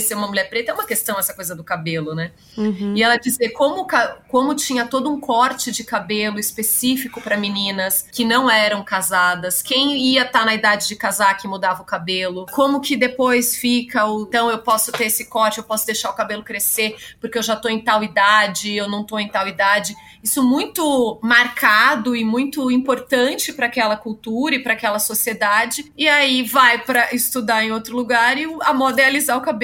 ser 0.00 0.14
uma 0.14 0.28
mulher 0.28 0.48
preta, 0.48 0.70
é 0.70 0.74
uma 0.74 0.86
questão 0.86 1.18
essa 1.18 1.34
coisa 1.34 1.54
do 1.54 1.64
cabelo, 1.64 2.14
né? 2.14 2.30
Uhum. 2.56 2.94
E 2.96 3.02
ela 3.02 3.16
dizer 3.16 3.50
como, 3.50 3.86
como 4.28 4.54
tinha 4.54 4.86
todo 4.86 5.10
um 5.10 5.18
corte 5.18 5.72
de 5.72 5.82
cabelo 5.82 6.38
específico 6.38 7.20
para 7.20 7.36
meninas 7.36 8.06
que 8.12 8.24
não 8.24 8.48
eram 8.48 8.84
casadas, 8.84 9.60
quem 9.62 9.96
ia 9.96 10.22
estar 10.22 10.40
tá 10.40 10.44
na 10.44 10.54
idade 10.54 10.86
de 10.86 10.94
casar 10.94 11.36
que 11.36 11.48
mudava 11.48 11.82
o 11.82 11.84
cabelo, 11.84 12.46
como 12.52 12.80
que 12.80 12.96
depois 12.96 13.56
fica 13.56 14.06
o 14.06 14.22
então 14.22 14.50
eu 14.50 14.58
posso 14.58 14.92
ter 14.92 15.06
esse 15.06 15.24
corte, 15.24 15.58
eu 15.58 15.64
posso 15.64 15.86
deixar 15.86 16.10
o 16.10 16.14
cabelo 16.14 16.44
crescer 16.44 16.96
porque 17.20 17.38
eu 17.38 17.42
já 17.42 17.56
tô 17.56 17.68
em 17.68 17.80
tal 17.80 18.04
idade, 18.04 18.74
eu 18.74 18.88
não 18.88 19.02
tô 19.02 19.18
em 19.18 19.28
tal 19.28 19.48
idade. 19.48 19.96
Isso 20.22 20.42
muito 20.42 21.18
marcado 21.22 22.14
e 22.14 22.24
muito 22.24 22.70
importante 22.70 23.52
para 23.52 23.66
aquela 23.66 23.96
cultura 23.96 24.56
e 24.56 24.58
para 24.58 24.74
aquela 24.74 24.98
sociedade. 24.98 25.90
E 25.96 26.08
aí 26.08 26.42
vai 26.42 26.78
para 26.78 27.14
estudar 27.14 27.64
em 27.64 27.72
outro 27.72 27.96
lugar 27.96 28.36
e 28.36 28.44
a 28.62 28.74
moda 28.74 29.00
é 29.00 29.34
o 29.34 29.40
cabelo 29.40 29.57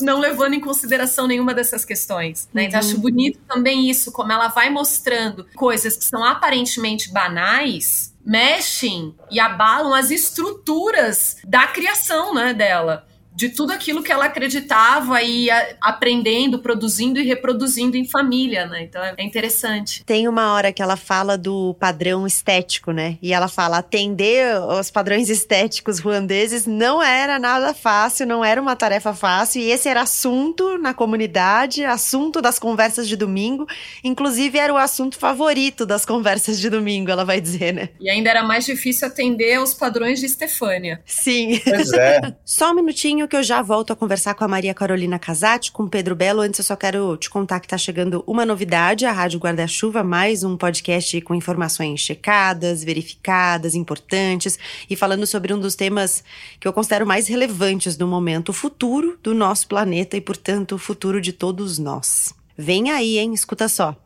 não 0.00 0.18
levando 0.18 0.54
em 0.54 0.60
consideração 0.60 1.26
nenhuma 1.26 1.54
dessas 1.54 1.84
questões. 1.84 2.48
Né? 2.52 2.62
Uhum. 2.62 2.68
Então, 2.68 2.80
acho 2.80 2.98
bonito 2.98 3.38
também 3.48 3.88
isso, 3.88 4.10
como 4.10 4.32
ela 4.32 4.48
vai 4.48 4.70
mostrando 4.70 5.46
coisas 5.54 5.96
que 5.96 6.04
são 6.04 6.24
aparentemente 6.24 7.12
banais, 7.12 8.12
mexem 8.24 9.14
e 9.30 9.38
abalam 9.38 9.92
as 9.92 10.10
estruturas 10.10 11.36
da 11.44 11.66
criação 11.66 12.34
né, 12.34 12.54
dela 12.54 13.06
de 13.34 13.48
tudo 13.48 13.72
aquilo 13.72 14.02
que 14.02 14.12
ela 14.12 14.26
acreditava 14.26 15.20
e 15.22 15.50
a, 15.50 15.76
aprendendo, 15.80 16.60
produzindo 16.60 17.18
e 17.18 17.24
reproduzindo 17.24 17.96
em 17.96 18.04
família, 18.04 18.66
né? 18.66 18.84
Então 18.84 19.02
é 19.02 19.22
interessante. 19.22 20.04
Tem 20.04 20.28
uma 20.28 20.52
hora 20.52 20.72
que 20.72 20.82
ela 20.82 20.96
fala 20.96 21.36
do 21.36 21.74
padrão 21.74 22.26
estético, 22.26 22.92
né? 22.92 23.18
E 23.20 23.32
ela 23.32 23.48
fala 23.48 23.78
atender 23.78 24.56
os 24.78 24.90
padrões 24.90 25.28
estéticos 25.28 25.98
ruandeses 25.98 26.66
não 26.66 27.02
era 27.02 27.38
nada 27.38 27.74
fácil, 27.74 28.26
não 28.26 28.44
era 28.44 28.60
uma 28.60 28.76
tarefa 28.76 29.12
fácil 29.12 29.60
e 29.60 29.70
esse 29.70 29.88
era 29.88 30.02
assunto 30.02 30.78
na 30.78 30.94
comunidade, 30.94 31.84
assunto 31.84 32.40
das 32.40 32.58
conversas 32.58 33.08
de 33.08 33.16
domingo, 33.16 33.66
inclusive 34.02 34.58
era 34.58 34.72
o 34.72 34.76
assunto 34.76 35.18
favorito 35.18 35.84
das 35.84 36.04
conversas 36.04 36.60
de 36.60 36.70
domingo, 36.70 37.10
ela 37.10 37.24
vai 37.24 37.40
dizer, 37.40 37.72
né? 37.72 37.88
E 38.00 38.08
ainda 38.08 38.30
era 38.30 38.42
mais 38.42 38.64
difícil 38.64 39.08
atender 39.08 39.54
aos 39.54 39.74
padrões 39.74 40.20
de 40.20 40.26
Estefânia. 40.26 41.02
Sim. 41.04 41.60
Pois 41.64 41.92
é. 41.92 42.34
Só 42.44 42.70
um 42.70 42.74
minutinho 42.74 43.23
que 43.28 43.36
eu 43.36 43.42
já 43.42 43.62
volto 43.62 43.92
a 43.92 43.96
conversar 43.96 44.34
com 44.34 44.44
a 44.44 44.48
Maria 44.48 44.74
Carolina 44.74 45.18
Casati, 45.18 45.72
com 45.72 45.88
Pedro 45.88 46.14
Belo. 46.14 46.40
Antes 46.40 46.58
eu 46.58 46.64
só 46.64 46.76
quero 46.76 47.16
te 47.16 47.30
contar 47.30 47.60
que 47.60 47.68
tá 47.68 47.78
chegando 47.78 48.22
uma 48.26 48.44
novidade, 48.44 49.06
a 49.06 49.12
Rádio 49.12 49.38
Guarda-Chuva, 49.38 50.02
mais 50.02 50.42
um 50.44 50.56
podcast 50.56 51.20
com 51.22 51.34
informações 51.34 52.00
checadas, 52.00 52.84
verificadas, 52.84 53.74
importantes 53.74 54.58
e 54.88 54.96
falando 54.96 55.26
sobre 55.26 55.52
um 55.52 55.60
dos 55.60 55.74
temas 55.74 56.22
que 56.60 56.68
eu 56.68 56.72
considero 56.72 57.06
mais 57.06 57.26
relevantes 57.28 57.96
do 57.96 58.06
momento, 58.06 58.50
o 58.50 58.52
futuro 58.52 59.18
do 59.22 59.34
nosso 59.34 59.68
planeta 59.68 60.16
e, 60.16 60.20
portanto, 60.20 60.74
o 60.74 60.78
futuro 60.78 61.20
de 61.20 61.32
todos 61.32 61.78
nós. 61.78 62.34
Vem 62.56 62.90
aí, 62.90 63.18
hein? 63.18 63.32
Escuta 63.32 63.68
só. 63.68 63.96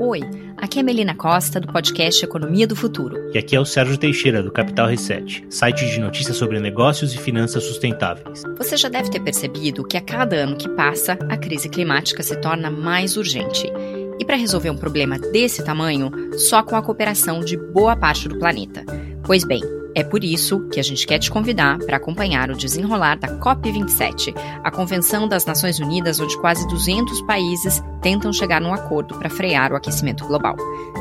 Oi, 0.00 0.20
aqui 0.66 0.80
é 0.80 0.82
Melina 0.82 1.14
Costa, 1.14 1.60
do 1.60 1.68
podcast 1.68 2.24
Economia 2.24 2.66
do 2.66 2.74
Futuro. 2.74 3.30
E 3.32 3.38
aqui 3.38 3.54
é 3.54 3.60
o 3.60 3.64
Sérgio 3.64 3.96
Teixeira, 3.96 4.42
do 4.42 4.50
Capital 4.50 4.88
Reset, 4.88 5.46
site 5.48 5.88
de 5.88 6.00
notícias 6.00 6.36
sobre 6.36 6.58
negócios 6.58 7.14
e 7.14 7.18
finanças 7.18 7.62
sustentáveis. 7.62 8.42
Você 8.58 8.76
já 8.76 8.88
deve 8.88 9.08
ter 9.08 9.20
percebido 9.20 9.86
que 9.86 9.96
a 9.96 10.00
cada 10.00 10.34
ano 10.34 10.56
que 10.56 10.68
passa, 10.70 11.16
a 11.28 11.36
crise 11.36 11.68
climática 11.68 12.20
se 12.20 12.34
torna 12.40 12.68
mais 12.68 13.16
urgente. 13.16 13.72
E 14.18 14.24
para 14.24 14.34
resolver 14.34 14.70
um 14.70 14.76
problema 14.76 15.20
desse 15.20 15.64
tamanho, 15.64 16.10
só 16.36 16.64
com 16.64 16.74
a 16.74 16.82
cooperação 16.82 17.40
de 17.40 17.56
boa 17.56 17.94
parte 17.94 18.28
do 18.28 18.36
planeta. 18.36 18.84
Pois 19.24 19.44
bem, 19.44 19.62
é 19.96 20.04
por 20.04 20.22
isso 20.22 20.60
que 20.68 20.78
a 20.78 20.82
gente 20.82 21.06
quer 21.06 21.18
te 21.18 21.30
convidar 21.30 21.78
para 21.78 21.96
acompanhar 21.96 22.50
o 22.50 22.54
desenrolar 22.54 23.16
da 23.18 23.28
COP27, 23.38 24.34
a 24.62 24.70
Convenção 24.70 25.26
das 25.26 25.46
Nações 25.46 25.80
Unidas, 25.80 26.20
onde 26.20 26.38
quase 26.38 26.68
200 26.68 27.22
países 27.22 27.82
tentam 28.02 28.30
chegar 28.30 28.60
num 28.60 28.74
acordo 28.74 29.18
para 29.18 29.30
frear 29.30 29.72
o 29.72 29.76
aquecimento 29.76 30.26
global. 30.26 30.54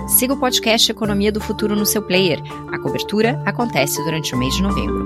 Siga 0.07 0.33
o 0.33 0.39
podcast 0.39 0.89
Economia 0.89 1.29
do 1.29 1.41
Futuro 1.41 1.75
no 1.75 1.85
seu 1.85 2.01
player. 2.01 2.39
A 2.71 2.79
cobertura 2.79 3.37
acontece 3.45 4.01
durante 4.05 4.33
o 4.33 4.37
mês 4.37 4.55
de 4.55 4.63
novembro. 4.63 5.03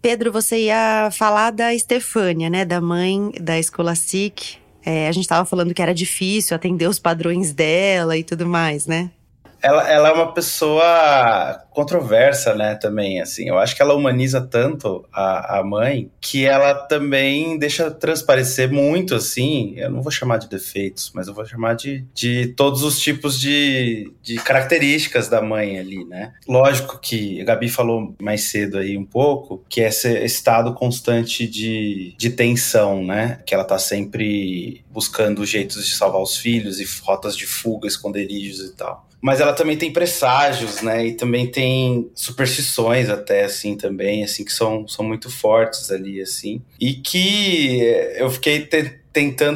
Pedro, 0.00 0.32
você 0.32 0.64
ia 0.64 1.10
falar 1.12 1.50
da 1.50 1.74
Estefânia, 1.74 2.48
né? 2.48 2.64
Da 2.64 2.80
mãe 2.80 3.30
da 3.38 3.62
Scholastic. 3.62 4.61
É, 4.84 5.08
a 5.08 5.12
gente 5.12 5.24
estava 5.24 5.44
falando 5.44 5.72
que 5.72 5.82
era 5.82 5.94
difícil 5.94 6.54
atender 6.54 6.88
os 6.88 6.98
padrões 6.98 7.52
dela 7.52 8.16
e 8.16 8.24
tudo 8.24 8.46
mais, 8.46 8.86
né? 8.86 9.10
Ela, 9.62 9.88
ela 9.88 10.08
é 10.08 10.12
uma 10.12 10.32
pessoa 10.32 11.62
controversa, 11.74 12.54
né, 12.54 12.74
também, 12.74 13.20
assim. 13.20 13.48
Eu 13.48 13.58
acho 13.58 13.74
que 13.74 13.82
ela 13.82 13.94
humaniza 13.94 14.40
tanto 14.40 15.04
a, 15.12 15.58
a 15.58 15.64
mãe 15.64 16.10
que 16.20 16.44
ela 16.44 16.74
também 16.74 17.58
deixa 17.58 17.90
transparecer 17.90 18.70
muito, 18.70 19.14
assim, 19.14 19.74
eu 19.76 19.90
não 19.90 20.02
vou 20.02 20.12
chamar 20.12 20.38
de 20.38 20.48
defeitos, 20.48 21.10
mas 21.14 21.28
eu 21.28 21.34
vou 21.34 21.44
chamar 21.44 21.74
de, 21.74 22.04
de 22.14 22.48
todos 22.48 22.82
os 22.82 23.00
tipos 23.00 23.40
de, 23.40 24.12
de 24.22 24.36
características 24.36 25.28
da 25.28 25.40
mãe 25.40 25.78
ali, 25.78 26.04
né. 26.04 26.32
Lógico 26.46 26.98
que 26.98 27.40
a 27.40 27.44
Gabi 27.44 27.68
falou 27.68 28.14
mais 28.20 28.42
cedo 28.42 28.78
aí 28.78 28.96
um 28.96 29.04
pouco, 29.04 29.64
que 29.68 29.80
esse 29.80 30.24
estado 30.24 30.74
constante 30.74 31.46
de, 31.46 32.14
de 32.16 32.30
tensão, 32.30 33.04
né, 33.04 33.40
que 33.46 33.54
ela 33.54 33.64
tá 33.64 33.78
sempre 33.78 34.84
buscando 34.90 35.44
jeitos 35.44 35.86
de 35.86 35.94
salvar 35.94 36.20
os 36.20 36.36
filhos 36.36 36.80
e 36.80 36.86
rotas 37.02 37.36
de 37.36 37.46
fuga, 37.46 37.88
esconderijos 37.88 38.60
e 38.60 38.74
tal 38.74 39.06
mas 39.22 39.40
ela 39.40 39.52
também 39.52 39.76
tem 39.76 39.92
presságios, 39.92 40.82
né? 40.82 41.06
E 41.06 41.12
também 41.14 41.46
tem 41.46 41.61
superstições 42.14 43.08
até 43.08 43.44
assim 43.44 43.76
também, 43.76 44.24
assim 44.24 44.44
que 44.44 44.52
são, 44.52 44.86
são 44.86 45.04
muito 45.04 45.30
fortes 45.30 45.90
ali 45.90 46.20
assim. 46.20 46.62
E 46.80 46.94
que 46.94 47.80
eu 48.16 48.30
fiquei 48.30 48.60
tentando 48.66 49.01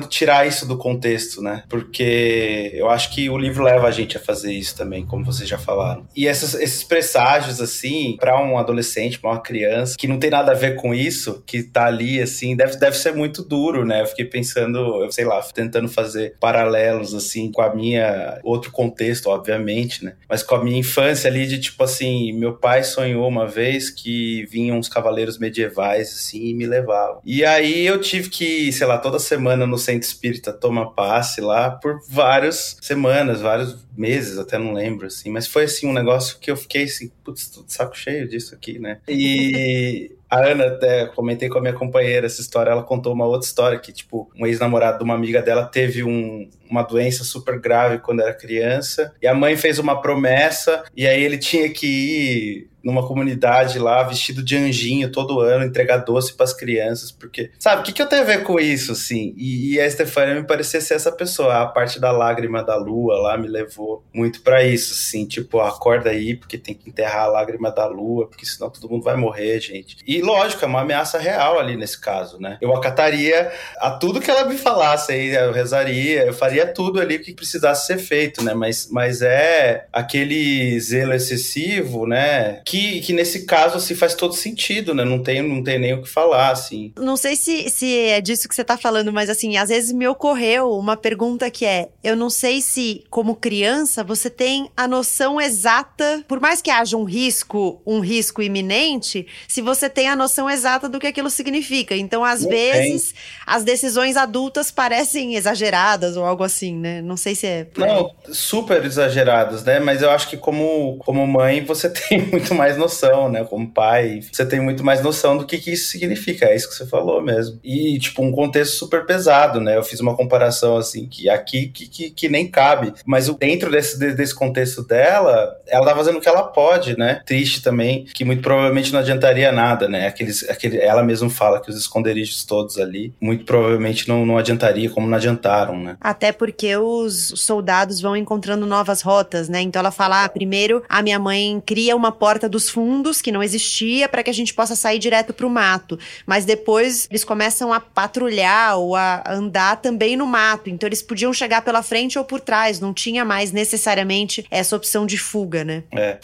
tirar 0.09 0.47
isso 0.47 0.67
do 0.67 0.77
contexto, 0.77 1.43
né? 1.43 1.63
Porque 1.69 2.71
eu 2.75 2.89
acho 2.89 3.15
que 3.15 3.29
o 3.31 3.39
livro 3.39 3.65
leva 3.65 3.87
a 3.87 3.91
gente 3.91 4.17
a 4.17 4.21
fazer 4.21 4.53
isso 4.53 4.77
também, 4.77 5.05
como 5.05 5.25
vocês 5.25 5.49
já 5.49 5.59
falaram. 5.59 6.07
E 6.15 6.27
essas, 6.27 6.55
esses 6.55 6.85
presságios, 6.85 7.61
assim, 7.61 8.17
para 8.19 8.41
um 8.41 8.59
adolescente, 8.59 9.19
para 9.19 9.31
uma 9.31 9.41
criança, 9.41 9.97
que 9.99 10.07
não 10.07 10.19
tem 10.19 10.31
nada 10.31 10.53
a 10.53 10.55
ver 10.55 10.77
com 10.77 10.95
isso, 10.95 11.43
que 11.47 11.63
tá 11.63 11.87
ali, 11.87 12.21
assim, 12.21 12.57
deve, 12.57 12.77
deve 12.77 12.97
ser 12.97 13.15
muito 13.15 13.43
duro, 13.43 13.85
né? 13.85 14.03
Eu 14.03 14.07
fiquei 14.07 14.25
pensando, 14.25 15.05
eu 15.05 15.11
sei 15.11 15.25
lá, 15.25 15.41
tentando 15.43 15.89
fazer 15.89 16.37
paralelos, 16.41 17.15
assim, 17.15 17.51
com 17.51 17.63
a 17.63 17.75
minha. 17.75 18.41
outro 18.43 18.71
contexto, 18.71 19.29
obviamente, 19.29 20.05
né? 20.05 20.15
Mas 20.29 20.43
com 20.43 20.55
a 20.55 20.65
minha 20.65 20.79
infância 20.79 21.29
ali, 21.31 21.47
de 21.47 21.59
tipo 21.59 21.83
assim, 21.83 22.33
meu 22.33 22.55
pai 22.55 22.83
sonhou 22.83 23.27
uma 23.29 23.47
vez 23.47 23.91
que 23.91 24.45
vinham 24.47 24.79
uns 24.79 24.89
cavaleiros 24.89 25.39
medievais, 25.39 26.09
assim, 26.09 26.47
e 26.47 26.55
me 26.55 26.67
levavam. 26.67 27.21
E 27.25 27.45
aí 27.45 27.87
eu 27.87 28.01
tive 28.01 28.29
que, 28.29 28.73
sei 28.73 28.87
lá, 28.87 28.99
toda 28.99 29.19
semana 29.19 29.46
semana 29.47 29.65
no 29.65 29.79
Centro 29.79 30.09
Espírita 30.09 30.53
Toma 30.53 30.93
Passe 30.93 31.41
lá 31.41 31.71
por 31.71 32.01
várias 32.09 32.77
semanas, 32.81 33.41
vários 33.41 33.87
meses, 33.97 34.39
até 34.39 34.59
não 34.59 34.73
lembro, 34.73 35.07
assim. 35.07 35.31
Mas 35.31 35.47
foi, 35.47 35.65
assim, 35.65 35.87
um 35.87 35.93
negócio 35.93 36.39
que 36.41 36.51
eu 36.51 36.57
fiquei, 36.57 36.85
assim, 36.85 37.11
putz, 37.25 37.49
tô 37.49 37.63
de 37.63 37.73
saco 37.73 37.97
cheio 37.97 38.29
disso 38.29 38.55
aqui, 38.55 38.79
né? 38.79 38.99
E 39.09 40.17
a 40.29 40.41
Ana, 40.41 40.67
até 40.67 41.07
comentei 41.07 41.49
com 41.49 41.59
a 41.59 41.61
minha 41.61 41.73
companheira 41.73 42.27
essa 42.27 42.41
história, 42.41 42.71
ela 42.71 42.83
contou 42.83 43.13
uma 43.13 43.25
outra 43.25 43.47
história 43.47 43.79
que, 43.79 43.93
tipo, 43.93 44.29
um 44.37 44.45
ex-namorado 44.47 44.99
de 44.99 45.05
uma 45.05 45.15
amiga 45.15 45.41
dela 45.41 45.65
teve 45.65 46.03
um, 46.03 46.51
uma 46.69 46.83
doença 46.83 47.23
super 47.23 47.61
grave 47.61 47.99
quando 47.99 48.23
era 48.23 48.35
criança, 48.35 49.15
e 49.23 49.29
a 49.29 49.35
mãe 49.35 49.57
fez 49.57 49.79
uma 49.79 50.01
promessa, 50.01 50.83
e 50.97 51.07
aí 51.07 51.23
ele 51.23 51.39
tinha 51.39 51.71
que 51.71 51.87
ir 51.87 52.71
numa 52.87 53.05
comunidade 53.05 53.81
lá, 53.81 54.05
vestido 54.05 54.45
de 54.45 54.57
anjinho 54.57 55.11
todo 55.11 55.41
ano, 55.41 55.65
entregar 55.65 55.97
doce 55.97 56.33
para 56.37 56.45
as 56.45 56.53
crianças, 56.53 57.11
porque, 57.11 57.51
sabe, 57.59 57.81
o 57.83 57.85
que, 57.85 57.93
que 57.93 58.01
eu 58.01 58.07
tenho 58.07 58.23
a 58.23 58.25
ver 58.25 58.45
com 58.45 58.61
isso, 58.61 58.93
assim? 58.93 59.35
E, 59.37 59.75
e 59.75 59.81
a 59.81 59.91
Stefania 59.91 60.37
me 60.37 60.47
parecia 60.47 60.81
ser 60.81 60.95
essa 60.95 61.11
pessoa, 61.11 61.63
a 61.63 61.67
parte 61.67 61.99
da 61.99 62.13
lágrima 62.13 62.63
da 62.63 62.77
lua 62.77 63.19
lá 63.19 63.37
me 63.37 63.49
levou 63.49 64.05
muito 64.15 64.41
para 64.41 64.63
isso, 64.63 64.95
assim, 64.95 65.27
tipo, 65.27 65.59
acorda 65.59 66.11
aí, 66.11 66.37
porque 66.37 66.57
tem 66.57 66.77
que 66.77 66.89
enterrar 66.89 67.25
a 67.25 67.27
lágrima 67.27 67.73
da 67.73 67.87
lua, 67.89 68.29
porque 68.29 68.47
senão 68.47 68.71
todo 68.71 68.89
mundo 68.89 69.03
vai 69.03 69.17
morrer, 69.17 69.59
gente. 69.59 69.97
E 70.07 70.23
lógico, 70.23 70.65
é 70.65 70.69
uma 70.69 70.83
ameaça 70.83 71.19
real 71.19 71.59
ali 71.59 71.77
nesse 71.77 72.01
caso, 72.01 72.41
né? 72.41 72.57
Eu 72.61 72.73
acataria 72.73 73.51
a 73.79 73.91
tudo 73.91 74.21
que 74.21 74.31
ela 74.31 74.45
me 74.45 74.57
falasse 74.57 75.11
aí, 75.11 75.35
eu 75.35 75.51
rezaria, 75.51 76.25
eu 76.25 76.33
faria 76.33 76.65
tudo 76.65 77.01
ali 77.01 77.19
que 77.19 77.35
precisasse 77.35 77.89
ser 77.89 77.99
feito, 77.99 78.45
né? 78.45 78.55
Mas, 78.55 78.89
mas 78.93 79.23
é 79.23 79.89
aquele 79.93 80.79
zelo 80.79 81.15
excessivo, 81.15 82.07
né? 82.07 82.61
Que 82.65 82.76
que, 82.77 83.01
que 83.01 83.13
nesse 83.13 83.47
caso, 83.47 83.79
assim, 83.79 83.95
faz 83.95 84.15
todo 84.15 84.35
sentido, 84.35 84.95
né? 84.95 85.05
Não 85.05 85.23
tem, 85.23 85.41
não 85.41 85.63
tem 85.63 85.79
nem 85.79 85.95
o 85.95 86.03
que 86.03 86.09
falar, 86.09 86.51
assim. 86.51 86.93
Não 86.97 87.17
sei 87.17 87.35
se, 87.35 87.71
se 87.71 87.99
é 88.09 88.21
disso 88.21 88.49
que 88.49 88.55
você 88.55 88.65
tá 88.65 88.77
falando, 88.77 89.13
mas 89.13 89.31
assim, 89.31 89.57
às 89.57 89.71
vezes 89.71 89.93
me 89.93 90.07
ocorreu 90.07 90.73
uma 90.73 90.97
pergunta 90.97 91.51
que 91.51 91.65
é: 91.65 91.89
eu 92.05 92.15
não 92.15 92.29
sei 92.29 92.61
se, 92.61 93.05
como 93.09 93.37
criança, 93.37 94.05
você 94.05 94.29
tem 94.29 94.71
a 94.77 94.87
noção 94.87 95.41
exata, 95.41 96.25
por 96.29 96.41
mais 96.41 96.61
que 96.61 96.71
haja 96.71 96.97
um 96.97 97.05
risco, 97.05 97.81
um 97.87 98.01
risco 98.01 98.43
iminente, 98.43 99.27
se 99.49 99.63
você 99.63 99.89
tem 99.89 100.09
a 100.09 100.17
noção 100.17 100.51
exata 100.51 100.89
do 100.89 101.01
que 101.01 101.07
aquilo 101.07 101.31
significa. 101.31 101.97
Então, 101.97 102.25
às 102.25 102.43
não 102.43 102.51
vezes, 102.51 103.13
tem. 103.13 103.21
as 103.47 103.65
decisões 103.65 104.17
adultas 104.17 104.71
parecem 104.71 105.35
exageradas 105.35 106.17
ou 106.17 106.25
algo 106.25 106.45
assim, 106.45 106.75
né? 106.77 107.01
Não 107.01 107.17
sei 107.17 107.35
se 107.35 107.47
é. 107.47 107.67
Não, 107.77 108.11
super 108.31 108.85
exageradas, 108.85 109.65
né? 109.65 109.79
Mas 109.79 110.03
eu 110.03 110.11
acho 110.11 110.29
que 110.29 110.37
como, 110.37 110.97
como 110.99 111.27
mãe, 111.27 111.65
você 111.65 111.89
tem 112.09 112.21
muito 112.21 112.55
mais 112.55 112.66
mais 112.67 112.77
noção, 112.77 113.29
né? 113.29 113.45
Como 113.45 113.71
pai, 113.71 114.21
você 114.33 114.45
tem 114.45 114.61
muito 114.61 114.85
mais 114.85 115.01
noção 115.01 115.37
do 115.37 115.47
que, 115.47 115.59
que 115.59 115.73
isso 115.73 115.91
significa. 115.91 116.47
É 116.47 116.57
isso 116.57 116.69
que 116.69 116.75
você 116.75 116.87
falou 116.87 117.23
mesmo. 117.23 117.61
E, 117.63 117.99
tipo, 118.01 118.23
um 118.23 118.33
contexto 118.33 118.77
super 118.77 119.07
pesado, 119.07 119.61
né? 119.61 119.77
Eu 119.77 119.85
fiz 119.85 120.01
uma 120.01 120.17
comparação, 120.17 120.77
assim, 120.77 121.07
que 121.07 121.31
aqui 121.31 121.69
que, 121.69 121.87
que, 121.89 122.11
que 122.11 122.29
nem 122.29 122.49
cabe. 122.49 122.93
Mas 123.05 123.29
dentro 123.37 123.71
desse, 123.71 123.99
desse 124.15 124.35
contexto 124.35 124.83
dela, 124.83 125.57
ela 125.67 125.87
tá 125.87 125.95
fazendo 125.95 126.19
o 126.19 126.21
que 126.21 126.29
ela 126.29 126.43
pode, 126.43 126.99
né? 126.99 127.23
Triste 127.25 127.63
também, 127.63 128.05
que 128.05 128.25
muito 128.25 128.43
provavelmente 128.43 128.93
não 128.93 129.01
adiantaria 129.01 129.53
nada, 129.53 129.89
né? 129.89 130.09
Aqueles, 130.09 130.49
aquele, 130.49 130.79
ela 130.79 131.03
mesma 131.03 131.31
fala 131.31 131.61
que 131.61 131.71
os 131.71 131.77
esconderijos 131.77 132.45
todos 132.45 132.79
ali, 132.79 133.15
muito 133.21 133.45
provavelmente 133.45 134.09
não, 134.09 134.27
não 134.27 134.37
adiantaria, 134.37 134.91
como 134.91 135.07
não 135.07 135.17
adiantaram, 135.17 135.79
né? 135.79 135.97
Até 136.01 136.33
porque 136.33 136.77
os 136.77 137.33
soldados 137.37 138.01
vão 138.01 138.17
encontrando 138.17 138.67
novas 138.67 139.03
rotas, 139.03 139.49
né? 139.49 139.61
Então 139.61 139.79
ela 139.79 139.93
fala: 139.93 140.25
ah, 140.25 140.29
primeiro 140.29 140.83
a 140.89 141.03
minha 141.03 141.19
mãe 141.19 141.63
cria 141.65 141.95
uma 141.95 142.11
porta 142.11 142.49
dos 142.57 142.71
fundos 142.71 143.21
que 143.21 143.31
não 143.31 143.43
existia 143.43 144.09
para 144.09 144.23
que 144.23 144.31
a 144.31 144.33
gente 144.33 144.55
possa 144.55 144.75
sair 144.75 144.99
direto 144.99 145.35
para 145.35 145.47
o 145.47 145.51
mato, 145.51 145.99
mas 146.25 146.47
depois 146.47 147.07
eles 147.11 147.23
começam 147.23 147.71
a 147.71 147.79
patrulhar 147.79 148.79
ou 148.79 148.97
a 148.97 149.23
andar 149.27 149.77
também 149.77 150.17
no 150.17 150.27
mato, 150.27 150.71
então 150.71 150.89
eles 150.89 151.03
podiam 151.03 151.35
chegar 151.35 151.61
pela 151.61 151.83
frente 151.83 152.19
ou 152.19 152.25
por 152.25 152.41
trás, 152.41 152.81
não 152.81 152.95
tinha 152.95 153.27
mais 153.27 153.53
necessariamente 153.53 154.47
essa 154.51 154.75
opção 154.75 155.05
de 155.05 155.19
fuga, 155.19 155.65
né? 155.65 155.85
É. 155.93 156.19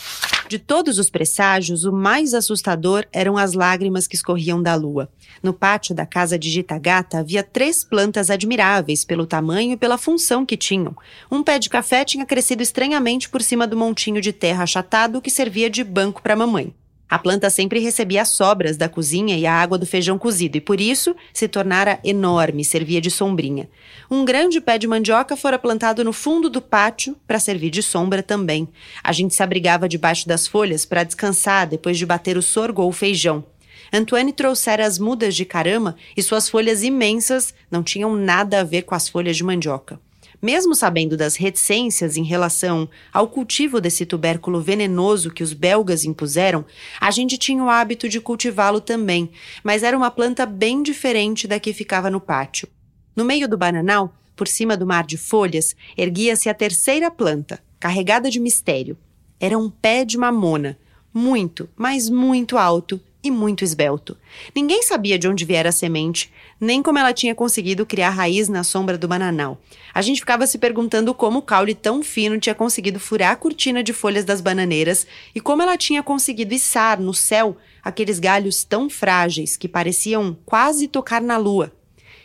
De 0.48 0.58
todos 0.58 0.98
os 0.98 1.08
presságios, 1.08 1.84
o 1.84 1.92
mais 1.92 2.34
assustador 2.34 3.06
eram 3.10 3.38
as 3.38 3.54
lágrimas 3.54 4.06
que 4.06 4.14
escorriam 4.14 4.62
da 4.62 4.74
lua. 4.74 5.08
No 5.42 5.54
pátio 5.54 5.94
da 5.94 6.04
casa 6.04 6.38
de 6.38 6.50
Gitagata 6.50 7.18
havia 7.18 7.42
três 7.42 7.82
plantas 7.82 8.28
admiráveis 8.28 9.02
pelo 9.02 9.26
tamanho 9.26 9.72
e 9.72 9.76
pela 9.78 9.96
função 9.96 10.44
que 10.44 10.56
tinham. 10.56 10.94
Um 11.30 11.42
pé 11.42 11.58
de 11.58 11.70
café 11.70 12.04
tinha 12.04 12.26
crescido 12.26 12.62
estranhamente 12.62 13.30
por 13.30 13.40
cima 13.40 13.66
do 13.66 13.78
montinho 13.78 14.20
de 14.20 14.30
terra 14.30 14.64
achatado 14.64 15.22
que 15.22 15.30
servia 15.30 15.70
de 15.70 15.82
banco 15.82 16.11
para 16.20 16.34
a 16.34 16.36
mamãe. 16.36 16.74
A 17.12 17.18
planta 17.18 17.50
sempre 17.50 17.78
recebia 17.78 18.22
as 18.22 18.30
sobras 18.30 18.78
da 18.78 18.88
cozinha 18.88 19.36
e 19.36 19.44
a 19.44 19.52
água 19.52 19.76
do 19.76 19.84
feijão 19.84 20.18
cozido, 20.18 20.56
e 20.56 20.62
por 20.62 20.80
isso 20.80 21.14
se 21.30 21.46
tornara 21.46 22.00
enorme, 22.02 22.64
servia 22.64 23.02
de 23.02 23.10
sombrinha. 23.10 23.68
Um 24.10 24.24
grande 24.24 24.62
pé 24.62 24.78
de 24.78 24.86
mandioca 24.86 25.36
fora 25.36 25.58
plantado 25.58 26.02
no 26.02 26.12
fundo 26.14 26.48
do 26.48 26.62
pátio 26.62 27.14
para 27.26 27.38
servir 27.38 27.68
de 27.68 27.82
sombra 27.82 28.22
também. 28.22 28.66
A 29.04 29.12
gente 29.12 29.34
se 29.34 29.42
abrigava 29.42 29.86
debaixo 29.86 30.26
das 30.26 30.46
folhas 30.46 30.86
para 30.86 31.04
descansar 31.04 31.66
depois 31.66 31.98
de 31.98 32.06
bater 32.06 32.38
o 32.38 32.42
sorgo 32.42 32.80
ou 32.80 32.88
o 32.88 32.92
feijão. 32.92 33.44
Antoine 33.92 34.32
trouxera 34.32 34.86
as 34.86 34.98
mudas 34.98 35.36
de 35.36 35.44
carama 35.44 35.96
e 36.16 36.22
suas 36.22 36.48
folhas 36.48 36.82
imensas 36.82 37.52
não 37.70 37.82
tinham 37.82 38.16
nada 38.16 38.60
a 38.60 38.64
ver 38.64 38.82
com 38.82 38.94
as 38.94 39.06
folhas 39.06 39.36
de 39.36 39.44
mandioca. 39.44 40.00
Mesmo 40.42 40.74
sabendo 40.74 41.16
das 41.16 41.36
reticências 41.36 42.16
em 42.16 42.24
relação 42.24 42.88
ao 43.12 43.28
cultivo 43.28 43.80
desse 43.80 44.04
tubérculo 44.04 44.60
venenoso 44.60 45.30
que 45.30 45.44
os 45.44 45.52
belgas 45.52 46.04
impuseram, 46.04 46.64
a 47.00 47.12
gente 47.12 47.38
tinha 47.38 47.62
o 47.62 47.70
hábito 47.70 48.08
de 48.08 48.20
cultivá-lo 48.20 48.80
também, 48.80 49.30
mas 49.62 49.84
era 49.84 49.96
uma 49.96 50.10
planta 50.10 50.44
bem 50.44 50.82
diferente 50.82 51.46
da 51.46 51.60
que 51.60 51.72
ficava 51.72 52.10
no 52.10 52.20
pátio. 52.20 52.66
No 53.14 53.24
meio 53.24 53.48
do 53.48 53.56
bananal, 53.56 54.12
por 54.34 54.48
cima 54.48 54.76
do 54.76 54.84
mar 54.84 55.06
de 55.06 55.16
folhas, 55.16 55.76
erguia-se 55.96 56.48
a 56.48 56.54
terceira 56.54 57.08
planta, 57.08 57.62
carregada 57.78 58.28
de 58.28 58.40
mistério. 58.40 58.98
Era 59.38 59.56
um 59.56 59.70
pé 59.70 60.04
de 60.04 60.18
mamona, 60.18 60.76
muito, 61.14 61.68
mas 61.76 62.10
muito 62.10 62.58
alto 62.58 63.00
e 63.22 63.30
muito 63.30 63.62
esbelto. 63.62 64.16
Ninguém 64.54 64.82
sabia 64.82 65.18
de 65.18 65.28
onde 65.28 65.44
viera 65.44 65.68
a 65.68 65.72
semente, 65.72 66.32
nem 66.60 66.82
como 66.82 66.98
ela 66.98 67.12
tinha 67.12 67.34
conseguido 67.34 67.86
criar 67.86 68.10
raiz 68.10 68.48
na 68.48 68.64
sombra 68.64 68.98
do 68.98 69.06
bananal. 69.06 69.60
A 69.94 70.02
gente 70.02 70.20
ficava 70.20 70.46
se 70.46 70.58
perguntando 70.58 71.14
como 71.14 71.38
o 71.38 71.42
caule 71.42 71.74
tão 71.74 72.02
fino 72.02 72.40
tinha 72.40 72.54
conseguido 72.54 72.98
furar 72.98 73.32
a 73.32 73.36
cortina 73.36 73.82
de 73.82 73.92
folhas 73.92 74.24
das 74.24 74.40
bananeiras 74.40 75.06
e 75.34 75.40
como 75.40 75.62
ela 75.62 75.76
tinha 75.76 76.02
conseguido 76.02 76.54
içar 76.54 77.00
no 77.00 77.14
céu 77.14 77.56
aqueles 77.82 78.18
galhos 78.18 78.64
tão 78.64 78.90
frágeis 78.90 79.56
que 79.56 79.68
pareciam 79.68 80.36
quase 80.44 80.88
tocar 80.88 81.20
na 81.20 81.36
lua. 81.36 81.72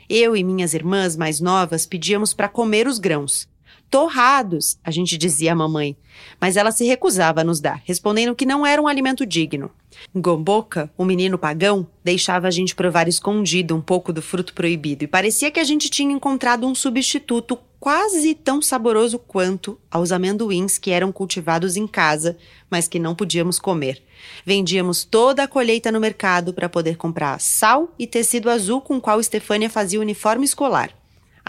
Eu 0.10 0.38
e 0.38 0.44
minhas 0.44 0.74
irmãs 0.74 1.18
mais 1.18 1.40
novas 1.40 1.86
pedíamos 1.86 2.34
para 2.34 2.48
comer 2.48 2.88
os 2.88 2.98
grãos. 2.98 3.48
Torrados, 3.90 4.78
a 4.84 4.92
gente 4.92 5.18
dizia 5.18 5.54
à 5.54 5.56
mamãe, 5.56 5.96
mas 6.42 6.58
ela 6.58 6.72
se 6.72 6.86
recusava 6.86 7.42
a 7.42 7.44
nos 7.44 7.62
dar, 7.62 7.82
respondendo 7.86 8.36
que 8.36 8.46
não 8.46 8.66
era 8.66 8.82
um 8.82 8.88
alimento 8.88 9.26
digno. 9.26 9.72
Gomboca, 10.14 10.92
o 10.98 11.06
menino 11.06 11.38
pagão, 11.38 11.88
deixava 12.04 12.48
a 12.48 12.52
gente 12.52 12.76
provar 12.76 13.08
escondido 13.08 13.76
um 13.76 13.82
pouco 13.82 14.12
do 14.12 14.22
fruto 14.22 14.54
proibido 14.54 15.06
e 15.06 15.08
parecia 15.08 15.50
que 15.50 15.60
a 15.60 15.64
gente 15.64 15.90
tinha 15.90 16.14
encontrado 16.14 16.68
um 16.68 16.76
substituto 16.76 17.58
quase 17.80 18.34
tão 18.34 18.62
saboroso 18.62 19.18
quanto 19.20 19.80
aos 19.90 20.12
amendoins 20.12 20.78
que 20.78 20.92
eram 20.92 21.12
cultivados 21.12 21.78
em 21.78 21.88
casa, 21.88 22.38
mas 22.70 22.88
que 22.88 23.00
não 23.00 23.16
podíamos 23.16 23.60
comer. 23.60 24.04
Vendíamos 24.46 25.06
toda 25.06 25.44
a 25.44 25.48
colheita 25.48 25.92
no 25.92 26.00
mercado 26.00 26.54
para 26.54 26.68
poder 26.68 26.98
comprar 26.98 27.40
sal 27.40 27.94
e 27.98 28.08
tecido 28.08 28.50
azul 28.50 28.82
com 28.82 28.98
o 28.98 29.02
qual 29.02 29.20
Estefânia 29.20 29.70
fazia 29.70 30.00
o 30.00 30.02
uniforme 30.02 30.44
escolar. 30.44 30.97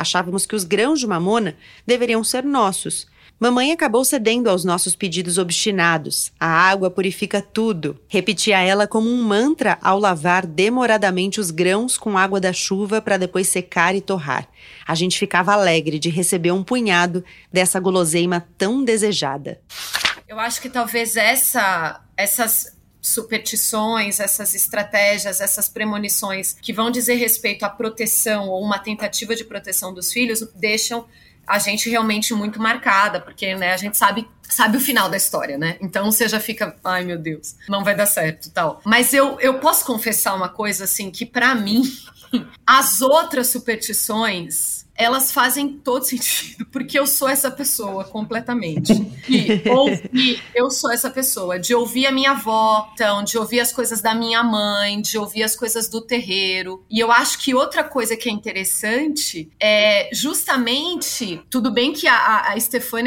Achávamos 0.00 0.46
que 0.46 0.54
os 0.54 0.64
grãos 0.64 1.00
de 1.00 1.06
mamona 1.06 1.56
deveriam 1.86 2.22
ser 2.24 2.44
nossos 2.44 3.06
Mamãe 3.40 3.70
acabou 3.70 4.04
cedendo 4.04 4.50
aos 4.50 4.64
nossos 4.64 4.96
pedidos 4.96 5.38
obstinados. 5.38 6.32
A 6.40 6.48
água 6.48 6.90
purifica 6.90 7.40
tudo. 7.40 7.96
Repetia 8.08 8.60
ela 8.60 8.84
como 8.88 9.08
um 9.08 9.22
mantra 9.22 9.78
ao 9.80 9.96
lavar 9.96 10.44
demoradamente 10.44 11.38
os 11.38 11.52
grãos 11.52 11.96
com 11.96 12.18
água 12.18 12.40
da 12.40 12.52
chuva 12.52 13.00
para 13.00 13.16
depois 13.16 13.46
secar 13.46 13.94
e 13.94 14.00
torrar. 14.00 14.48
A 14.84 14.92
gente 14.96 15.16
ficava 15.16 15.52
alegre 15.52 16.00
de 16.00 16.10
receber 16.10 16.50
um 16.50 16.64
punhado 16.64 17.24
dessa 17.52 17.78
guloseima 17.78 18.44
tão 18.58 18.82
desejada. 18.82 19.60
Eu 20.26 20.40
acho 20.40 20.60
que 20.60 20.68
talvez 20.68 21.16
essa, 21.16 22.00
essas 22.16 22.76
superstições, 23.00 24.20
essas 24.20 24.54
estratégias, 24.54 25.40
essas 25.40 25.68
premonições 25.68 26.54
que 26.60 26.72
vão 26.72 26.90
dizer 26.90 27.14
respeito 27.14 27.64
à 27.64 27.68
proteção 27.68 28.48
ou 28.48 28.62
uma 28.62 28.78
tentativa 28.78 29.34
de 29.34 29.44
proteção 29.44 29.94
dos 29.94 30.12
filhos 30.12 30.40
deixam 30.54 31.06
a 31.46 31.58
gente 31.58 31.88
realmente 31.88 32.34
muito 32.34 32.60
marcada, 32.60 33.20
porque 33.20 33.54
né, 33.54 33.72
a 33.72 33.76
gente 33.76 33.96
sabe 33.96 34.28
sabe 34.48 34.76
o 34.76 34.80
final 34.80 35.08
da 35.08 35.16
história, 35.16 35.58
né? 35.58 35.76
Então 35.80 36.10
você 36.10 36.28
já 36.28 36.40
fica, 36.40 36.74
ai 36.82 37.04
meu 37.04 37.18
Deus, 37.18 37.56
não 37.68 37.84
vai 37.84 37.94
dar 37.94 38.06
certo, 38.06 38.50
tal. 38.50 38.80
Mas 38.84 39.12
eu, 39.12 39.38
eu 39.40 39.58
posso 39.58 39.84
confessar 39.84 40.34
uma 40.34 40.48
coisa 40.48 40.84
assim 40.84 41.10
que 41.10 41.26
para 41.26 41.54
mim 41.54 41.82
as 42.66 43.00
outras 43.00 43.48
superstições 43.48 44.88
elas 44.98 45.30
fazem 45.30 45.68
todo 45.68 46.02
sentido, 46.02 46.66
porque 46.72 46.98
eu 46.98 47.06
sou 47.06 47.28
essa 47.28 47.50
pessoa 47.52 48.02
completamente. 48.02 48.92
E 49.28 49.62
ouvir, 49.70 50.42
eu 50.52 50.68
sou 50.72 50.90
essa 50.90 51.08
pessoa, 51.08 51.56
de 51.56 51.72
ouvir 51.72 52.06
a 52.06 52.12
minha 52.12 52.32
avó, 52.32 52.90
então, 52.92 53.22
de 53.22 53.38
ouvir 53.38 53.60
as 53.60 53.72
coisas 53.72 54.02
da 54.02 54.12
minha 54.12 54.42
mãe, 54.42 55.00
de 55.00 55.16
ouvir 55.16 55.44
as 55.44 55.54
coisas 55.54 55.88
do 55.88 56.00
terreiro. 56.00 56.84
E 56.90 56.98
eu 56.98 57.12
acho 57.12 57.38
que 57.38 57.54
outra 57.54 57.84
coisa 57.84 58.16
que 58.16 58.28
é 58.28 58.32
interessante 58.32 59.48
é 59.60 60.10
justamente, 60.12 61.40
tudo 61.48 61.70
bem 61.70 61.92
que 61.92 62.08
a, 62.08 62.48
a 62.48 62.56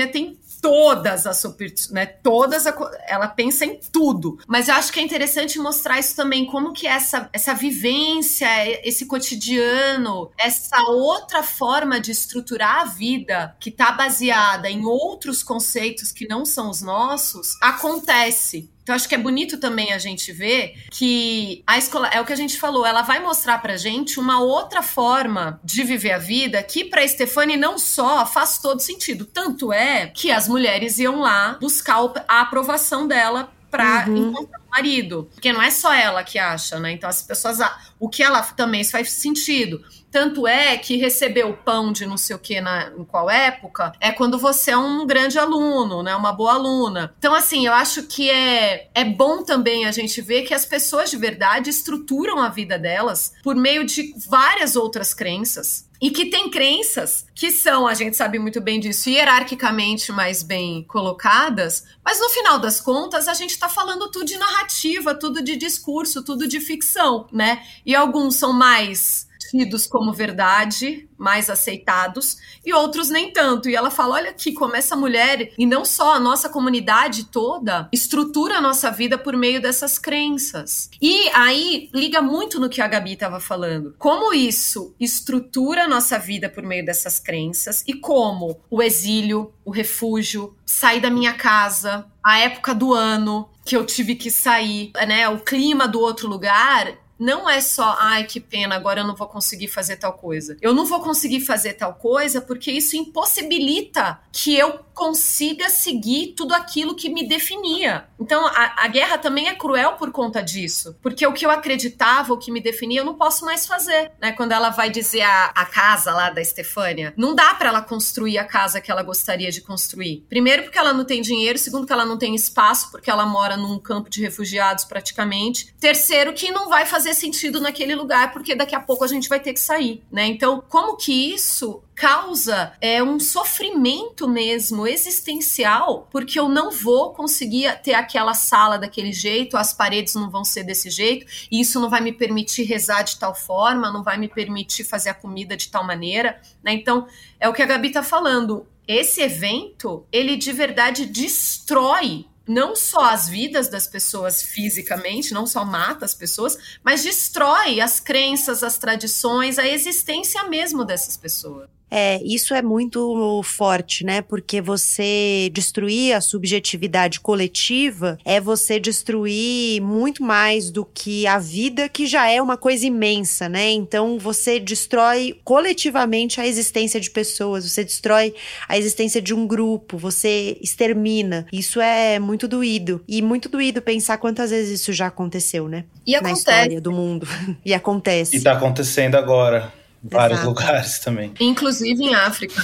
tem 0.10 0.39
todas 0.62 1.26
as 1.26 1.38
superstições, 1.38 1.93
né? 1.93 2.05
Todas, 2.05 2.68
a, 2.68 2.76
ela 3.07 3.28
pensa 3.28 3.66
em 3.66 3.80
tudo. 3.91 4.39
Mas 4.47 4.70
eu 4.70 4.76
acho 4.76 4.93
que 4.93 4.99
é 4.99 5.03
interessante 5.03 5.59
mostrar 5.59 5.99
isso 5.99 6.16
também, 6.16 6.45
como 6.45 6.72
que 6.72 6.86
essa, 6.88 7.30
essa 7.34 7.53
vivência, 7.53 8.47
esse 8.88 9.07
cotidiano, 9.07 10.32
essa 10.38 10.80
outra 10.89 11.41
forma 11.41 11.99
de 11.99 12.12
estruturar 12.12 12.82
a 12.82 12.86
vida 12.86 13.55
que 13.59 13.70
está 13.70 13.91
baseada 13.91 14.70
em 14.70 14.86
outros 14.86 15.41
conceitos 15.41 16.12
que 16.12 16.28
não 16.28 16.45
são 16.45 16.70
os 16.70 16.82
nossos, 16.82 17.57
acontece. 17.62 18.70
Então, 18.92 18.98
acho 18.98 19.08
que 19.08 19.16
é 19.16 19.18
bonito 19.18 19.58
também 19.58 19.94
a 19.94 19.98
gente 19.98 20.34
ver 20.34 20.76
que 20.92 21.64
a 21.66 21.78
escola, 21.78 22.10
é 22.10 22.20
o 22.20 22.26
que 22.26 22.34
a 22.34 22.36
gente 22.36 22.60
falou, 22.60 22.86
ela 22.86 23.04
vai 23.04 23.22
mostrar 23.22 23.58
pra 23.60 23.78
gente 23.78 24.20
uma 24.20 24.42
outra 24.42 24.84
forma 24.84 25.62
de 25.64 25.82
viver 25.86 26.12
a 26.12 26.18
vida 26.18 26.62
que 26.62 26.84
pra 26.84 27.08
Stefani 27.08 27.56
não 27.56 27.78
só 27.78 28.26
faz 28.26 28.58
todo 28.58 28.82
sentido. 28.82 29.24
Tanto 29.24 29.72
é 29.72 30.08
que 30.08 30.30
as 30.30 30.46
mulheres 30.46 31.00
iam 31.00 31.22
lá 31.22 31.58
buscar 31.62 32.00
a 32.28 32.42
aprovação 32.42 33.08
dela 33.08 33.50
para 33.70 34.10
uhum. 34.10 34.30
encontrar 34.30 34.60
o 34.60 34.70
marido. 34.70 35.30
Porque 35.34 35.54
não 35.54 35.62
é 35.62 35.72
só 35.72 35.94
ela 35.94 36.22
que 36.22 36.38
acha, 36.38 36.78
né? 36.78 36.92
Então 36.92 37.10
as 37.10 37.22
pessoas. 37.22 37.60
O 37.98 38.10
que 38.10 38.22
ela 38.22 38.42
também 38.42 38.84
faz 38.84 39.10
sentido. 39.14 39.82
Tanto 40.12 40.45
é 40.45 40.78
que 40.78 40.97
receber 40.97 41.45
o 41.45 41.55
pão 41.55 41.91
de 41.91 42.05
não 42.05 42.18
sei 42.18 42.36
o 42.36 42.39
que 42.39 42.59
na, 42.59 42.91
em 42.97 43.05
qual 43.05 43.30
época 43.30 43.93
é 43.99 44.12
quando 44.12 44.38
você 44.38 44.72
é 44.72 44.78
um 44.78 45.07
grande 45.07 45.39
aluno, 45.39 46.03
né? 46.03 46.16
Uma 46.16 46.34
boa 46.34 46.53
aluna. 46.53 47.16
Então, 47.18 47.34
assim, 47.34 47.66
eu 47.66 47.74
acho 47.74 48.03
que 48.03 48.30
é, 48.30 48.89
é 48.93 49.05
bom 49.05 49.43
também 49.43 49.86
a 49.86 49.91
gente 49.91 50.22
ver 50.22 50.43
que 50.43 50.53
as 50.53 50.66
pessoas 50.66 51.09
de 51.09 51.18
verdade 51.18 51.70
estruturam 51.70 52.39
a 52.39 52.49
vida 52.49 52.78
delas 52.78 53.34
por 53.43 53.55
meio 53.55 53.86
de 53.86 54.14
várias 54.28 54.76
outras 54.76 55.14
crenças 55.14 55.89
e 56.01 56.09
que 56.09 56.26
tem 56.26 56.49
crenças 56.49 57.28
que 57.36 57.51
são, 57.51 57.88
a 57.88 57.93
gente 57.93 58.18
sabe 58.18 58.39
muito 58.39 58.59
bem 58.59 58.80
disso, 58.80 59.07
hierarquicamente 59.07 60.12
mais 60.12 60.41
bem 60.41 60.84
colocadas, 60.84 61.86
mas 62.03 62.20
no 62.20 62.28
final 62.30 62.57
das 62.57 62.82
contas 62.82 63.28
a 63.28 63.36
gente 63.36 63.51
está 63.51 63.70
falando 63.70 64.09
tudo 64.09 64.26
de 64.26 64.38
narrativa, 64.38 65.14
tudo 65.14 65.43
de 65.43 65.55
discurso, 65.55 66.24
tudo 66.24 66.47
de 66.47 66.59
ficção, 66.59 67.28
né? 67.32 67.64
E 67.86 67.95
alguns 67.95 68.36
são 68.36 68.51
mais 68.51 69.30
tidos 69.52 69.86
como 69.86 70.14
verdade, 70.14 71.10
mais 71.18 71.49
aceitados, 71.49 72.38
e 72.66 72.74
outros 72.74 73.10
nem 73.10 73.32
tanto. 73.32 73.70
E 73.70 73.76
ela 73.76 73.91
fala: 73.91 74.16
olha 74.16 74.30
aqui 74.30 74.54
como 74.54 74.76
essa 74.76 74.95
mulher, 74.95 75.52
e 75.58 75.66
não 75.66 75.84
só 75.84 76.16
a 76.16 76.20
nossa 76.20 76.49
comunidade 76.49 77.26
toda, 77.26 77.89
estrutura 77.91 78.58
a 78.58 78.62
nossa 78.62 78.89
vida 78.89 79.18
por 79.18 79.36
meio 79.36 79.62
dessas 79.62 79.99
crenças. 79.99 80.89
E 81.02 81.30
aí 81.34 81.89
liga 81.93 82.22
muito 82.22 82.60
no 82.60 82.70
que 82.70 82.82
a 82.82 82.88
Gabi 82.88 83.14
estava 83.14 83.39
falando. 83.39 83.93
Como 83.99 84.34
isso 84.34 84.95
estrutura 84.99 85.84
a 85.84 85.88
nossa 85.88 86.18
vida 86.18 86.49
por 86.49 86.64
meio 86.64 86.86
dessas 86.86 87.20
crenças 87.20 87.84
e 87.86 87.93
como 87.93 88.60
o 88.70 88.82
exílio, 88.82 89.54
o 89.66 89.72
refúgio, 89.72 90.56
sair 90.66 91.02
da 91.02 91.10
minha 91.10 91.34
casa, 91.34 92.06
a 92.24 92.39
época 92.39 92.74
do 92.74 92.93
ano, 92.93 93.49
que 93.66 93.76
eu 93.76 93.86
tive 93.86 94.16
que 94.16 94.32
sair, 94.32 94.91
né? 95.08 95.28
O 95.28 95.39
clima 95.39 95.88
do 95.88 95.99
outro 95.99 96.28
lugar 96.28 96.97
não 97.22 97.47
é 97.47 97.61
só, 97.61 97.95
ai, 97.99 98.24
que 98.24 98.39
pena, 98.39 98.76
agora 98.76 99.01
eu 99.01 99.07
não 99.07 99.15
vou 99.15 99.28
conseguir 99.28 99.67
fazer 99.67 99.97
tal 99.97 100.13
coisa. 100.13 100.57
Eu 100.59 100.74
não 100.74 100.86
vou 100.86 101.01
conseguir 101.01 101.41
fazer 101.41 101.74
tal 101.74 101.93
coisa 101.93 102.41
porque 102.41 102.72
isso 102.72 102.95
impossibilita 102.95 104.19
que 104.32 104.57
eu 104.57 104.80
consiga 104.93 105.69
seguir 105.69 106.34
tudo 106.36 106.53
aquilo 106.53 106.95
que 106.95 107.09
me 107.09 107.28
definia. 107.28 108.05
Então, 108.19 108.45
a, 108.45 108.86
a, 108.86 108.88
guerra 108.88 109.17
também 109.17 109.47
é 109.47 109.55
cruel 109.55 109.93
por 109.93 110.11
conta 110.11 110.41
disso, 110.41 110.95
porque 111.01 111.26
o 111.26 111.34
que 111.34 111.45
eu 111.45 111.51
acreditava, 111.51 112.34
o 112.34 112.38
que 112.38 112.51
me 112.51 112.61
definia, 112.61 113.01
eu 113.01 113.05
não 113.05 113.15
posso 113.15 113.45
mais 113.45 113.65
fazer, 113.65 114.11
né? 114.22 114.32
Quando 114.32 114.51
ela 114.51 114.69
vai 114.69 114.89
dizer 114.89 115.22
a, 115.22 115.45
a 115.55 115.65
casa 115.65 116.13
lá 116.13 116.30
da 116.30 116.41
Estefânia, 116.41 117.13
não 117.17 117.34
dá 117.34 117.53
para 117.53 117.69
ela 117.69 117.82
construir 117.82 118.38
a 118.38 118.45
casa 118.45 118.82
que 118.82 118.91
ela 118.91 119.01
gostaria 119.01 119.51
de 119.51 119.61
construir. 119.61 120.26
Primeiro, 120.30 120.63
porque 120.63 120.78
ela 120.78 120.93
não 120.93 121.05
tem 121.05 121.22
dinheiro, 121.22 121.57
segundo, 121.57 121.88
que 121.88 121.93
ela 121.93 122.05
não 122.05 122.17
tem 122.17 122.36
espaço, 122.36 122.91
porque 122.91 123.09
ela 123.09 123.26
mora 123.26 123.57
num 123.57 123.80
campo 123.80 124.09
de 124.09 124.22
refugiados 124.22 124.86
praticamente. 124.86 125.74
Terceiro, 125.80 126.34
que 126.34 126.51
não 126.51 126.69
vai 126.69 126.86
fazer 126.86 127.11
sentido 127.14 127.59
naquele 127.59 127.95
lugar, 127.95 128.32
porque 128.32 128.55
daqui 128.55 128.76
a 128.76 128.80
pouco 128.80 129.03
a 129.03 129.07
gente 129.07 129.30
vai 129.30 129.39
ter 129.39 129.53
que 129.53 129.59
sair, 129.59 130.03
né? 130.12 130.26
Então, 130.26 130.64
como 130.68 130.97
que 130.97 131.34
isso 131.34 131.84
causa 131.95 132.74
é 132.82 133.03
um 133.03 133.20
sofrimento 133.20 134.28
mesmo 134.28 134.88
existencial, 134.88 136.07
porque 136.12 136.39
eu 136.39 136.49
não 136.49 136.72
vou 136.72 137.14
conseguir 137.14 137.80
ter 137.82 137.93
aquela 137.93 138.34
sala 138.34 138.78
daquele 138.78 139.14
jeito, 139.14 139.55
as 139.55 139.72
paredes 139.72 140.16
não 140.16 140.30
vão 140.30 140.43
ser 140.43 140.64
desse 140.64 140.89
jeito, 140.89 141.26
e 141.51 141.62
isso 141.62 141.80
não 141.80 141.89
vai 141.89 142.01
me 142.01 142.12
permitir 142.12 142.64
rezar 142.64 143.03
de 143.03 143.18
tal 143.18 143.36
forma, 143.36 143.91
não 143.91 144.03
vai 144.03 144.18
me 144.18 144.28
permitir 144.28 144.84
fazer 144.84 145.09
a 145.09 145.14
comida 145.14 145.55
de 145.55 145.70
tal 145.70 145.86
maneira, 145.86 146.41
né? 146.64 146.74
Então, 146.74 147.07
é 147.39 147.47
o 147.47 147.53
que 147.53 147.62
a 147.62 147.68
Gabi 147.68 147.91
tá 147.91 148.01
falando. 148.01 148.66
Esse 148.88 149.22
evento, 149.22 150.05
ele 150.12 150.36
de 150.36 150.51
verdade 150.51 151.05
destrói 151.05 152.26
não 152.52 152.76
só 152.76 153.06
as 153.06 153.30
vidas 153.30 153.70
das 153.70 153.88
pessoas 153.88 154.43
fisicamente, 154.43 155.34
não 155.34 155.47
só 155.47 155.64
mata 155.64 156.04
as 156.04 156.14
pessoas, 156.14 156.58
mas 156.84 157.02
destrói 157.02 157.80
as 157.80 157.99
crenças, 157.99 158.62
as 158.62 158.78
tradições, 158.78 159.58
a 159.58 159.66
existência 159.66 160.43
mesmo 160.43 160.84
dessas 160.84 161.16
pessoas. 161.16 161.70
É, 161.92 162.22
isso 162.24 162.54
é 162.54 162.62
muito 162.62 163.42
forte, 163.44 164.06
né? 164.06 164.22
Porque 164.22 164.62
você 164.62 165.50
destruir 165.52 166.14
a 166.14 166.22
subjetividade 166.22 167.20
coletiva 167.20 168.18
é 168.24 168.39
você 168.39 168.80
destruir 168.80 169.82
muito 169.82 170.24
mais 170.24 170.72
do 170.72 170.86
que 170.86 171.28
a 171.28 171.38
vida, 171.38 171.89
que 171.89 172.08
já 172.08 172.30
é 172.30 172.42
uma 172.42 172.56
coisa 172.56 172.86
imensa, 172.86 173.50
né? 173.50 173.70
Então 173.72 174.18
você 174.18 174.58
destrói 174.58 175.38
coletivamente 175.44 176.39
a 176.39 176.48
existência 176.48 177.00
de 177.00 177.10
pessoas, 177.10 177.70
você 177.70 177.84
destrói 177.84 178.34
a 178.70 178.78
existência 178.78 179.22
de 179.22 179.34
um 179.34 179.46
grupo, 179.46 179.98
você 179.98 180.58
extermina. 180.62 181.46
Isso 181.52 181.82
é 181.82 182.20
muito 182.20 182.48
doído. 182.48 183.04
E 183.08 183.22
muito 183.22 183.50
doído 183.50 183.82
pensar 183.82 184.18
quantas 184.18 184.52
vezes 184.52 184.80
isso 184.80 184.94
já 184.94 185.08
aconteceu, 185.08 185.68
né? 185.68 185.84
E 186.08 186.14
Na 186.14 186.20
acontece. 186.20 186.39
história 186.39 186.82
do 186.82 186.92
mundo. 186.92 187.28
e 187.66 187.74
acontece. 187.74 188.38
E 188.38 188.42
tá 188.42 188.54
acontecendo 188.54 189.16
agora 189.16 189.81
vários 190.04 190.39
Exato. 190.39 190.49
lugares 190.49 190.99
também. 190.99 191.34
Inclusive 191.39 192.04
em 192.04 192.16
África. 192.16 192.62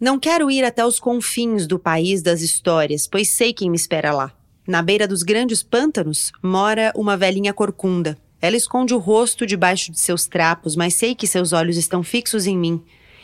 Não 0.00 0.18
quero 0.18 0.50
ir 0.50 0.64
até 0.64 0.84
os 0.84 0.98
confins 0.98 1.66
do 1.66 1.78
país 1.78 2.22
das 2.22 2.40
histórias, 2.40 3.06
pois 3.06 3.30
sei 3.30 3.52
quem 3.52 3.70
me 3.70 3.76
espera 3.76 4.12
lá. 4.12 4.32
Na 4.66 4.82
beira 4.82 5.06
dos 5.06 5.22
grandes 5.22 5.62
pântanos 5.62 6.32
mora 6.42 6.92
uma 6.96 7.16
velhinha 7.16 7.52
corcunda. 7.52 8.16
Ela 8.40 8.56
esconde 8.56 8.94
o 8.94 8.98
rosto 8.98 9.44
debaixo 9.44 9.92
de 9.92 10.00
seus 10.00 10.26
trapos, 10.26 10.74
mas 10.74 10.94
sei 10.94 11.14
que 11.14 11.26
seus 11.26 11.52
olhos 11.52 11.76
estão 11.76 12.02
fixos 12.02 12.46
em 12.46 12.56
mim. 12.56 12.82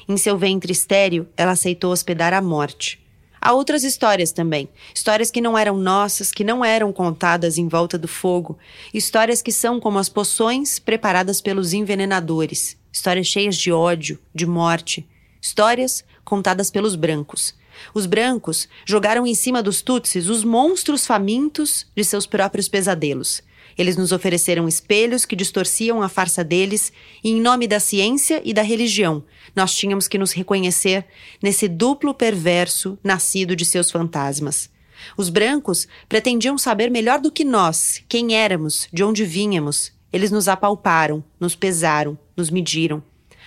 Em 0.09 0.17
seu 0.17 0.37
ventre 0.37 0.73
estéril, 0.73 1.27
ela 1.37 1.53
aceitou 1.53 1.93
hospedar 1.93 2.35
a 2.35 2.43
morte. 2.43 3.01
Há 3.41 3.53
outras 3.53 3.85
histórias 3.85 4.33
também. 4.33 4.69
Histórias 4.95 5.31
que 5.31 5.41
não 5.41 5.57
eram 5.57 5.77
nossas, 5.79 6.33
que 6.33 6.45
não 6.45 6.65
eram 6.65 6.93
contadas 6.93 7.59
em 7.59 7.69
volta 7.69 7.97
do 7.97 8.09
fogo. 8.09 8.59
Histórias 8.93 9.41
que 9.41 9.53
são 9.53 9.79
como 9.79 9.99
as 9.99 10.09
poções 10.09 10.79
preparadas 10.79 11.41
pelos 11.41 11.73
envenenadores. 11.73 12.77
Histórias 12.97 13.27
cheias 13.27 13.59
de 13.59 13.71
ódio, 13.71 14.19
de 14.35 14.47
morte. 14.47 15.07
Histórias 15.39 16.03
contadas 16.25 16.71
pelos 16.71 16.97
brancos. 16.97 17.55
Os 17.93 18.07
brancos 18.07 18.67
jogaram 18.87 19.27
em 19.27 19.35
cima 19.35 19.63
dos 19.63 19.83
Tutsis 19.83 20.31
os 20.31 20.43
monstros 20.43 21.07
famintos 21.07 21.87
de 21.95 22.03
seus 22.03 22.27
próprios 22.27 22.69
pesadelos. 22.69 23.43
Eles 23.77 23.99
nos 23.99 24.13
ofereceram 24.13 24.67
espelhos 24.67 25.27
que 25.27 25.37
distorciam 25.37 26.01
a 26.01 26.09
farsa 26.09 26.43
deles, 26.43 26.91
e 27.23 27.33
em 27.33 27.39
nome 27.39 27.69
da 27.69 27.79
ciência 27.79 28.41
e 28.43 28.55
da 28.55 28.63
religião, 28.63 29.23
nós 29.55 29.75
tínhamos 29.75 30.09
que 30.09 30.17
nos 30.17 30.33
reconhecer 30.33 31.05
nesse 31.43 31.69
duplo 31.69 32.15
perverso 32.15 32.99
nascido 33.05 33.55
de 33.55 33.67
seus 33.67 33.91
fantasmas. 33.91 34.71
Os 35.19 35.29
brancos 35.29 35.87
pretendiam 36.09 36.57
saber 36.57 36.91
melhor 36.91 37.21
do 37.21 37.31
que 37.31 37.45
nós 37.45 38.03
quem 38.09 38.35
éramos, 38.35 38.89
de 38.91 39.05
onde 39.05 39.23
vínhamos. 39.23 39.93
Eles 40.11 40.31
nos 40.31 40.49
apalparam, 40.49 41.23
nos 41.39 41.55
pesaram, 41.55 42.19
nos 42.37 42.51
mediram. 42.51 43.03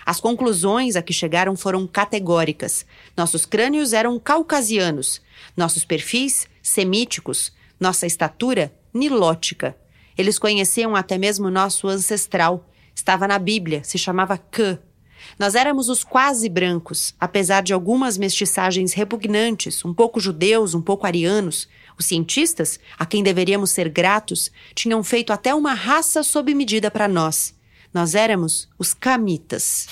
As 0.05 0.19
conclusões 0.19 0.95
a 0.95 1.01
que 1.01 1.13
chegaram 1.13 1.55
foram 1.55 1.85
categóricas. 1.85 2.85
Nossos 3.15 3.45
crânios 3.45 3.93
eram 3.93 4.17
caucasianos, 4.19 5.21
nossos 5.55 5.85
perfis 5.85 6.47
semíticos, 6.63 7.51
nossa 7.79 8.07
estatura 8.07 8.73
nilótica. 8.93 9.75
Eles 10.17 10.39
conheciam 10.39 10.95
até 10.95 11.17
mesmo 11.17 11.49
nosso 11.49 11.87
ancestral. 11.87 12.67
Estava 12.95 13.27
na 13.27 13.39
Bíblia, 13.39 13.83
se 13.83 13.97
chamava 13.97 14.37
Cã. 14.37 14.79
Nós 15.37 15.53
éramos 15.55 15.89
os 15.89 16.03
quase 16.03 16.49
brancos, 16.49 17.13
apesar 17.19 17.61
de 17.61 17.73
algumas 17.73 18.17
mestiçagens 18.17 18.93
repugnantes, 18.93 19.83
um 19.83 19.93
pouco 19.93 20.19
judeus, 20.19 20.73
um 20.73 20.81
pouco 20.81 21.05
arianos. 21.05 21.67
Os 21.97 22.05
cientistas, 22.05 22.79
a 22.97 23.05
quem 23.05 23.21
deveríamos 23.21 23.71
ser 23.71 23.89
gratos, 23.89 24.51
tinham 24.73 25.03
feito 25.03 25.33
até 25.33 25.53
uma 25.53 25.73
raça 25.73 26.23
sob 26.23 26.53
medida 26.53 26.89
para 26.89 27.07
nós. 27.07 27.53
Nós 27.93 28.15
éramos 28.15 28.67
os 28.77 28.93
camitas. 28.93 29.87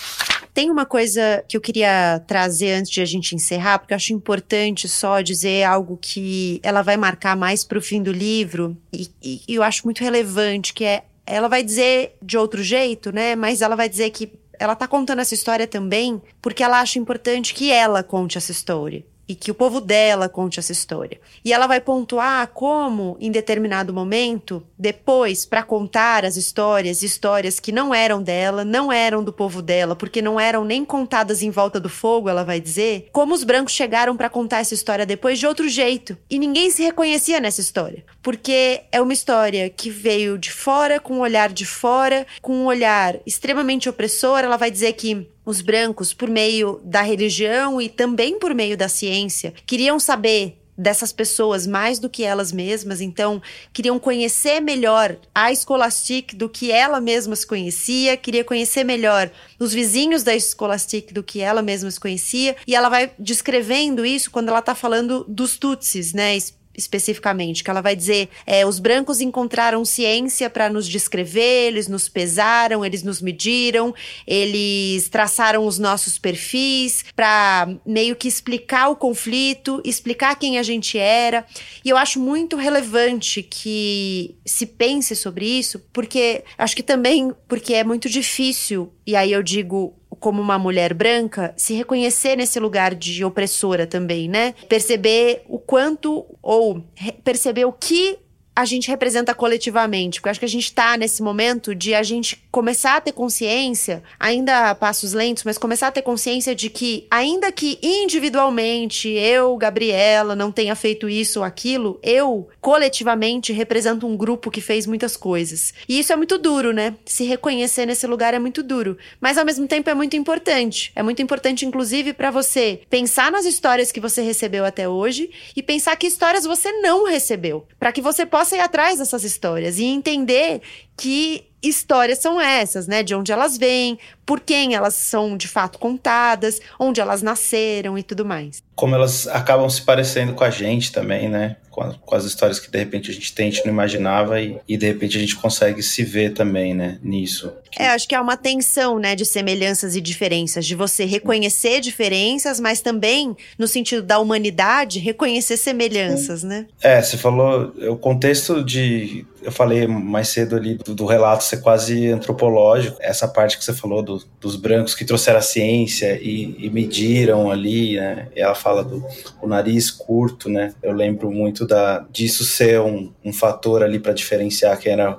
Tem 0.54 0.72
uma 0.72 0.86
coisa 0.86 1.44
que 1.48 1.56
eu 1.56 1.62
queria 1.62 2.20
trazer 2.26 2.72
antes 2.72 2.92
de 2.92 3.02
a 3.02 3.06
gente 3.06 3.36
encerrar, 3.36 3.80
porque 3.80 3.94
eu 3.94 3.96
acho 3.96 4.14
importante 4.14 4.88
só 4.88 5.22
dizer 5.22 5.64
algo 5.64 5.98
que 6.02 6.60
ela 6.64 6.82
vai 6.82 6.98
marcar 6.98 7.36
mais 7.36 7.64
para 7.64 7.78
o 7.78 7.82
fim 7.82 8.02
do 8.02 8.12
livro 8.12 8.76
e, 8.92 9.10
e, 9.22 9.42
eu 9.48 9.62
acho 9.62 9.86
muito 9.86 10.02
relevante, 10.02 10.74
que 10.74 10.84
é 10.84 11.04
ela 11.26 11.48
vai 11.48 11.62
dizer 11.62 12.16
de 12.22 12.38
outro 12.38 12.64
jeito, 12.64 13.12
né? 13.12 13.36
Mas 13.36 13.62
ela 13.62 13.76
vai 13.76 13.90
dizer 13.90 14.10
que 14.12 14.32
ela 14.58 14.76
tá 14.76 14.88
contando 14.88 15.20
essa 15.20 15.34
história 15.34 15.68
também 15.68 16.22
porque 16.42 16.64
ela 16.64 16.80
acha 16.80 16.98
importante 16.98 17.54
que 17.54 17.72
ela 17.72 18.02
conte 18.02 18.38
essa 18.38 18.52
história 18.52 19.04
e 19.28 19.36
que 19.36 19.52
o 19.52 19.56
povo 19.56 19.82
dela 19.82 20.30
conte 20.30 20.60
essa 20.60 20.72
história. 20.72 21.20
E 21.44 21.52
ela 21.52 21.68
vai 21.68 21.82
pontuar 21.82 22.48
como, 22.54 23.18
em 23.20 23.32
determinado 23.32 23.94
momento, 23.94 24.66
depois, 24.78 25.46
para 25.46 25.64
contar 25.64 26.24
as 26.24 26.38
histórias, 26.38 27.04
histórias 27.04 27.60
que 27.60 27.72
não 27.72 27.94
eram 27.94 28.22
dela, 28.22 28.64
não 28.64 28.92
eram 28.92 29.24
do 29.24 29.34
povo 29.34 29.62
dela, 29.62 29.96
porque 29.96 30.22
não 30.22 30.40
eram 30.40 30.64
nem 30.64 30.86
contadas 30.86 31.42
em 31.42 31.50
volta 31.50 31.80
do 31.80 31.90
fogo, 31.90 32.30
ela 32.30 32.44
vai 32.44 32.60
dizer, 32.60 33.10
como 33.12 33.34
os 33.34 33.44
brancos 33.44 33.74
chegaram 33.74 34.16
para 34.16 34.30
contar 34.30 34.60
essa 34.60 34.74
história 34.74 35.06
depois 35.06 35.40
de 35.40 35.46
outro 35.48 35.68
jeito. 35.68 36.18
E 36.30 36.40
ninguém 36.40 36.70
se 36.70 36.84
reconhecia 36.84 37.40
nessa 37.40 37.62
história, 37.62 38.06
porque 38.22 38.82
é 38.92 39.02
uma 39.02 39.14
história 39.14 39.70
que 39.70 39.90
veio 39.90 40.38
de 40.38 40.52
fora, 40.52 41.00
com 41.00 41.16
um 41.16 41.20
olhar 41.20 41.52
de 41.52 41.66
fora, 41.66 42.26
com 42.42 42.54
um 42.54 42.66
olhar 42.66 43.18
extremamente 43.26 43.90
opressor. 43.90 44.40
Ela 44.40 44.58
vai 44.58 44.72
dizer 44.72 44.94
que 44.94 45.28
os 45.48 45.62
brancos, 45.62 46.14
por 46.14 46.30
meio 46.30 46.82
da 46.84 47.02
religião 47.02 47.80
e 47.82 47.88
também 47.88 48.38
por 48.38 48.54
meio 48.54 48.76
da 48.76 48.90
ciência, 48.90 49.54
queriam 49.66 49.98
saber 49.98 50.62
dessas 50.78 51.12
pessoas 51.14 51.66
mais 51.66 52.00
do 52.00 52.10
que 52.10 52.24
elas 52.24 52.52
mesmas, 52.52 53.00
então 53.00 53.42
queriam 53.74 53.98
conhecer 53.98 54.60
melhor 54.60 55.18
a 55.34 55.56
Scholastic 55.56 56.36
do 56.36 56.48
que 56.50 56.70
ela 56.70 57.00
mesma 57.00 57.36
se 57.36 57.48
conhecia, 57.48 58.16
queria 58.18 58.44
conhecer 58.44 58.84
melhor 58.84 59.32
os 59.58 59.74
vizinhos 59.74 60.22
da 60.22 60.38
Scholastic 60.38 61.12
do 61.14 61.24
que 61.24 61.40
ela 61.40 61.64
mesma 61.64 61.90
se 61.90 62.00
conhecia, 62.00 62.56
e 62.68 62.76
ela 62.76 62.90
vai 62.90 63.12
descrevendo 63.18 64.06
isso 64.06 64.30
quando 64.30 64.50
ela 64.50 64.60
está 64.60 64.76
falando 64.76 65.26
dos 65.28 65.58
Tutsis, 65.58 66.14
né, 66.14 66.38
especificamente, 66.78 67.64
que 67.64 67.70
ela 67.70 67.82
vai 67.82 67.96
dizer: 67.96 68.30
é, 68.46 68.66
os 68.66 68.80
brancos 68.80 69.20
encontraram 69.20 69.84
ciência 69.84 70.50
para 70.50 70.70
nos 70.70 70.88
descrever, 70.88 71.68
eles 71.68 71.88
nos 71.88 72.08
pesaram, 72.08 72.86
eles 72.86 73.02
nos 73.04 73.22
mediram, 73.22 73.94
eles 74.26 75.10
traçaram 75.10 75.66
os 75.66 75.80
nossos 75.80 76.20
perfis 76.20 77.04
para 77.16 77.68
meio 77.86 78.16
que 78.16 78.28
explicar 78.28 78.90
o 78.90 78.96
conflito, 78.96 79.82
explicar 79.84 80.36
quem 80.36 80.60
a 80.60 80.64
gente 80.64 80.98
era. 80.98 81.46
E 81.84 81.90
eu 81.90 81.98
acho 81.98 82.20
muito 82.20 82.56
relevante 82.56 83.42
que 83.42 84.36
se 84.46 84.66
pense 84.66 85.16
sobre 85.16 85.46
isso, 85.46 85.80
porque 85.92 86.44
acho 86.58 86.76
que 86.76 86.84
também 86.84 87.34
porque 87.48 87.74
é 87.74 87.84
muito 87.84 88.08
difícil, 88.08 88.94
e 89.06 89.16
aí 89.16 89.32
eu 89.32 89.42
digo 89.42 89.96
como 90.20 90.42
uma 90.42 90.58
mulher 90.58 90.94
branca, 90.94 91.54
se 91.56 91.74
reconhecer 91.74 92.36
nesse 92.36 92.60
lugar 92.60 92.96
de 92.96 93.24
opressora 93.24 93.86
também, 93.86 94.28
né? 94.28 94.54
Perceber 94.68 95.44
o 95.48 95.60
quanto, 95.60 96.26
ou 96.42 96.84
perceber 97.24 97.66
o 97.66 97.74
que 97.74 98.20
a 98.58 98.66
gente 98.66 98.88
representa 98.88 99.36
coletivamente? 99.36 100.20
Porque 100.20 100.30
eu 100.30 100.32
acho 100.32 100.40
que 100.40 100.46
a 100.48 100.50
gente 100.50 100.64
está 100.64 100.98
nesse 100.98 101.22
momento 101.22 101.76
de 101.76 101.94
a 101.94 102.02
gente 102.02 102.44
começar 102.50 102.96
a 102.96 103.02
ter 103.02 103.12
consciência, 103.12 104.02
ainda 104.20 104.72
a 104.72 104.76
passos 104.76 105.14
lentos, 105.14 105.44
mas 105.44 105.60
começar 105.60 105.90
a 105.90 105.92
ter 105.92 106.02
consciência 106.02 106.56
de 106.56 106.68
que, 106.68 107.06
ainda 107.12 107.52
que 107.52 107.78
individualmente 107.84 109.10
eu, 109.10 109.56
Gabriela, 109.58 110.36
não 110.36 110.52
tenha 110.52 110.76
feito 110.76 111.08
isso 111.08 111.38
ou 111.38 111.46
aquilo, 111.46 112.00
eu 112.02 112.50
coletivamente 112.60 113.54
represento 113.54 114.08
um 114.08 114.18
grupo 114.18 114.50
que 114.50 114.60
fez 114.60 114.88
muitas 114.88 115.16
coisas. 115.16 115.72
E 115.88 116.00
isso 116.00 116.12
é 116.12 116.16
muito 116.16 116.40
duro, 116.40 116.74
né? 116.74 116.96
Se 117.06 117.26
reconhecer 117.26 117.86
nesse 117.86 118.08
lugar 118.08 118.34
é 118.34 118.40
muito 118.40 118.64
duro, 118.64 118.98
mas 119.22 119.38
ao 119.38 119.46
mesmo 119.46 119.68
tempo 119.68 119.88
é 119.92 119.94
muito 119.94 120.16
importante. 120.16 120.92
É 120.96 121.04
muito 121.04 121.22
importante, 121.22 121.64
inclusive, 121.64 122.12
para 122.12 122.32
você 122.32 122.82
pensar 122.90 123.32
nas 123.32 123.46
histórias 123.46 123.92
que 123.92 124.00
você 124.00 124.24
recebeu 124.24 124.66
até 124.66 124.90
hoje 124.90 125.30
e 125.56 125.62
pensar 125.62 125.96
que 125.96 126.08
histórias 126.08 126.44
você 126.44 126.72
não 126.82 127.06
recebeu, 127.06 127.68
para 127.78 127.92
que 127.92 128.02
você 128.02 128.26
possa 128.26 128.47
ir 128.56 128.62
atrás 128.62 129.00
dessas 129.00 129.24
histórias 129.24 129.80
e 129.80 129.86
entender 129.86 130.62
que 130.98 131.48
histórias 131.62 132.20
são 132.20 132.40
essas, 132.40 132.88
né? 132.88 133.04
De 133.04 133.16
onde 133.16 133.32
elas 133.32 133.58
vêm, 133.58 133.98
por 134.26 134.40
quem 134.40 134.76
elas 134.76 134.94
são 134.94 135.38
de 135.38 135.48
fato 135.48 135.80
contadas, 135.80 136.60
onde 136.80 137.02
elas 137.02 137.22
nasceram 137.22 137.98
e 137.98 138.04
tudo 138.04 138.26
mais. 138.26 138.62
Como 138.76 138.94
elas 138.94 139.28
acabam 139.28 139.70
se 139.70 139.82
parecendo 139.82 140.34
com 140.34 140.44
a 140.44 140.50
gente 140.50 140.92
também, 140.92 141.30
né? 141.30 141.58
Com, 141.72 141.82
a, 141.82 141.94
com 141.94 142.16
as 142.16 142.26
histórias 142.26 142.60
que 142.60 142.70
de 142.70 142.78
repente 142.78 143.12
a 143.12 143.14
gente 143.14 143.34
tem, 143.34 143.48
a 143.48 143.52
gente 143.52 143.66
não 143.66 143.74
imaginava 143.74 144.42
e, 144.42 144.60
e, 144.68 144.78
de 144.78 144.86
repente 144.88 145.18
a 145.18 145.20
gente 145.20 145.36
consegue 145.36 145.82
se 145.84 146.04
ver 146.04 146.34
também, 146.34 146.74
né? 146.74 147.00
Nisso. 147.04 147.52
É, 147.78 147.88
acho 147.90 148.08
que 148.08 148.16
é 148.16 148.22
uma 148.22 148.38
tensão, 148.38 149.00
né? 149.00 149.16
De 149.16 149.26
semelhanças 149.26 149.96
e 149.96 150.02
diferenças, 150.02 150.66
de 150.66 150.76
você 150.76 151.06
reconhecer 151.06 151.80
diferenças, 151.80 152.60
mas 152.60 152.82
também, 152.82 153.36
no 153.58 153.68
sentido 153.68 154.02
da 154.02 154.20
humanidade, 154.20 155.00
reconhecer 155.00 155.58
semelhanças, 155.58 156.44
né? 156.44 156.66
É, 156.82 157.02
você 157.02 157.18
falou, 157.18 157.74
o 157.90 157.98
contexto 157.98 158.64
de 158.64 159.26
eu 159.42 159.52
falei 159.52 159.88
mais 159.88 160.30
cedo 160.30 160.56
ali 160.56 160.76
do, 160.76 160.96
do, 160.96 161.06
relato 161.06 161.44
ser 161.44 161.58
quase 161.58 162.10
antropológico, 162.10 162.98
essa 163.00 163.28
parte 163.28 163.58
que 163.58 163.64
você 163.64 163.74
falou 163.74 164.02
do, 164.02 164.24
dos 164.40 164.56
brancos 164.56 164.96
que 164.96 165.06
trouxeram 165.06 165.40
a 165.40 165.42
ciência 165.42 166.20
e, 166.22 166.56
e 166.58 166.70
mediram 166.70 167.50
ali, 167.52 167.98
né? 167.98 168.28
E 168.36 168.42
ela 168.42 168.56
fala 168.56 168.84
do 168.84 169.06
nariz 169.44 169.92
curto, 169.92 170.50
né? 170.50 170.74
Eu 170.82 170.92
lembro 170.92 171.32
muito 171.32 171.66
da, 171.66 172.06
disso 172.12 172.44
ser 172.44 172.82
um, 172.82 173.12
um 173.24 173.32
fator 173.32 173.84
ali 173.84 174.00
para 174.00 174.14
diferenciar 174.14 174.78
quem 174.80 174.94
era 174.94 175.18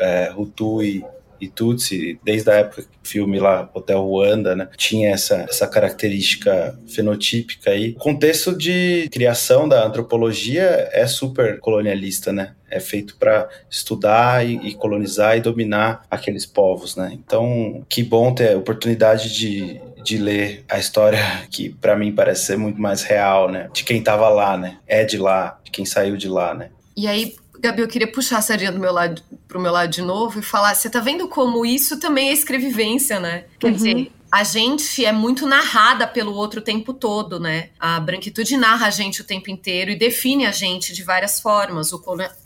é, 0.00 0.32
Hutu 0.36 0.82
e, 0.82 1.04
e 1.40 1.48
Tutsi, 1.48 2.18
desde 2.24 2.50
a 2.50 2.54
época 2.54 2.82
do 2.82 2.88
filme 3.02 3.38
lá, 3.38 3.68
Hotel 3.74 4.02
Ruanda, 4.02 4.54
né, 4.54 4.68
tinha 4.76 5.10
essa, 5.10 5.46
essa 5.48 5.66
característica 5.66 6.78
fenotípica 6.86 7.70
aí. 7.70 7.90
O 7.90 8.00
contexto 8.00 8.56
de 8.56 9.08
criação 9.10 9.68
da 9.68 9.86
antropologia 9.86 10.88
é 10.92 11.06
super 11.06 11.58
colonialista, 11.60 12.32
né? 12.32 12.54
É 12.70 12.80
feito 12.80 13.16
para 13.16 13.48
estudar 13.70 14.46
e, 14.46 14.56
e, 14.68 14.74
colonizar 14.74 15.36
e 15.36 15.40
dominar 15.40 16.04
aqueles 16.10 16.44
povos, 16.44 16.96
né? 16.96 17.10
Então, 17.14 17.82
que 17.88 18.02
bom 18.02 18.34
ter 18.34 18.52
a 18.52 18.58
oportunidade 18.58 19.32
de, 19.32 19.80
de 20.04 20.18
ler 20.18 20.64
a 20.68 20.78
história 20.78 21.18
que 21.50 21.70
para 21.70 21.96
mim 21.96 22.12
parece 22.12 22.44
ser 22.46 22.58
muito 22.58 22.80
mais 22.80 23.02
real, 23.02 23.50
né? 23.50 23.70
De 23.72 23.84
quem 23.84 24.02
tava 24.02 24.28
lá, 24.28 24.56
né? 24.58 24.78
É 24.86 25.04
de 25.04 25.16
lá, 25.16 25.58
de 25.64 25.70
quem 25.70 25.86
saiu 25.86 26.16
de 26.16 26.28
lá, 26.28 26.52
né? 26.52 26.70
E 26.94 27.06
aí, 27.06 27.36
Gabi, 27.60 27.82
eu 27.82 27.88
queria 27.88 28.10
puxar 28.10 28.38
a 28.38 28.42
sardinha 28.42 28.70
do 28.70 28.78
meu 28.78 28.92
lado, 28.92 29.22
pro 29.46 29.60
meu 29.60 29.72
lado 29.72 29.90
de 29.90 30.02
novo 30.02 30.38
e 30.38 30.42
falar: 30.42 30.74
você 30.74 30.88
tá 30.88 31.00
vendo 31.00 31.28
como 31.28 31.64
isso 31.66 31.98
também 31.98 32.28
é 32.28 32.32
escrevivência, 32.32 33.18
né? 33.18 33.44
Quer 33.58 33.68
uhum. 33.68 33.72
dizer, 33.72 34.12
a 34.30 34.44
gente 34.44 35.04
é 35.04 35.12
muito 35.12 35.46
narrada 35.46 36.06
pelo 36.06 36.34
outro 36.34 36.60
o 36.60 36.62
tempo 36.62 36.92
todo, 36.92 37.40
né? 37.40 37.70
A 37.78 37.98
branquitude 37.98 38.56
narra 38.56 38.86
a 38.86 38.90
gente 38.90 39.22
o 39.22 39.24
tempo 39.24 39.50
inteiro 39.50 39.90
e 39.90 39.96
define 39.96 40.46
a 40.46 40.52
gente 40.52 40.92
de 40.92 41.02
várias 41.02 41.40
formas. 41.40 41.92
O 41.92 42.02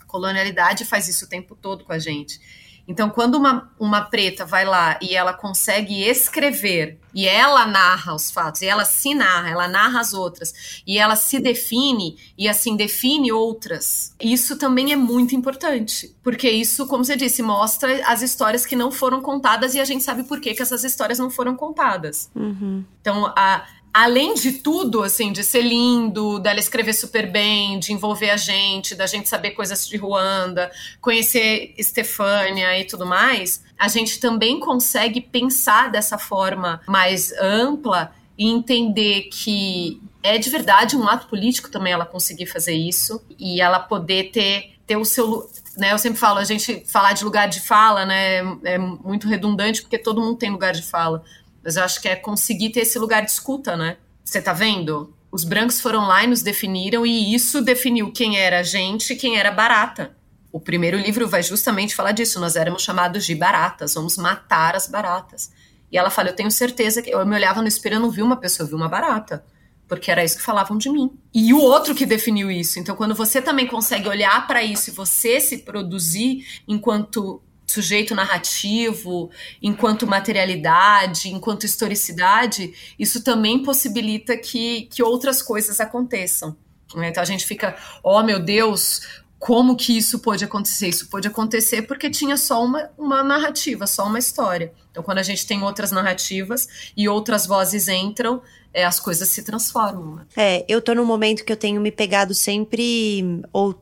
colonialidade 0.07 0.85
faz 0.85 1.07
isso 1.07 1.25
o 1.25 1.29
tempo 1.29 1.55
todo 1.55 1.83
com 1.83 1.91
a 1.91 1.99
gente. 1.99 2.39
Então, 2.87 3.09
quando 3.09 3.35
uma, 3.35 3.71
uma 3.79 4.01
preta 4.01 4.45
vai 4.45 4.65
lá 4.65 4.99
e 5.01 5.15
ela 5.15 5.33
consegue 5.33 6.03
escrever, 6.03 6.99
e 7.13 7.27
ela 7.27 7.65
narra 7.65 8.13
os 8.13 8.29
fatos, 8.29 8.61
e 8.61 8.65
ela 8.65 8.83
se 8.83 9.13
narra, 9.13 9.49
ela 9.49 9.67
narra 9.67 9.99
as 10.01 10.13
outras, 10.13 10.81
e 10.85 10.97
ela 10.97 11.15
se 11.15 11.39
define, 11.39 12.17
e 12.37 12.47
assim 12.49 12.75
define 12.75 13.31
outras, 13.31 14.13
isso 14.19 14.57
também 14.57 14.91
é 14.91 14.95
muito 14.95 15.35
importante. 15.35 16.13
Porque 16.21 16.49
isso, 16.49 16.85
como 16.87 17.05
você 17.05 17.15
disse, 17.15 17.41
mostra 17.41 18.05
as 18.05 18.21
histórias 18.21 18.65
que 18.65 18.75
não 18.75 18.91
foram 18.91 19.21
contadas, 19.21 19.75
e 19.75 19.79
a 19.79 19.85
gente 19.85 20.03
sabe 20.03 20.23
por 20.23 20.41
que, 20.41 20.53
que 20.53 20.61
essas 20.61 20.83
histórias 20.83 21.19
não 21.19 21.29
foram 21.29 21.55
contadas. 21.55 22.29
Uhum. 22.35 22.83
Então, 22.99 23.27
a, 23.35 23.65
além 23.93 24.33
de 24.33 24.53
tudo, 24.53 25.03
assim, 25.03 25.31
de 25.31 25.43
ser 25.43 25.61
lindo, 25.61 26.39
dela 26.39 26.59
escrever 26.59 26.93
super 26.93 27.31
bem, 27.31 27.77
de 27.77 27.93
envolver 27.93 28.31
a 28.31 28.37
gente, 28.37 28.95
da 28.95 29.05
gente 29.05 29.29
saber 29.29 29.51
coisas 29.51 29.87
de 29.87 29.95
Ruanda, 29.97 30.71
conhecer 30.99 31.73
Estefânia 31.77 32.77
e 32.79 32.85
tudo 32.85 33.05
mais, 33.05 33.63
a 33.77 33.87
gente 33.87 34.19
também 34.19 34.59
consegue 34.59 35.21
pensar 35.21 35.91
dessa 35.91 36.17
forma 36.17 36.81
mais 36.87 37.31
ampla 37.33 38.13
e 38.35 38.49
entender 38.49 39.29
que 39.31 40.01
é 40.23 40.39
de 40.39 40.49
verdade 40.49 40.97
um 40.97 41.07
ato 41.07 41.27
político 41.27 41.69
também 41.69 41.93
ela 41.93 42.05
conseguir 42.05 42.47
fazer 42.47 42.73
isso 42.73 43.21
e 43.37 43.61
ela 43.61 43.79
poder 43.79 44.31
ter, 44.31 44.71
ter 44.87 44.97
o 44.97 45.05
seu 45.05 45.47
né, 45.75 45.91
eu 45.91 45.97
sempre 45.97 46.19
falo, 46.19 46.37
a 46.37 46.43
gente 46.43 46.83
falar 46.85 47.13
de 47.13 47.23
lugar 47.23 47.47
de 47.47 47.59
fala, 47.59 48.05
né, 48.05 48.37
é 48.63 48.77
muito 48.77 49.27
redundante 49.27 49.81
porque 49.81 49.97
todo 49.97 50.21
mundo 50.21 50.37
tem 50.37 50.51
lugar 50.51 50.71
de 50.71 50.83
fala, 50.83 51.23
mas 51.63 51.75
eu 51.75 51.83
acho 51.83 52.01
que 52.01 52.07
é 52.07 52.15
conseguir 52.15 52.71
ter 52.71 52.81
esse 52.81 52.99
lugar 52.99 53.23
de 53.23 53.31
escuta, 53.31 53.75
né? 53.77 53.97
Você 54.23 54.41
tá 54.41 54.53
vendo? 54.53 55.13
Os 55.31 55.43
brancos 55.43 55.81
foram 55.81 56.05
lá 56.05 56.23
e 56.23 56.27
nos 56.27 56.41
definiram, 56.41 57.05
e 57.05 57.33
isso 57.33 57.61
definiu 57.61 58.11
quem 58.11 58.37
era 58.37 58.59
a 58.59 58.63
gente 58.63 59.15
quem 59.15 59.37
era 59.37 59.51
barata. 59.51 60.15
O 60.51 60.59
primeiro 60.59 60.97
livro 60.97 61.27
vai 61.27 61.41
justamente 61.41 61.95
falar 61.95 62.11
disso. 62.11 62.39
Nós 62.39 62.55
éramos 62.55 62.83
chamados 62.83 63.25
de 63.25 63.33
baratas, 63.33 63.95
vamos 63.95 64.17
matar 64.17 64.75
as 64.75 64.87
baratas. 64.87 65.51
E 65.91 65.97
ela 65.97 66.11
fala: 66.11 66.29
Eu 66.29 66.35
tenho 66.35 66.51
certeza 66.51 67.01
que. 67.01 67.09
Eu 67.09 67.25
me 67.25 67.35
olhava 67.35 67.61
no 67.61 67.67
espelho 67.67 67.95
e 67.95 67.99
não 67.99 68.11
vi 68.11 68.21
uma 68.21 68.37
pessoa, 68.37 68.65
eu 68.65 68.69
vi 68.69 68.75
uma 68.75 68.87
barata. 68.87 69.43
Porque 69.87 70.11
era 70.11 70.23
isso 70.23 70.37
que 70.37 70.43
falavam 70.43 70.77
de 70.77 70.89
mim. 70.89 71.11
E 71.33 71.53
o 71.53 71.59
outro 71.59 71.93
que 71.93 72.05
definiu 72.05 72.49
isso. 72.49 72.79
Então, 72.79 72.95
quando 72.95 73.13
você 73.13 73.41
também 73.41 73.67
consegue 73.67 74.07
olhar 74.07 74.47
para 74.47 74.63
isso 74.63 74.89
e 74.89 74.93
você 74.93 75.39
se 75.39 75.59
produzir 75.59 76.45
enquanto 76.67 77.41
sujeito 77.73 78.15
narrativo, 78.15 79.29
enquanto 79.61 80.07
materialidade, 80.07 81.29
enquanto 81.29 81.65
historicidade, 81.65 82.73
isso 82.97 83.23
também 83.23 83.63
possibilita 83.63 84.37
que, 84.37 84.83
que 84.83 85.01
outras 85.01 85.41
coisas 85.41 85.79
aconteçam. 85.79 86.55
Né? 86.95 87.09
Então 87.09 87.23
a 87.23 87.25
gente 87.25 87.45
fica, 87.45 87.75
oh 88.03 88.21
meu 88.23 88.39
Deus, 88.39 89.01
como 89.39 89.75
que 89.75 89.97
isso 89.97 90.19
pode 90.19 90.45
acontecer? 90.45 90.87
Isso 90.87 91.09
pode 91.09 91.27
acontecer 91.27 91.81
porque 91.81 92.09
tinha 92.09 92.37
só 92.37 92.63
uma, 92.63 92.89
uma 92.97 93.21
narrativa, 93.21 93.85
só 93.85 94.05
uma 94.05 94.17
história. 94.17 94.71
Então, 94.89 95.03
quando 95.03 95.17
a 95.17 95.23
gente 95.23 95.45
tem 95.45 95.61
outras 95.63 95.91
narrativas 95.91 96.65
e 96.95 97.09
outras 97.09 97.45
vozes 97.45 97.89
entram, 97.89 98.41
é, 98.73 98.85
as 98.85 99.01
coisas 99.01 99.27
se 99.27 99.43
transformam. 99.43 100.15
Né? 100.15 100.25
É, 100.37 100.65
eu 100.69 100.81
tô 100.81 100.95
num 100.95 101.03
momento 101.03 101.43
que 101.43 101.51
eu 101.51 101.57
tenho 101.57 101.81
me 101.81 101.91
pegado 101.91 102.33
sempre, 102.33 103.41
ou 103.51 103.75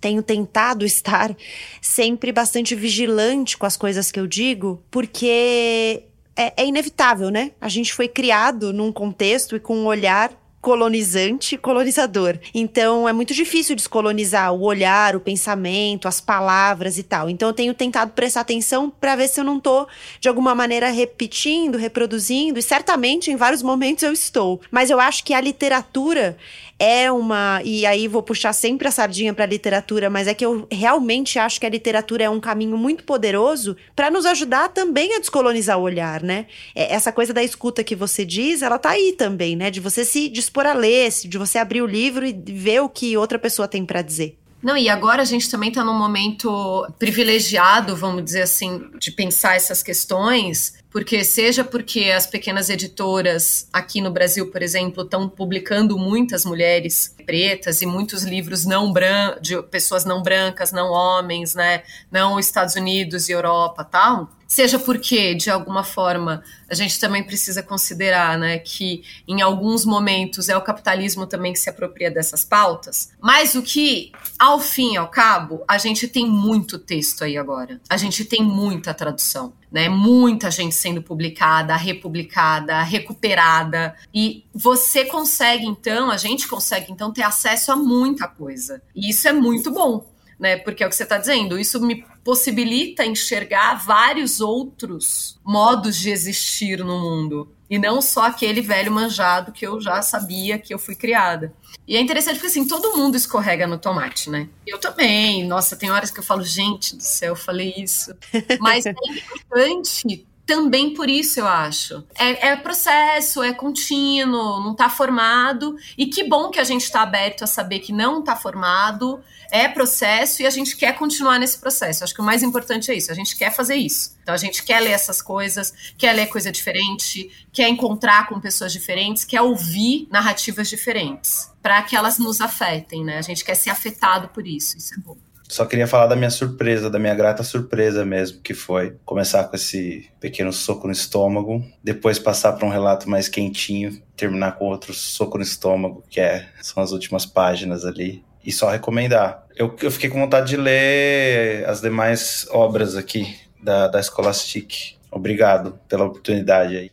tenho 0.00 0.22
tentado 0.22 0.84
estar 0.84 1.36
sempre 1.80 2.32
bastante 2.32 2.74
vigilante 2.74 3.56
com 3.56 3.66
as 3.66 3.76
coisas 3.76 4.10
que 4.10 4.20
eu 4.20 4.26
digo, 4.26 4.82
porque 4.90 6.04
é, 6.36 6.62
é 6.62 6.66
inevitável, 6.66 7.30
né? 7.30 7.52
A 7.60 7.68
gente 7.68 7.92
foi 7.92 8.08
criado 8.08 8.72
num 8.72 8.92
contexto 8.92 9.56
e 9.56 9.60
com 9.60 9.76
um 9.76 9.86
olhar 9.86 10.30
colonizante 10.66 11.56
colonizador. 11.56 12.40
Então 12.52 13.08
é 13.08 13.12
muito 13.12 13.32
difícil 13.32 13.76
descolonizar 13.76 14.52
o 14.52 14.64
olhar, 14.64 15.14
o 15.14 15.20
pensamento, 15.20 16.08
as 16.08 16.20
palavras 16.20 16.98
e 16.98 17.04
tal. 17.04 17.30
Então 17.30 17.50
eu 17.50 17.54
tenho 17.54 17.72
tentado 17.72 18.10
prestar 18.10 18.40
atenção 18.40 18.90
para 18.90 19.14
ver 19.14 19.28
se 19.28 19.38
eu 19.38 19.44
não 19.44 19.60
tô 19.60 19.86
de 20.18 20.28
alguma 20.28 20.56
maneira 20.56 20.90
repetindo, 20.90 21.78
reproduzindo, 21.78 22.58
e 22.58 22.62
certamente 22.62 23.30
em 23.30 23.36
vários 23.36 23.62
momentos 23.62 24.02
eu 24.02 24.12
estou. 24.12 24.60
Mas 24.68 24.90
eu 24.90 24.98
acho 24.98 25.22
que 25.22 25.32
a 25.32 25.40
literatura 25.40 26.36
é 26.78 27.10
uma. 27.10 27.60
E 27.64 27.86
aí 27.86 28.06
vou 28.06 28.22
puxar 28.22 28.52
sempre 28.52 28.86
a 28.88 28.90
sardinha 28.90 29.32
para 29.32 29.44
a 29.44 29.48
literatura, 29.48 30.10
mas 30.10 30.26
é 30.28 30.34
que 30.34 30.44
eu 30.44 30.66
realmente 30.70 31.38
acho 31.38 31.58
que 31.58 31.66
a 31.66 31.70
literatura 31.70 32.24
é 32.24 32.30
um 32.30 32.40
caminho 32.40 32.76
muito 32.76 33.04
poderoso 33.04 33.76
para 33.94 34.10
nos 34.10 34.26
ajudar 34.26 34.68
também 34.68 35.14
a 35.14 35.18
descolonizar 35.18 35.78
o 35.78 35.82
olhar, 35.82 36.22
né? 36.22 36.46
É, 36.74 36.94
essa 36.94 37.10
coisa 37.10 37.32
da 37.32 37.42
escuta 37.42 37.82
que 37.82 37.94
você 37.94 38.24
diz, 38.24 38.62
ela 38.62 38.78
tá 38.78 38.90
aí 38.90 39.14
também, 39.16 39.56
né? 39.56 39.70
De 39.70 39.80
você 39.80 40.04
se 40.04 40.28
dispor 40.28 40.55
a 40.64 40.72
ler, 40.72 41.10
de 41.10 41.36
você 41.36 41.58
abrir 41.58 41.82
o 41.82 41.86
livro 41.86 42.24
e 42.24 42.32
ver 42.32 42.80
o 42.80 42.88
que 42.88 43.16
outra 43.16 43.38
pessoa 43.38 43.66
tem 43.66 43.84
para 43.84 44.00
dizer. 44.00 44.38
Não, 44.62 44.76
e 44.76 44.88
agora 44.88 45.22
a 45.22 45.24
gente 45.24 45.50
também 45.50 45.68
está 45.68 45.84
num 45.84 45.96
momento 45.96 46.88
privilegiado, 46.98 47.94
vamos 47.94 48.24
dizer 48.24 48.42
assim, 48.42 48.90
de 48.98 49.12
pensar 49.12 49.54
essas 49.54 49.82
questões, 49.82 50.74
porque 50.90 51.22
seja 51.22 51.62
porque 51.62 52.04
as 52.04 52.26
pequenas 52.26 52.68
editoras 52.68 53.68
aqui 53.72 54.00
no 54.00 54.10
Brasil, 54.10 54.50
por 54.50 54.62
exemplo, 54.62 55.04
estão 55.04 55.28
publicando 55.28 55.96
muitas 55.98 56.44
mulheres 56.44 57.14
pretas 57.24 57.82
e 57.82 57.86
muitos 57.86 58.24
livros 58.24 58.64
não 58.64 58.92
brancos, 58.92 59.40
de 59.42 59.62
pessoas 59.64 60.04
não 60.04 60.22
brancas, 60.22 60.72
não 60.72 60.90
homens, 60.90 61.54
né, 61.54 61.82
não 62.10 62.36
Estados 62.36 62.74
Unidos 62.74 63.28
e 63.28 63.32
Europa, 63.32 63.84
tal. 63.84 64.30
Seja 64.46 64.78
porque, 64.78 65.34
de 65.34 65.50
alguma 65.50 65.82
forma, 65.82 66.42
a 66.70 66.74
gente 66.74 67.00
também 67.00 67.22
precisa 67.22 67.62
considerar 67.62 68.38
né, 68.38 68.58
que 68.58 69.02
em 69.26 69.42
alguns 69.42 69.84
momentos 69.84 70.48
é 70.48 70.56
o 70.56 70.60
capitalismo 70.60 71.26
também 71.26 71.52
que 71.52 71.58
se 71.58 71.68
apropria 71.68 72.10
dessas 72.10 72.44
pautas, 72.44 73.12
mas 73.20 73.54
o 73.54 73.62
que, 73.62 74.12
ao 74.38 74.60
fim 74.60 74.94
e 74.94 74.96
ao 74.96 75.08
cabo, 75.08 75.64
a 75.66 75.78
gente 75.78 76.06
tem 76.06 76.26
muito 76.26 76.78
texto 76.78 77.24
aí 77.24 77.36
agora. 77.36 77.80
A 77.88 77.96
gente 77.96 78.24
tem 78.24 78.42
muita 78.42 78.94
tradução. 78.94 79.52
Né, 79.70 79.88
muita 79.88 80.48
gente 80.48 80.74
sendo 80.74 81.02
publicada, 81.02 81.76
republicada, 81.76 82.80
recuperada. 82.82 83.96
E 84.14 84.44
você 84.54 85.04
consegue, 85.04 85.66
então, 85.66 86.08
a 86.10 86.16
gente 86.16 86.46
consegue, 86.46 86.92
então, 86.92 87.12
ter 87.12 87.22
acesso 87.22 87.72
a 87.72 87.76
muita 87.76 88.28
coisa. 88.28 88.80
E 88.94 89.10
isso 89.10 89.26
é 89.26 89.32
muito 89.32 89.72
bom 89.72 90.06
né? 90.38 90.56
Porque 90.56 90.82
é 90.82 90.86
o 90.86 90.90
que 90.90 90.96
você 90.96 91.02
está 91.02 91.18
dizendo, 91.18 91.58
isso 91.58 91.80
me 91.80 92.04
possibilita 92.24 93.04
enxergar 93.04 93.74
vários 93.74 94.40
outros 94.40 95.38
modos 95.44 95.96
de 95.96 96.10
existir 96.10 96.78
no 96.78 97.00
mundo. 97.00 97.52
E 97.68 97.78
não 97.78 98.00
só 98.00 98.26
aquele 98.26 98.60
velho 98.60 98.92
manjado 98.92 99.50
que 99.50 99.66
eu 99.66 99.80
já 99.80 100.00
sabia 100.00 100.58
que 100.58 100.72
eu 100.72 100.78
fui 100.78 100.94
criada. 100.94 101.52
E 101.86 101.96
é 101.96 102.00
interessante 102.00 102.34
porque 102.34 102.46
assim, 102.46 102.66
todo 102.66 102.96
mundo 102.96 103.16
escorrega 103.16 103.66
no 103.66 103.78
tomate, 103.78 104.30
né? 104.30 104.48
Eu 104.66 104.78
também. 104.78 105.46
Nossa, 105.46 105.76
tem 105.76 105.90
horas 105.90 106.10
que 106.10 106.20
eu 106.20 106.24
falo, 106.24 106.44
gente 106.44 106.96
do 106.96 107.02
céu, 107.02 107.30
eu 107.32 107.36
falei 107.36 107.74
isso. 107.76 108.14
Mas 108.60 108.86
é 108.86 108.90
importante 108.90 110.26
também 110.46 110.94
por 110.94 111.10
isso, 111.10 111.40
eu 111.40 111.48
acho. 111.48 112.04
É, 112.14 112.50
é 112.50 112.56
processo, 112.56 113.42
é 113.42 113.52
contínuo, 113.52 114.60
não 114.60 114.72
está 114.72 114.88
formado. 114.88 115.76
E 115.98 116.06
que 116.06 116.22
bom 116.22 116.50
que 116.50 116.60
a 116.60 116.64
gente 116.64 116.84
está 116.84 117.02
aberto 117.02 117.42
a 117.42 117.46
saber 117.48 117.80
que 117.80 117.92
não 117.92 118.20
está 118.20 118.36
formado, 118.36 119.20
é 119.50 119.68
processo 119.68 120.42
e 120.42 120.46
a 120.46 120.50
gente 120.50 120.76
quer 120.76 120.96
continuar 120.96 121.40
nesse 121.40 121.58
processo. 121.58 122.04
Acho 122.04 122.14
que 122.14 122.20
o 122.20 122.24
mais 122.24 122.44
importante 122.44 122.92
é 122.92 122.94
isso, 122.94 123.10
a 123.10 123.14
gente 123.14 123.36
quer 123.36 123.52
fazer 123.54 123.74
isso. 123.74 124.16
Então 124.22 124.34
a 124.34 124.38
gente 124.38 124.62
quer 124.62 124.80
ler 124.80 124.92
essas 124.92 125.20
coisas, 125.20 125.74
quer 125.98 126.12
ler 126.12 126.26
coisa 126.26 126.52
diferente, 126.52 127.28
quer 127.52 127.68
encontrar 127.68 128.28
com 128.28 128.40
pessoas 128.40 128.72
diferentes, 128.72 129.24
quer 129.24 129.42
ouvir 129.42 130.06
narrativas 130.10 130.68
diferentes, 130.68 131.50
para 131.60 131.82
que 131.82 131.96
elas 131.96 132.18
nos 132.18 132.40
afetem, 132.40 133.04
né? 133.04 133.18
A 133.18 133.22
gente 133.22 133.44
quer 133.44 133.56
ser 133.56 133.70
afetado 133.70 134.28
por 134.28 134.46
isso, 134.46 134.78
isso 134.78 134.94
é 134.94 134.98
bom. 134.98 135.25
Só 135.48 135.64
queria 135.64 135.86
falar 135.86 136.06
da 136.06 136.16
minha 136.16 136.30
surpresa, 136.30 136.90
da 136.90 136.98
minha 136.98 137.14
grata 137.14 137.42
surpresa 137.42 138.04
mesmo, 138.04 138.40
que 138.40 138.52
foi 138.52 138.96
começar 139.04 139.44
com 139.44 139.54
esse 139.54 140.10
pequeno 140.20 140.52
soco 140.52 140.86
no 140.86 140.92
estômago, 140.92 141.64
depois 141.82 142.18
passar 142.18 142.52
para 142.54 142.66
um 142.66 142.70
relato 142.70 143.08
mais 143.08 143.28
quentinho, 143.28 144.00
terminar 144.16 144.52
com 144.52 144.66
outro 144.66 144.92
soco 144.92 145.38
no 145.38 145.44
estômago, 145.44 146.04
que 146.10 146.20
é, 146.20 146.48
são 146.60 146.82
as 146.82 146.90
últimas 146.90 147.24
páginas 147.24 147.84
ali. 147.84 148.24
E 148.44 148.52
só 148.52 148.70
recomendar. 148.70 149.44
Eu, 149.56 149.74
eu 149.82 149.90
fiquei 149.90 150.08
com 150.08 150.20
vontade 150.20 150.48
de 150.48 150.56
ler 150.56 151.68
as 151.68 151.80
demais 151.80 152.46
obras 152.50 152.94
aqui 152.94 153.36
da, 153.60 153.88
da 153.88 154.00
Scholastic. 154.00 154.96
Obrigado 155.10 155.78
pela 155.88 156.04
oportunidade 156.04 156.76
aí. 156.76 156.90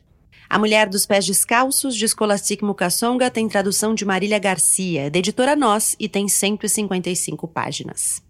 A 0.50 0.60
Mulher 0.60 0.88
dos 0.88 1.06
Pés 1.06 1.26
Descalços, 1.26 1.96
de 1.96 2.08
Scholastic 2.08 2.62
Mukassonga, 2.62 3.30
tem 3.30 3.48
tradução 3.48 3.96
de 3.96 4.06
Marília 4.06 4.38
Garcia, 4.38 5.10
da 5.10 5.20
editora 5.20 5.56
Nós, 5.56 5.96
e 6.00 6.08
tem 6.08 6.28
155 6.28 7.48
páginas. 7.48 8.22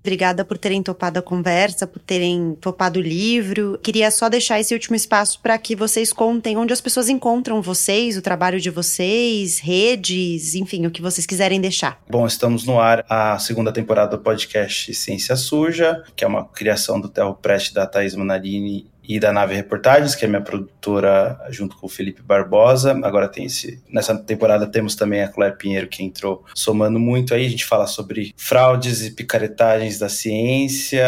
Obrigada 0.00 0.44
por 0.44 0.56
terem 0.56 0.82
topado 0.82 1.18
a 1.18 1.22
conversa, 1.22 1.86
por 1.86 2.00
terem 2.00 2.56
topado 2.60 2.98
o 2.98 3.02
livro. 3.02 3.78
Queria 3.82 4.10
só 4.10 4.28
deixar 4.28 4.58
esse 4.58 4.72
último 4.72 4.96
espaço 4.96 5.40
para 5.40 5.56
que 5.58 5.76
vocês 5.76 6.12
contem 6.12 6.56
onde 6.56 6.72
as 6.72 6.80
pessoas 6.80 7.08
encontram 7.08 7.60
vocês, 7.60 8.16
o 8.16 8.22
trabalho 8.22 8.58
de 8.58 8.70
vocês, 8.70 9.58
redes, 9.58 10.54
enfim, 10.54 10.86
o 10.86 10.90
que 10.90 11.02
vocês 11.02 11.26
quiserem 11.26 11.60
deixar. 11.60 12.00
Bom, 12.08 12.26
estamos 12.26 12.64
no 12.64 12.80
ar 12.80 13.04
a 13.08 13.38
segunda 13.38 13.72
temporada 13.72 14.16
do 14.16 14.22
podcast 14.22 14.92
Ciência 14.94 15.36
Suja, 15.36 16.02
que 16.16 16.24
é 16.24 16.26
uma 16.26 16.44
criação 16.46 17.00
do 17.00 17.08
Terro 17.08 17.34
Preste 17.34 17.74
da 17.74 17.86
Thaís 17.86 18.14
Manarini 18.14 18.86
e 19.10 19.18
da 19.18 19.32
Nave 19.32 19.56
Reportagens, 19.56 20.14
que 20.14 20.24
é 20.24 20.28
minha 20.28 20.40
produtora 20.40 21.36
junto 21.50 21.76
com 21.76 21.86
o 21.86 21.90
Felipe 21.90 22.22
Barbosa. 22.22 22.92
Agora 23.02 23.26
tem 23.26 23.46
esse. 23.46 23.82
Nessa 23.90 24.16
temporada 24.16 24.68
temos 24.68 24.94
também 24.94 25.20
a 25.20 25.26
Cléia 25.26 25.50
Pinheiro 25.50 25.88
que 25.88 26.04
entrou 26.04 26.44
somando 26.54 27.00
muito 27.00 27.34
aí. 27.34 27.44
A 27.44 27.50
gente 27.50 27.64
fala 27.64 27.88
sobre 27.88 28.32
fraudes 28.36 29.04
e 29.04 29.10
picaretagens 29.10 29.98
da 29.98 30.08
ciência. 30.08 31.04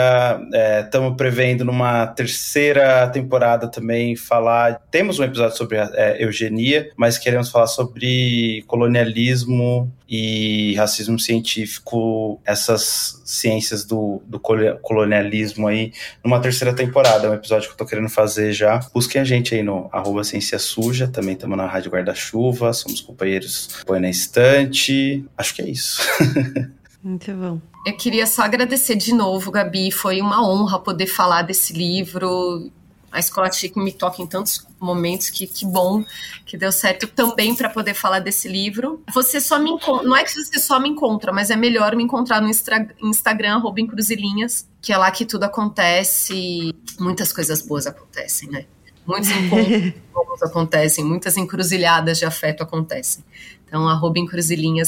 Estamos 0.85 1.13
é, 1.13 1.17
prevendo 1.17 1.65
numa 1.65 2.05
terceira 2.09 3.07
temporada 3.07 3.69
também 3.69 4.17
falar. 4.17 4.83
Temos 4.91 5.21
um 5.21 5.25
episódio 5.25 5.57
sobre 5.57 5.79
é, 5.79 6.25
eugenia, 6.25 6.91
mas 6.97 7.19
queremos 7.19 7.51
falar 7.51 7.69
sobre 7.69 8.65
colonialismo 8.67 9.89
e 10.15 10.75
racismo 10.75 11.19
científico, 11.19 12.39
essas 12.45 13.23
ciências 13.25 13.83
do, 13.83 14.21
do 14.27 14.39
colonialismo 14.39 15.67
aí, 15.67 15.91
numa 16.23 16.39
terceira 16.39 16.75
temporada. 16.75 17.27
É 17.27 17.31
um 17.31 17.35
episódio 17.35 17.67
que 17.67 17.73
eu 17.73 17.79
tô 17.79 17.87
querendo 17.87 18.11
fazer 18.11 18.53
já. 18.53 18.79
Busquem 18.93 19.23
a 19.23 19.25
gente 19.25 19.55
aí 19.55 19.63
no 19.63 19.89
arroba 19.91 20.23
Ciência 20.23 20.59
Suja, 20.59 21.09
também 21.09 21.33
estamos 21.33 21.57
na 21.57 21.67
Rádio 21.67 21.91
Guarda-Chuva, 21.91 22.75
somos 22.75 23.01
companheiros 23.01 23.83
Põe 23.87 24.01
na 24.01 24.11
Estante. 24.11 25.25
Acho 25.35 25.55
que 25.55 25.63
é 25.63 25.71
isso. 25.71 26.03
Muito 27.03 27.33
bom. 27.33 27.59
Eu 27.87 27.97
queria 27.97 28.27
só 28.27 28.43
agradecer 28.43 28.97
de 28.97 29.15
novo, 29.15 29.51
Gabi. 29.51 29.91
Foi 29.91 30.21
uma 30.21 30.47
honra 30.47 30.79
poder 30.79 31.07
falar 31.07 31.41
desse 31.41 31.73
livro 31.73 32.71
a 33.13 33.19
escola 33.19 33.49
TIC 33.51 33.77
me 33.77 33.93
toca 33.93 34.23
em 34.23 34.27
tantos 34.27 34.67
momentos 34.81 35.29
que 35.29 35.47
que 35.47 35.67
bom 35.67 36.05
que 36.47 36.57
deu 36.57 36.73
certo 36.73 37.07
também 37.07 37.55
para 37.55 37.69
poder 37.69 37.95
falar 37.95 38.21
desse 38.21 38.49
livro. 38.49 39.03
Você 39.13 39.41
só 39.41 39.59
me 39.59 39.71
encontra, 39.71 40.09
não 40.09 40.17
é 40.17 40.25
que 40.25 40.33
você 40.33 40.59
só 40.59 40.81
me 40.81 40.89
encontra, 40.89 41.33
mas 41.33 41.51
é 41.51 41.57
melhor 41.57 41.95
me 41.95 42.03
encontrar 42.03 42.41
no 42.41 42.49
Instagram, 42.49 43.57
arroba 43.57 43.81
Encruzilhinhas, 43.81 44.67
que 44.81 44.93
é 44.93 44.97
lá 44.97 45.11
que 45.11 45.27
tudo 45.27 45.45
acontece, 45.45 46.75
muitas 46.99 47.33
coisas 47.33 47.61
boas 47.63 47.87
acontecem, 47.87 48.49
né? 48.49 48.65
Muitos 49.07 49.31
encontros 49.31 50.43
acontecem, 50.43 51.05
muitas 51.05 51.37
encruzilhadas 51.37 52.19
de 52.19 52.25
afeto 52.25 52.63
acontecem. 52.63 53.23
Então, 53.73 53.89
arroba 53.89 54.21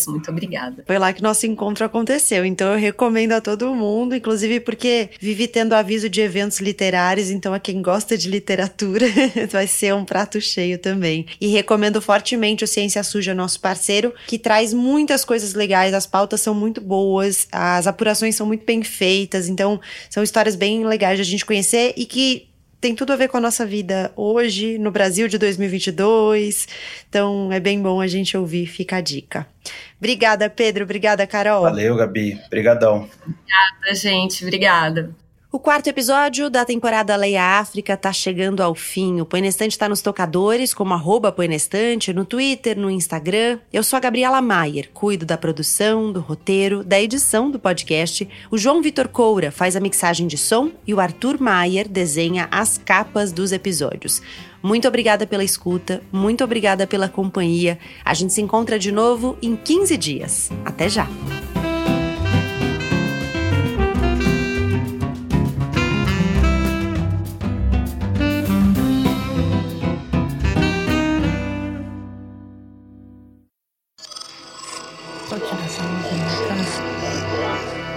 muito 0.09 0.31
obrigada. 0.31 0.85
Foi 0.87 0.99
lá 0.99 1.11
que 1.11 1.23
nosso 1.23 1.47
encontro 1.47 1.87
aconteceu. 1.87 2.45
Então, 2.45 2.75
eu 2.75 2.79
recomendo 2.79 3.33
a 3.33 3.41
todo 3.41 3.75
mundo, 3.75 4.15
inclusive 4.15 4.61
porque 4.61 5.09
vivi 5.19 5.49
tendo 5.49 5.73
aviso 5.73 6.07
de 6.07 6.21
eventos 6.21 6.61
literários, 6.61 7.31
então 7.31 7.55
a 7.55 7.59
quem 7.59 7.81
gosta 7.81 8.19
de 8.19 8.29
literatura 8.29 9.07
vai 9.51 9.67
ser 9.67 9.95
um 9.95 10.05
prato 10.05 10.39
cheio 10.39 10.79
também. 10.79 11.25
E 11.41 11.47
recomendo 11.47 11.99
fortemente 12.03 12.63
o 12.63 12.67
Ciência 12.67 13.03
Suja, 13.03 13.33
nosso 13.33 13.59
parceiro, 13.59 14.13
que 14.27 14.39
traz 14.39 14.75
muitas 14.75 15.25
coisas 15.25 15.55
legais, 15.55 15.95
as 15.95 16.07
pautas 16.07 16.43
são 16.43 16.55
muito 16.55 16.83
boas, 16.83 17.49
as 17.51 17.87
apurações 17.87 18.37
são 18.37 18.47
muito 18.47 18.67
bem 18.67 18.83
feitas, 18.83 19.49
então 19.49 19.81
são 20.11 20.23
histórias 20.23 20.57
bem 20.57 20.85
legais 20.85 21.17
de 21.17 21.23
a 21.23 21.25
gente 21.25 21.47
conhecer 21.47 21.95
e 21.97 22.05
que 22.05 22.49
tem 22.85 22.95
tudo 22.95 23.15
a 23.15 23.17
ver 23.17 23.29
com 23.29 23.39
a 23.39 23.41
nossa 23.41 23.65
vida 23.65 24.13
hoje, 24.15 24.77
no 24.77 24.91
Brasil 24.91 25.27
de 25.27 25.39
2022. 25.39 26.69
Então 27.09 27.51
é 27.51 27.59
bem 27.59 27.81
bom 27.81 27.99
a 27.99 28.07
gente 28.07 28.37
ouvir, 28.37 28.67
fica 28.67 28.97
a 28.97 29.01
dica. 29.01 29.47
Obrigada, 29.97 30.51
Pedro. 30.51 30.85
Obrigada, 30.85 31.27
Carol. 31.27 31.63
Valeu, 31.63 31.97
Gabi. 31.97 32.39
Obrigadão. 32.45 33.09
Obrigada, 33.23 33.95
gente. 33.95 34.45
Obrigada. 34.45 35.24
O 35.55 35.59
quarto 35.61 35.87
episódio 35.87 36.51
da 36.51 36.65
temporada 36.65 37.15
Leia 37.15 37.61
África 37.61 37.97
tá 37.97 38.13
chegando 38.13 38.61
ao 38.61 38.75
fim. 38.75 39.21
O 39.21 39.25
Poenestante 39.25 39.79
tá 39.79 39.89
nos 39.89 40.03
tocadores, 40.03 40.75
como 40.75 40.95
arroba 40.95 41.31
Poenestante, 41.31 42.13
no 42.13 42.25
Twitter, 42.25 42.77
no 42.77 42.91
Instagram. 42.91 43.61
Eu 43.73 43.85
sou 43.85 43.97
a 43.97 44.01
Gabriela 44.01 44.43
Maier, 44.43 44.91
cuido 44.93 45.25
da 45.25 45.39
produção, 45.39 46.11
do 46.11 46.19
roteiro, 46.19 46.83
da 46.83 47.01
edição 47.01 47.53
do 47.53 47.61
podcast. 47.61 48.29
O 48.51 48.59
João 48.59 48.83
Vitor 48.83 49.07
Coura 49.07 49.53
faz 49.53 49.77
a 49.77 49.81
mixagem 49.81 50.27
de 50.27 50.37
som 50.37 50.73
e 50.85 50.93
o 50.93 50.99
Arthur 50.99 51.41
Maier 51.41 51.87
desenha 51.89 52.49
as 52.51 52.77
capas 52.77 53.31
dos 53.31 53.53
episódios. 53.53 54.21
Muito 54.61 54.89
obrigada 54.89 55.25
pela 55.25 55.45
escuta, 55.45 56.03
muito 56.11 56.43
obrigada 56.43 56.85
pela 56.85 57.09
companhia. 57.09 57.79
A 58.05 58.13
gente 58.13 58.33
se 58.33 58.43
encontra 58.43 58.77
de 58.77 58.91
novo 58.91 59.39
em 59.41 59.55
15 59.55 59.97
dias. 59.97 60.51
Até 60.65 60.89
já! 60.89 61.07